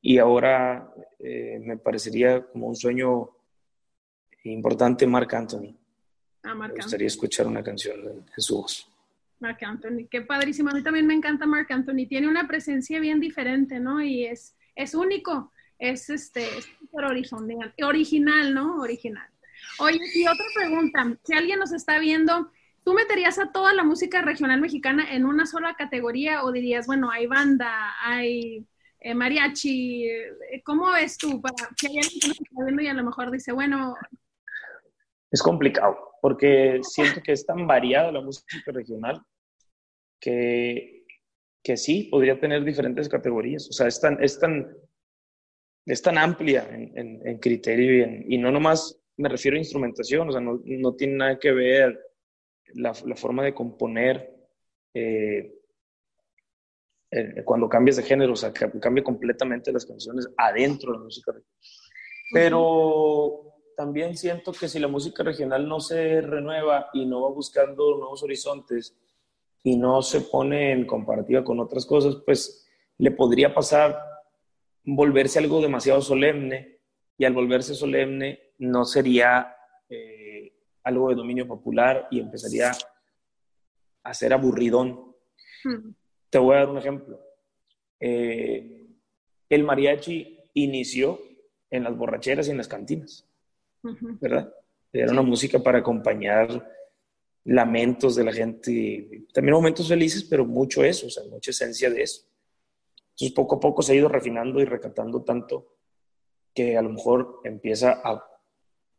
Y 0.01 0.19
ahora 0.19 0.93
eh, 1.19 1.59
me 1.59 1.77
parecería 1.77 2.45
como 2.45 2.67
un 2.67 2.75
sueño 2.75 3.29
importante 4.43 5.07
Marc 5.07 5.33
Anthony. 5.33 5.75
Ah, 6.43 6.53
Marc 6.55 6.73
me 6.73 6.81
gustaría 6.81 7.07
escuchar 7.07 7.47
una 7.47 7.63
canción 7.63 8.03
de, 8.03 8.23
su 8.37 8.61
voz. 8.61 8.89
Marc 9.39 9.63
Anthony, 9.63 10.07
qué 10.09 10.21
padrísimo. 10.21 10.69
A 10.69 10.73
mí 10.73 10.83
también 10.83 11.07
me 11.07 11.13
encanta 11.13 11.45
Marc 11.45 11.69
Anthony. 11.71 12.07
Tiene 12.07 12.27
una 12.27 12.47
presencia 12.47 12.99
bien 12.99 13.19
diferente, 13.19 13.79
¿no? 13.79 14.01
Y 14.01 14.25
es, 14.25 14.55
es 14.75 14.93
único. 14.95 15.51
Es 15.79 16.09
este, 16.09 16.57
es 16.57 16.67
original, 16.91 17.73
original, 17.83 18.53
¿no? 18.53 18.77
Original. 18.77 19.27
Oye, 19.79 19.99
y 20.15 20.27
otra 20.27 20.45
pregunta. 20.55 21.17
Si 21.23 21.33
alguien 21.33 21.59
nos 21.59 21.71
está 21.71 21.99
viendo 21.99 22.51
¿Tú 22.87 22.93
meterías 22.93 23.37
a 23.37 23.51
toda 23.51 23.73
la 23.73 23.83
música 23.83 24.21
regional 24.21 24.61
mexicana 24.61 25.13
en 25.13 25.25
una 25.25 25.45
sola 25.45 25.75
categoría 25.75 26.45
o 26.45 26.53
dirías, 26.53 26.87
bueno, 26.87 27.11
hay 27.11 27.27
banda, 27.27 27.93
hay 28.01 28.65
eh, 29.01 29.13
mariachi? 29.13 30.05
Eh, 30.05 30.63
¿Cómo 30.63 30.89
ves 30.93 31.17
tú? 31.17 31.41
Para 31.41 31.67
que 31.75 31.87
hay 31.87 31.97
alguien 31.97 32.19
que 32.21 32.27
nos 32.29 32.39
está 32.39 32.63
viendo 32.63 32.81
y 32.81 32.87
a 32.87 32.93
lo 32.93 33.03
mejor 33.03 33.29
dice, 33.29 33.51
bueno... 33.51 33.93
Es 35.29 35.43
complicado, 35.43 35.97
porque 36.21 36.79
siento 36.83 37.21
que 37.21 37.33
es 37.33 37.45
tan 37.45 37.67
variada 37.67 38.11
la 38.11 38.21
música 38.21 38.71
regional 38.71 39.21
que, 40.19 41.05
que 41.63 41.77
sí, 41.77 42.07
podría 42.09 42.39
tener 42.39 42.63
diferentes 42.63 43.09
categorías. 43.09 43.67
O 43.69 43.73
sea, 43.73 43.87
es 43.87 43.99
tan, 43.99 44.23
es 44.23 44.39
tan, 44.39 44.75
es 45.85 46.01
tan 46.01 46.17
amplia 46.17 46.67
en, 46.71 47.25
en, 47.25 47.37
criterio 47.39 47.97
y, 47.97 48.01
en, 48.01 48.31
y 48.31 48.37
no 48.37 48.51
nomás 48.51 48.99
me 49.17 49.29
refiero 49.29 49.55
a 49.55 49.59
instrumentación, 49.59 50.29
o 50.29 50.31
sea, 50.31 50.41
no, 50.41 50.61
no 50.63 50.95
tiene 50.95 51.15
nada 51.15 51.39
que 51.39 51.51
ver 51.51 51.99
la, 52.75 52.93
forma 52.93 53.43
de 53.43 53.53
componer 53.53 54.31
eh, 54.93 55.53
eh, 57.11 57.43
cuando 57.43 57.67
cambias 57.67 57.97
de 57.97 58.03
género, 58.03 58.33
o 58.33 58.35
sea, 58.35 58.53
que 58.53 58.69
cambia 58.79 59.03
completamente 59.03 59.71
las 59.71 59.85
canciones 59.85 60.29
adentro 60.37 60.91
de 60.91 60.97
la 60.99 61.03
música 61.03 61.31
regional. 61.31 61.59
Pero 62.31 63.46
también 63.77 64.17
siento 64.17 64.51
que 64.53 64.67
si 64.67 64.79
la 64.79 64.87
música 64.87 65.21
regional 65.21 65.67
no 65.69 65.79
se 65.79 66.19
renueva 66.21 66.89
y 66.93 67.05
no 67.05 67.21
va 67.21 67.29
buscando 67.29 67.95
nuevos 67.95 68.23
horizontes 68.23 68.97
y 69.63 69.77
no 69.77 70.01
se 70.01 70.21
pone 70.21 70.71
en 70.71 70.87
comparativa 70.87 71.43
con 71.43 71.59
otras 71.59 71.85
cosas, 71.85 72.17
pues 72.25 72.67
le 72.97 73.11
podría 73.11 73.53
pasar 73.53 73.95
volverse 74.83 75.37
algo 75.37 75.61
demasiado 75.61 76.01
solemne 76.01 76.79
y 77.19 77.25
al 77.25 77.33
volverse 77.33 77.75
solemne 77.75 78.53
no 78.57 78.83
sería 78.83 79.55
eh, 79.87 80.53
algo 80.83 81.09
de 81.09 81.15
dominio 81.15 81.47
popular 81.47 82.07
y 82.09 82.19
empezaría 82.19 82.71
a 84.01 84.13
ser 84.15 84.33
aburridón. 84.33 85.15
Hmm. 85.63 85.91
Te 86.31 86.39
voy 86.39 86.55
a 86.55 86.59
dar 86.59 86.69
un 86.69 86.79
ejemplo. 86.79 87.21
Eh, 87.99 88.87
el 89.49 89.63
mariachi 89.63 90.49
inició 90.55 91.19
en 91.69 91.83
las 91.83 91.95
borracheras 91.95 92.47
y 92.47 92.51
en 92.51 92.57
las 92.57 92.67
cantinas, 92.67 93.26
¿verdad? 93.81 94.53
Era 94.91 95.11
una 95.11 95.21
música 95.21 95.59
para 95.59 95.79
acompañar 95.79 96.67
lamentos 97.43 98.15
de 98.15 98.23
la 98.23 98.33
gente, 98.33 99.25
también 99.33 99.55
momentos 99.55 99.87
felices, 99.87 100.23
pero 100.23 100.45
mucho 100.45 100.83
eso, 100.83 101.07
o 101.07 101.09
sea, 101.09 101.23
mucha 101.29 101.51
esencia 101.51 101.89
de 101.89 102.01
eso. 102.01 102.23
Entonces, 103.11 103.33
poco 103.33 103.55
a 103.55 103.59
poco 103.59 103.81
se 103.81 103.93
ha 103.93 103.95
ido 103.95 104.09
refinando 104.09 104.59
y 104.59 104.65
recatando 104.65 105.23
tanto 105.23 105.75
que 106.53 106.77
a 106.77 106.81
lo 106.81 106.89
mejor 106.89 107.39
empieza 107.43 108.01
a 108.03 108.23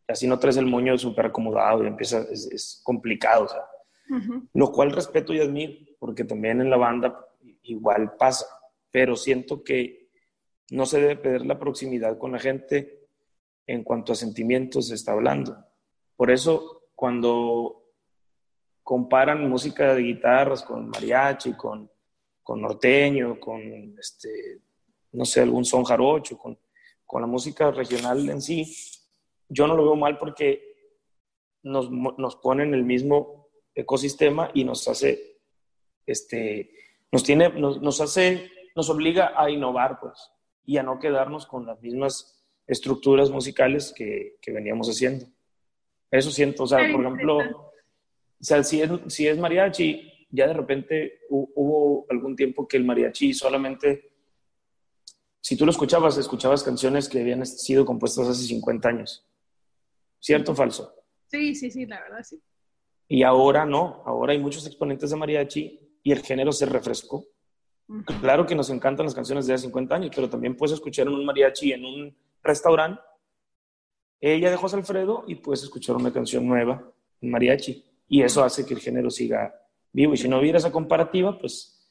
así 0.09 0.27
no 0.27 0.39
traes 0.39 0.57
el 0.57 0.67
moño 0.67 0.97
súper 0.99 1.27
acomodado 1.27 1.85
y 1.85 1.87
empieza, 1.87 2.27
es, 2.31 2.81
complicado, 2.83 3.45
o 3.45 3.49
sea. 3.49 3.65
Lo 4.55 4.73
cual 4.73 4.93
respeto 4.93 5.35
y 5.35 5.41
admiro, 5.41 5.75
porque 5.99 6.25
también 6.25 6.63
en 6.63 6.71
la 6.71 6.79
banda 6.79 7.27
igual 7.63 8.17
pasa, 8.17 8.47
pero 8.91 9.17
siento 9.17 9.63
que 9.63 10.09
no 10.71 10.87
se 10.87 10.99
debe 10.99 11.17
perder 11.17 11.45
la 11.45 11.59
proximidad 11.59 12.17
con 12.17 12.33
la 12.33 12.39
gente 12.39 12.98
en 13.69 13.85
cuanto 13.85 14.13
a 14.13 14.17
sentimientos 14.17 14.89
se 14.89 14.95
está 14.95 15.13
hablando. 15.13 15.57
Por 16.17 16.31
eso, 16.31 16.89
cuando 16.95 17.93
comparan 18.83 19.49
música 19.49 19.95
de 19.95 20.03
guitarras 20.03 20.63
con 20.63 20.89
mariachi, 20.89 21.53
con, 21.53 21.89
con 22.43 22.63
norteño, 22.63 23.39
con, 23.39 23.61
este, 23.99 24.63
no 25.13 25.27
sé, 25.27 25.43
algún 25.43 25.67
son 25.67 25.85
jarocho, 25.85 26.39
con, 26.39 26.59
con 27.05 27.21
la 27.21 27.27
música 27.27 27.71
regional 27.71 28.27
en 28.31 28.41
sí, 28.41 28.75
yo 29.51 29.67
no 29.67 29.77
lo 29.77 29.85
veo 29.85 29.97
mal 29.97 30.17
porque 30.17 30.63
nos, 31.63 31.91
nos 31.91 32.37
pone 32.37 32.63
en 32.63 32.73
el 32.73 32.85
mismo 32.85 33.49
ecosistema 33.75 34.51
y 34.55 34.65
nos 34.65 34.89
hace, 34.89 35.41
este, 36.07 36.71
nos 37.13 37.23
tiene, 37.23 37.51
nos, 37.51 37.83
nos 37.83 38.01
hace, 38.01 38.51
nos 38.75 38.89
obliga 38.89 39.35
a 39.37 39.51
innovar, 39.51 40.01
pues, 40.01 40.33
y 40.65 40.79
a 40.79 40.83
no 40.83 40.99
quedarnos 40.99 41.45
con 41.45 41.67
las 41.67 41.79
mismas 41.83 42.38
estructuras 42.69 43.31
musicales 43.31 43.93
que, 43.97 44.37
que 44.41 44.53
veníamos 44.53 44.89
haciendo. 44.89 45.27
Eso 46.11 46.31
siento, 46.31 46.65
o 46.65 46.67
sea, 46.67 46.79
por 46.93 47.01
ejemplo, 47.01 47.39
o 47.39 47.73
sea, 48.41 48.63
si 48.63 48.83
es, 48.83 48.91
si 49.09 49.27
es 49.27 49.39
mariachi, 49.39 50.27
ya 50.31 50.47
de 50.47 50.53
repente 50.53 51.21
hubo 51.31 52.07
algún 52.11 52.37
tiempo 52.37 52.69
que 52.69 52.77
el 52.77 52.85
mariachi 52.85 53.33
solamente, 53.33 54.13
si 55.41 55.57
tú 55.57 55.65
lo 55.65 55.71
escuchabas, 55.71 56.17
escuchabas 56.19 56.63
canciones 56.63 57.09
que 57.09 57.21
habían 57.21 57.45
sido 57.45 57.85
compuestas 57.85 58.29
hace 58.29 58.47
50 58.47 58.89
años. 58.89 59.27
¿Cierto 60.21 60.53
o 60.53 60.55
falso? 60.55 60.95
Sí, 61.27 61.55
sí, 61.55 61.71
sí, 61.71 61.87
la 61.87 62.01
verdad 62.01 62.23
sí. 62.23 62.41
Y 63.09 63.23
ahora 63.23 63.65
no, 63.65 64.03
ahora 64.05 64.33
hay 64.33 64.39
muchos 64.39 64.67
exponentes 64.67 65.11
de 65.11 65.17
mariachi 65.17 65.81
y 66.03 66.13
el 66.13 66.21
género 66.21 66.53
se 66.53 66.67
refrescó. 66.67 67.25
Claro 68.21 68.45
que 68.45 68.55
nos 68.55 68.69
encantan 68.69 69.07
las 69.07 69.15
canciones 69.15 69.47
de 69.47 69.55
hace 69.55 69.65
50 69.65 69.95
años, 69.95 70.11
pero 70.15 70.29
también 70.29 70.55
puedes 70.55 70.75
escuchar 70.75 71.09
un 71.09 71.25
mariachi 71.25 71.73
en 71.73 71.85
un 71.87 72.17
restaurante 72.43 73.01
ella 74.21 74.51
dejó 74.51 74.67
a 74.67 74.77
Alfredo 74.77 75.25
y 75.27 75.37
puedes 75.37 75.63
escuchar 75.63 75.97
una 75.97 76.13
canción 76.13 76.47
nueva 76.47 76.83
en 77.21 77.31
mariachi. 77.31 77.85
Y 78.09 78.23
eso 78.23 78.43
hace 78.43 78.67
que 78.67 78.75
el 78.75 78.81
género 78.81 79.11
siga 79.11 79.55
vivo. 79.93 80.15
Y 80.15 80.17
si 80.17 80.29
no 80.29 80.39
hubiera 80.39 80.59
esa 80.59 80.73
comparativa, 80.73 81.39
pues 81.39 81.91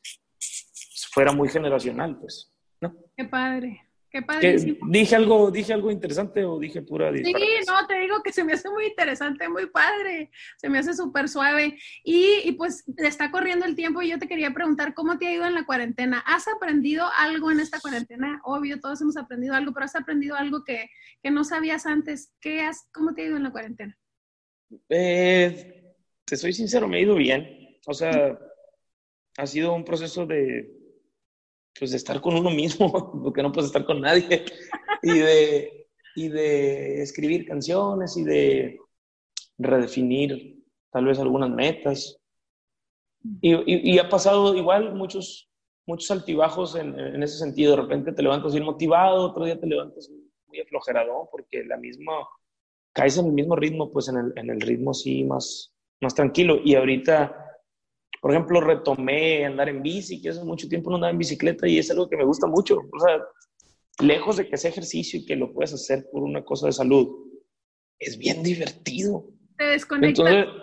fuera 1.11 1.31
muy 1.31 1.49
generacional, 1.49 2.17
pues. 2.19 2.51
¿no? 2.81 2.93
Qué 3.15 3.25
padre. 3.25 3.86
Qué 4.09 4.21
padre. 4.21 4.55
¿Dije 4.89 5.15
algo, 5.15 5.51
¿Dije 5.51 5.73
algo 5.73 5.91
interesante 5.91 6.45
o 6.45 6.57
dije 6.57 6.81
pura 6.81 7.11
Sí, 7.13 7.33
no, 7.67 7.87
te 7.87 7.99
digo 7.99 8.23
que 8.23 8.31
se 8.31 8.43
me 8.43 8.53
hace 8.53 8.69
muy 8.69 8.85
interesante, 8.85 9.49
muy 9.49 9.67
padre. 9.67 10.31
Se 10.57 10.69
me 10.69 10.79
hace 10.79 10.93
súper 10.93 11.27
suave. 11.27 11.77
Y, 12.03 12.41
y, 12.45 12.53
pues 12.53 12.85
está 12.97 13.31
corriendo 13.31 13.65
el 13.65 13.75
tiempo 13.75 14.01
y 14.01 14.09
yo 14.09 14.17
te 14.17 14.27
quería 14.27 14.53
preguntar, 14.53 14.93
¿cómo 14.93 15.17
te 15.17 15.27
ha 15.27 15.33
ido 15.33 15.45
en 15.45 15.55
la 15.55 15.65
cuarentena? 15.65 16.23
¿Has 16.25 16.47
aprendido 16.47 17.05
algo 17.17 17.51
en 17.51 17.59
esta 17.59 17.79
cuarentena? 17.81 18.41
Obvio, 18.45 18.79
todos 18.79 19.01
hemos 19.01 19.17
aprendido 19.17 19.53
algo, 19.53 19.73
pero 19.73 19.85
¿has 19.85 19.95
aprendido 19.95 20.35
algo 20.35 20.63
que, 20.63 20.89
que 21.21 21.29
no 21.29 21.43
sabías 21.43 21.85
antes? 21.85 22.33
¿Qué 22.39 22.61
has, 22.61 22.87
¿Cómo 22.93 23.13
te 23.13 23.23
ha 23.23 23.25
ido 23.25 23.37
en 23.37 23.43
la 23.43 23.51
cuarentena? 23.51 23.97
Eh, 24.89 25.95
te 26.23 26.37
soy 26.37 26.53
sincero, 26.53 26.87
me 26.87 26.97
ha 26.97 27.01
ido 27.01 27.15
bien. 27.15 27.79
O 27.85 27.93
sea, 27.93 28.37
ha 29.37 29.47
sido 29.47 29.73
un 29.73 29.83
proceso 29.83 30.25
de 30.25 30.77
pues 31.79 31.91
de 31.91 31.97
estar 31.97 32.21
con 32.21 32.35
uno 32.35 32.49
mismo, 32.49 32.91
porque 33.23 33.41
no 33.41 33.51
puedes 33.51 33.67
estar 33.67 33.85
con 33.85 34.01
nadie, 34.01 34.45
y 35.01 35.19
de, 35.19 35.87
y 36.15 36.29
de 36.29 37.01
escribir 37.01 37.47
canciones 37.47 38.17
y 38.17 38.23
de 38.23 38.79
redefinir 39.57 40.63
tal 40.91 41.05
vez 41.05 41.19
algunas 41.19 41.49
metas. 41.49 42.19
Y, 43.41 43.91
y, 43.91 43.99
ha 43.99 44.07
pasado 44.07 44.55
igual 44.55 44.95
muchos, 44.95 45.49
muchos 45.85 46.09
altibajos 46.11 46.75
en, 46.75 46.97
en, 46.97 47.21
ese 47.23 47.37
sentido. 47.37 47.75
De 47.75 47.81
repente 47.81 48.13
te 48.13 48.23
levantas 48.23 48.53
bien 48.53 48.65
motivado, 48.65 49.25
otro 49.25 49.45
día 49.45 49.59
te 49.59 49.67
levantas 49.67 50.09
muy 50.47 50.59
aflojerado, 50.61 51.27
porque 51.31 51.63
la 51.65 51.77
misma, 51.77 52.13
caes 52.93 53.17
en 53.17 53.27
el 53.27 53.33
mismo 53.33 53.55
ritmo, 53.55 53.91
pues 53.91 54.07
en 54.07 54.17
el, 54.17 54.33
en 54.37 54.49
el 54.49 54.61
ritmo 54.61 54.93
sí 54.93 55.23
más, 55.23 55.73
más 55.99 56.15
tranquilo. 56.15 56.59
Y 56.63 56.75
ahorita 56.75 57.46
por 58.21 58.31
ejemplo, 58.31 58.61
retomé 58.61 59.45
andar 59.45 59.69
en 59.69 59.81
bici, 59.81 60.21
que 60.21 60.29
hace 60.29 60.43
mucho 60.43 60.67
tiempo 60.67 60.89
no 60.89 60.95
andaba 60.95 61.11
en 61.11 61.17
bicicleta 61.17 61.67
y 61.67 61.77
es 61.77 61.91
algo 61.91 62.09
que 62.09 62.17
me 62.17 62.25
gusta 62.25 62.47
mucho. 62.47 62.77
O 62.77 62.99
sea, 62.99 63.21
lejos 63.99 64.37
de 64.37 64.47
que 64.47 64.57
sea 64.57 64.71
ejercicio 64.71 65.19
y 65.19 65.25
que 65.25 65.35
lo 65.35 65.53
puedas 65.53 65.73
hacer 65.73 66.07
por 66.11 66.23
una 66.23 66.43
cosa 66.43 66.67
de 66.67 66.73
salud, 66.73 67.27
es 67.99 68.17
bien 68.17 68.43
divertido. 68.43 69.25
Te 69.57 69.65
desconectas. 69.65 70.27
Entonces, 70.27 70.53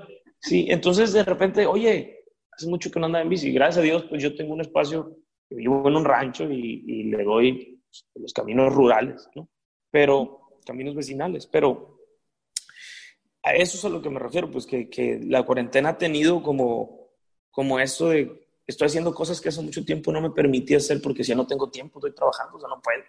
sí, 0.41 0.67
entonces 0.69 1.13
de 1.13 1.25
repente, 1.25 1.67
oye, 1.67 2.25
hace 2.51 2.67
mucho 2.69 2.91
que 2.91 2.99
no 2.99 3.07
andaba 3.07 3.23
en 3.23 3.31
bici. 3.31 3.53
Gracias 3.53 3.79
a 3.79 3.83
Dios, 3.83 4.05
pues 4.09 4.23
yo 4.23 4.35
tengo 4.35 4.53
un 4.53 4.61
espacio, 4.61 5.17
vivo 5.51 5.89
en 5.89 5.97
un 5.97 6.05
rancho 6.05 6.51
y, 6.51 7.05
le 7.05 7.23
doy 7.23 7.81
los 8.17 8.33
caminos 8.33 8.73
rurales, 8.75 9.29
¿no? 9.37 9.49
Pero, 9.91 10.59
caminos 10.67 10.95
vecinales, 10.97 11.47
pero 11.47 12.01
a 13.43 13.55
eso 13.55 13.77
es 13.77 13.85
a 13.85 13.89
lo 13.89 14.03
que 14.03 14.11
me 14.11 14.19
refiero, 14.19 14.51
pues 14.51 14.67
que, 14.67 14.89
que 14.89 15.21
la 15.23 15.45
cuarentena 15.45 15.91
ha 15.91 15.99
tenido 15.99 16.43
como 16.43 17.04
como 17.55 17.79
esto 17.79 18.09
de 18.09 18.45
estoy 18.67 18.87
haciendo 18.87 19.15
cosas 19.15 19.41
que 19.41 19.49
hace 19.49 19.63
mucho 19.63 19.85
tiempo 19.85 20.11
no 20.11 20.21
me 20.21 20.31
permitía 20.31 20.79
hacer 20.79 21.01
porque 21.01 21.23
si 21.23 21.35
no 21.35 21.47
tengo 21.47 21.71
tiempo, 21.71 22.01
estoy 22.01 22.13
trabajando, 22.13 22.57
o 22.57 22.61
sea, 22.61 22.69
no 22.69 22.83
puedo. 22.83 23.03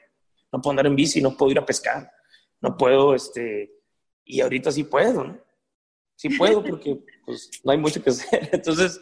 No 0.52 0.62
puedo 0.62 0.72
andar 0.72 0.86
en 0.86 0.96
bici, 0.96 1.20
no 1.20 1.36
puedo 1.36 1.52
ir 1.52 1.58
a 1.58 1.66
pescar, 1.66 2.12
no 2.62 2.78
puedo, 2.78 3.16
este, 3.16 3.74
y 4.24 4.42
ahorita 4.42 4.72
sí 4.72 4.84
puedo, 4.84 5.24
¿no? 5.24 5.40
Sí 6.16 6.30
puedo 6.30 6.64
porque 6.64 7.04
pues 7.26 7.50
no 7.64 7.72
hay 7.72 7.80
mucho 7.80 8.04
que 8.04 8.12
hacer. 8.12 8.50
Entonces, 8.54 9.02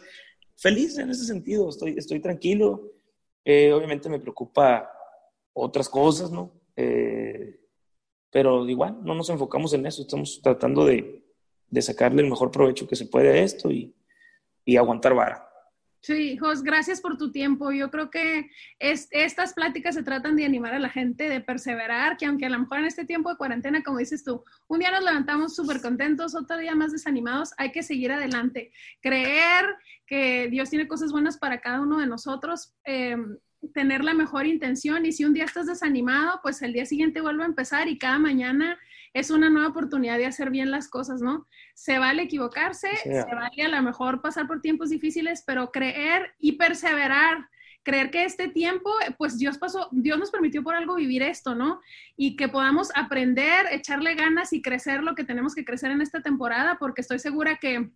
feliz 0.56 0.96
en 0.96 1.10
ese 1.10 1.26
sentido, 1.26 1.68
estoy, 1.68 1.94
estoy 1.98 2.20
tranquilo. 2.20 2.90
Eh, 3.44 3.70
obviamente 3.70 4.08
me 4.08 4.18
preocupa 4.18 4.90
otras 5.52 5.90
cosas, 5.90 6.30
¿no? 6.30 6.50
Eh, 6.74 7.60
pero 8.30 8.66
igual, 8.66 8.98
no 9.04 9.14
nos 9.14 9.28
enfocamos 9.28 9.74
en 9.74 9.84
eso, 9.84 10.02
estamos 10.02 10.40
tratando 10.42 10.86
de, 10.86 11.22
de 11.68 11.82
sacarle 11.82 12.22
el 12.22 12.30
mejor 12.30 12.50
provecho 12.50 12.88
que 12.88 12.96
se 12.96 13.06
puede 13.06 13.28
a 13.28 13.36
esto 13.36 13.70
y, 13.70 13.94
y 14.64 14.76
aguantar 14.76 15.14
vara. 15.14 15.48
Sí, 16.04 16.36
Jos, 16.36 16.62
gracias 16.62 17.00
por 17.00 17.16
tu 17.16 17.32
tiempo. 17.32 17.72
Yo 17.72 17.90
creo 17.90 18.10
que 18.10 18.50
es, 18.78 19.08
estas 19.10 19.54
pláticas 19.54 19.94
se 19.94 20.02
tratan 20.02 20.36
de 20.36 20.44
animar 20.44 20.74
a 20.74 20.78
la 20.78 20.90
gente, 20.90 21.30
de 21.30 21.40
perseverar, 21.40 22.18
que 22.18 22.26
aunque 22.26 22.44
a 22.44 22.50
lo 22.50 22.58
mejor 22.58 22.80
en 22.80 22.84
este 22.84 23.06
tiempo 23.06 23.30
de 23.30 23.38
cuarentena, 23.38 23.82
como 23.82 23.96
dices 23.96 24.22
tú, 24.22 24.44
un 24.68 24.80
día 24.80 24.90
nos 24.90 25.02
levantamos 25.02 25.56
súper 25.56 25.80
contentos, 25.80 26.34
otro 26.34 26.58
día 26.58 26.74
más 26.74 26.92
desanimados, 26.92 27.54
hay 27.56 27.72
que 27.72 27.82
seguir 27.82 28.12
adelante. 28.12 28.70
Creer 29.00 29.64
que 30.06 30.48
Dios 30.50 30.68
tiene 30.68 30.86
cosas 30.86 31.10
buenas 31.10 31.38
para 31.38 31.62
cada 31.62 31.80
uno 31.80 31.98
de 31.98 32.06
nosotros, 32.06 32.74
eh, 32.84 33.16
tener 33.72 34.04
la 34.04 34.12
mejor 34.12 34.46
intención 34.46 35.06
y 35.06 35.12
si 35.12 35.24
un 35.24 35.32
día 35.32 35.44
estás 35.44 35.66
desanimado, 35.66 36.38
pues 36.42 36.60
el 36.60 36.74
día 36.74 36.84
siguiente 36.84 37.22
vuelve 37.22 37.44
a 37.44 37.46
empezar 37.46 37.88
y 37.88 37.96
cada 37.96 38.18
mañana 38.18 38.78
es 39.14 39.30
una 39.30 39.48
nueva 39.48 39.68
oportunidad 39.68 40.18
de 40.18 40.26
hacer 40.26 40.50
bien 40.50 40.72
las 40.72 40.88
cosas, 40.88 41.22
¿no? 41.22 41.46
Se 41.74 41.98
vale 41.98 42.22
equivocarse, 42.22 42.88
se 42.96 43.34
vale 43.34 43.62
a 43.62 43.68
lo 43.68 43.80
mejor 43.80 44.20
pasar 44.20 44.48
por 44.48 44.60
tiempos 44.60 44.90
difíciles, 44.90 45.44
pero 45.46 45.70
creer 45.70 46.34
y 46.40 46.52
perseverar, 46.52 47.48
creer 47.84 48.10
que 48.10 48.24
este 48.24 48.48
tiempo, 48.48 48.90
pues 49.16 49.38
Dios 49.38 49.56
pasó, 49.56 49.88
Dios 49.92 50.18
nos 50.18 50.32
permitió 50.32 50.64
por 50.64 50.74
algo 50.74 50.96
vivir 50.96 51.22
esto, 51.22 51.54
¿no? 51.54 51.80
Y 52.16 52.34
que 52.34 52.48
podamos 52.48 52.90
aprender, 52.96 53.66
echarle 53.70 54.16
ganas 54.16 54.52
y 54.52 54.60
crecer 54.60 55.04
lo 55.04 55.14
que 55.14 55.22
tenemos 55.22 55.54
que 55.54 55.64
crecer 55.64 55.92
en 55.92 56.00
esta 56.00 56.20
temporada, 56.20 56.76
porque 56.80 57.00
estoy 57.00 57.20
segura 57.20 57.58
que 57.58 57.90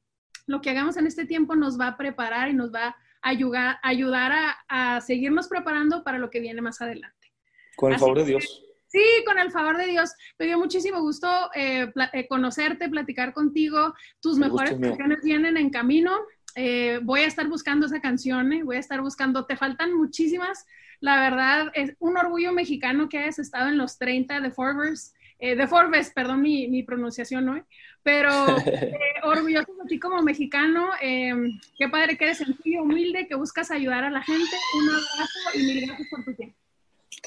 lo 0.47 0.61
que 0.61 0.71
hagamos 0.71 0.97
en 0.99 1.09
este 1.09 1.27
tiempo 1.27 1.57
nos 1.57 1.81
va 1.81 1.89
a 1.89 1.97
preparar 1.97 2.49
y 2.49 2.55
nos 2.55 2.73
va 2.73 2.87
a 2.87 2.97
ayudar, 3.23 3.79
ayudar 3.83 4.33
a, 4.33 4.57
a 4.69 5.01
seguirnos 5.01 5.49
preparando 5.49 6.05
para 6.05 6.19
lo 6.19 6.31
que 6.31 6.39
viene 6.39 6.63
más 6.63 6.81
adelante. 6.81 7.33
Con 7.75 7.93
el 7.93 7.99
favor 7.99 8.19
de 8.19 8.25
Dios. 8.25 8.68
Sí, 8.89 9.03
con 9.27 9.39
el 9.39 9.51
favor 9.51 9.77
de 9.77 9.87
Dios. 9.87 10.13
Me 10.39 10.47
dio 10.47 10.59
muchísimo 10.59 11.01
gusto 11.01 11.29
eh, 11.55 11.93
eh, 12.15 12.27
conocerte, 12.27 12.89
platicar 12.89 13.35
contigo. 13.35 13.95
Tus 14.21 14.39
mejores 14.39 14.79
canciones 14.81 15.23
vienen 15.23 15.59
en 15.59 15.71
camino. 15.71 16.17
Eh, 16.55 16.99
voy 17.03 17.21
a 17.21 17.27
estar 17.27 17.47
buscando 17.49 17.87
esa 17.87 18.01
canción, 18.01 18.51
voy 18.65 18.77
a 18.77 18.81
estar 18.81 19.03
buscando. 19.03 19.45
Te 19.45 19.57
faltan 19.57 19.95
muchísimas. 19.95 20.65
La 21.01 21.21
verdad, 21.21 21.71
es 21.75 21.95
un 21.99 22.17
orgullo 22.17 22.53
mexicano 22.53 23.09
que 23.09 23.19
hayas 23.19 23.39
estado 23.39 23.69
en 23.69 23.77
los 23.77 23.99
30 23.99 24.41
de 24.41 24.51
Forbes. 24.51 25.15
de 25.39 25.67
Forbes, 25.69 26.11
perdón 26.11 26.41
mi, 26.41 26.67
mi 26.69 26.83
pronunciación, 26.83 27.45
¿no? 27.45 27.65
Pero 28.03 28.31
orgulloso 29.23 29.75
de 29.83 29.89
ti 29.89 30.01
como 30.01 30.23
mexicano. 30.23 30.89
qué 30.99 31.89
padre 31.91 32.17
que 32.17 32.25
eres 32.25 32.39
sencillo, 32.39 32.83
humilde, 32.83 33.29
que 33.29 33.35
buscas 33.35 33.71
ayudar 33.71 34.05
a 34.05 34.11
la 34.11 34.23
gente. 34.23 34.57
Un 34.81 34.89
abrazo 34.89 35.39
y 35.55 35.59
mil 35.59 35.87
gracias 35.87 36.09
por 36.09 36.25
tu 36.25 36.35
tiempo. 36.35 36.58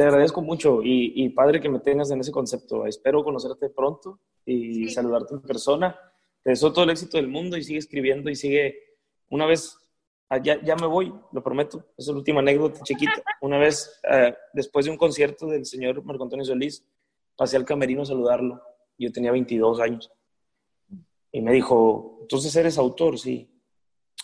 Te 0.01 0.07
agradezco 0.07 0.41
mucho 0.41 0.79
y, 0.83 1.29
padre 1.29 1.61
que 1.61 1.69
me 1.69 1.77
tengas 1.77 2.09
en 2.09 2.21
ese 2.21 2.31
concepto. 2.31 2.87
Espero 2.87 3.23
conocerte 3.23 3.69
pronto 3.69 4.19
y 4.43 4.89
saludarte 4.89 5.35
en 5.35 5.43
persona. 5.43 5.95
Te 6.41 6.49
deseo 6.49 6.73
todo 6.73 6.85
el 6.85 6.89
éxito 6.89 7.17
del 7.17 7.27
mundo 7.27 7.55
y 7.55 7.63
sigue 7.63 7.77
escribiendo 7.77 8.31
y 8.31 8.35
sigue. 8.35 8.79
Una 9.29 9.45
vez, 9.45 9.77
ah, 10.29 10.39
ya, 10.41 10.59
ya 10.63 10.75
me 10.75 10.87
voy, 10.87 11.13
lo 11.31 11.43
prometo, 11.43 11.85
es 11.95 12.07
la 12.07 12.13
última 12.13 12.39
anécdota 12.39 12.81
chiquita. 12.81 13.21
Una 13.41 13.59
vez, 13.59 14.01
uh, 14.11 14.33
después 14.53 14.85
de 14.85 14.91
un 14.91 14.97
concierto 14.97 15.45
del 15.45 15.67
señor 15.67 16.03
Marco 16.03 16.23
Antonio 16.23 16.45
Solís, 16.45 16.83
pasé 17.35 17.57
al 17.57 17.65
camerino 17.65 18.01
a 18.01 18.05
saludarlo. 18.05 18.59
Yo 18.97 19.11
tenía 19.11 19.31
22 19.31 19.81
años. 19.81 20.11
Y 21.31 21.41
me 21.41 21.53
dijo, 21.53 22.17
entonces 22.21 22.55
eres 22.55 22.79
autor, 22.79 23.19
sí. 23.19 23.51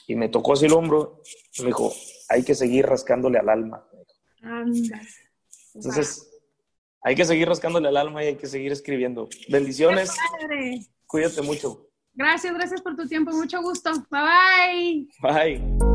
Y 0.07 0.15
me 0.15 0.30
tocó 0.30 0.53
así 0.53 0.65
el 0.65 0.73
hombro 0.73 1.21
y 1.53 1.61
me 1.61 1.67
dijo, 1.67 1.93
hay 2.30 2.43
que 2.43 2.55
seguir 2.55 2.88
rascándole 2.88 3.38
al 3.38 3.49
alma. 3.49 3.88
Anda. 4.41 5.01
Entonces, 5.78 6.28
hay 7.01 7.15
que 7.15 7.25
seguir 7.25 7.47
rascándole 7.47 7.88
al 7.88 7.97
alma 7.97 8.23
y 8.23 8.28
hay 8.28 8.36
que 8.36 8.47
seguir 8.47 8.71
escribiendo. 8.71 9.30
Bendiciones. 9.47 10.11
Cuídate 11.05 11.41
mucho. 11.41 11.89
Gracias, 12.13 12.53
gracias 12.53 12.82
por 12.82 12.95
tu 12.95 13.07
tiempo. 13.07 13.32
Mucho 13.32 13.61
gusto. 13.61 13.91
Bye 14.09 15.07
bye. 15.21 15.59
Bye. 15.59 15.86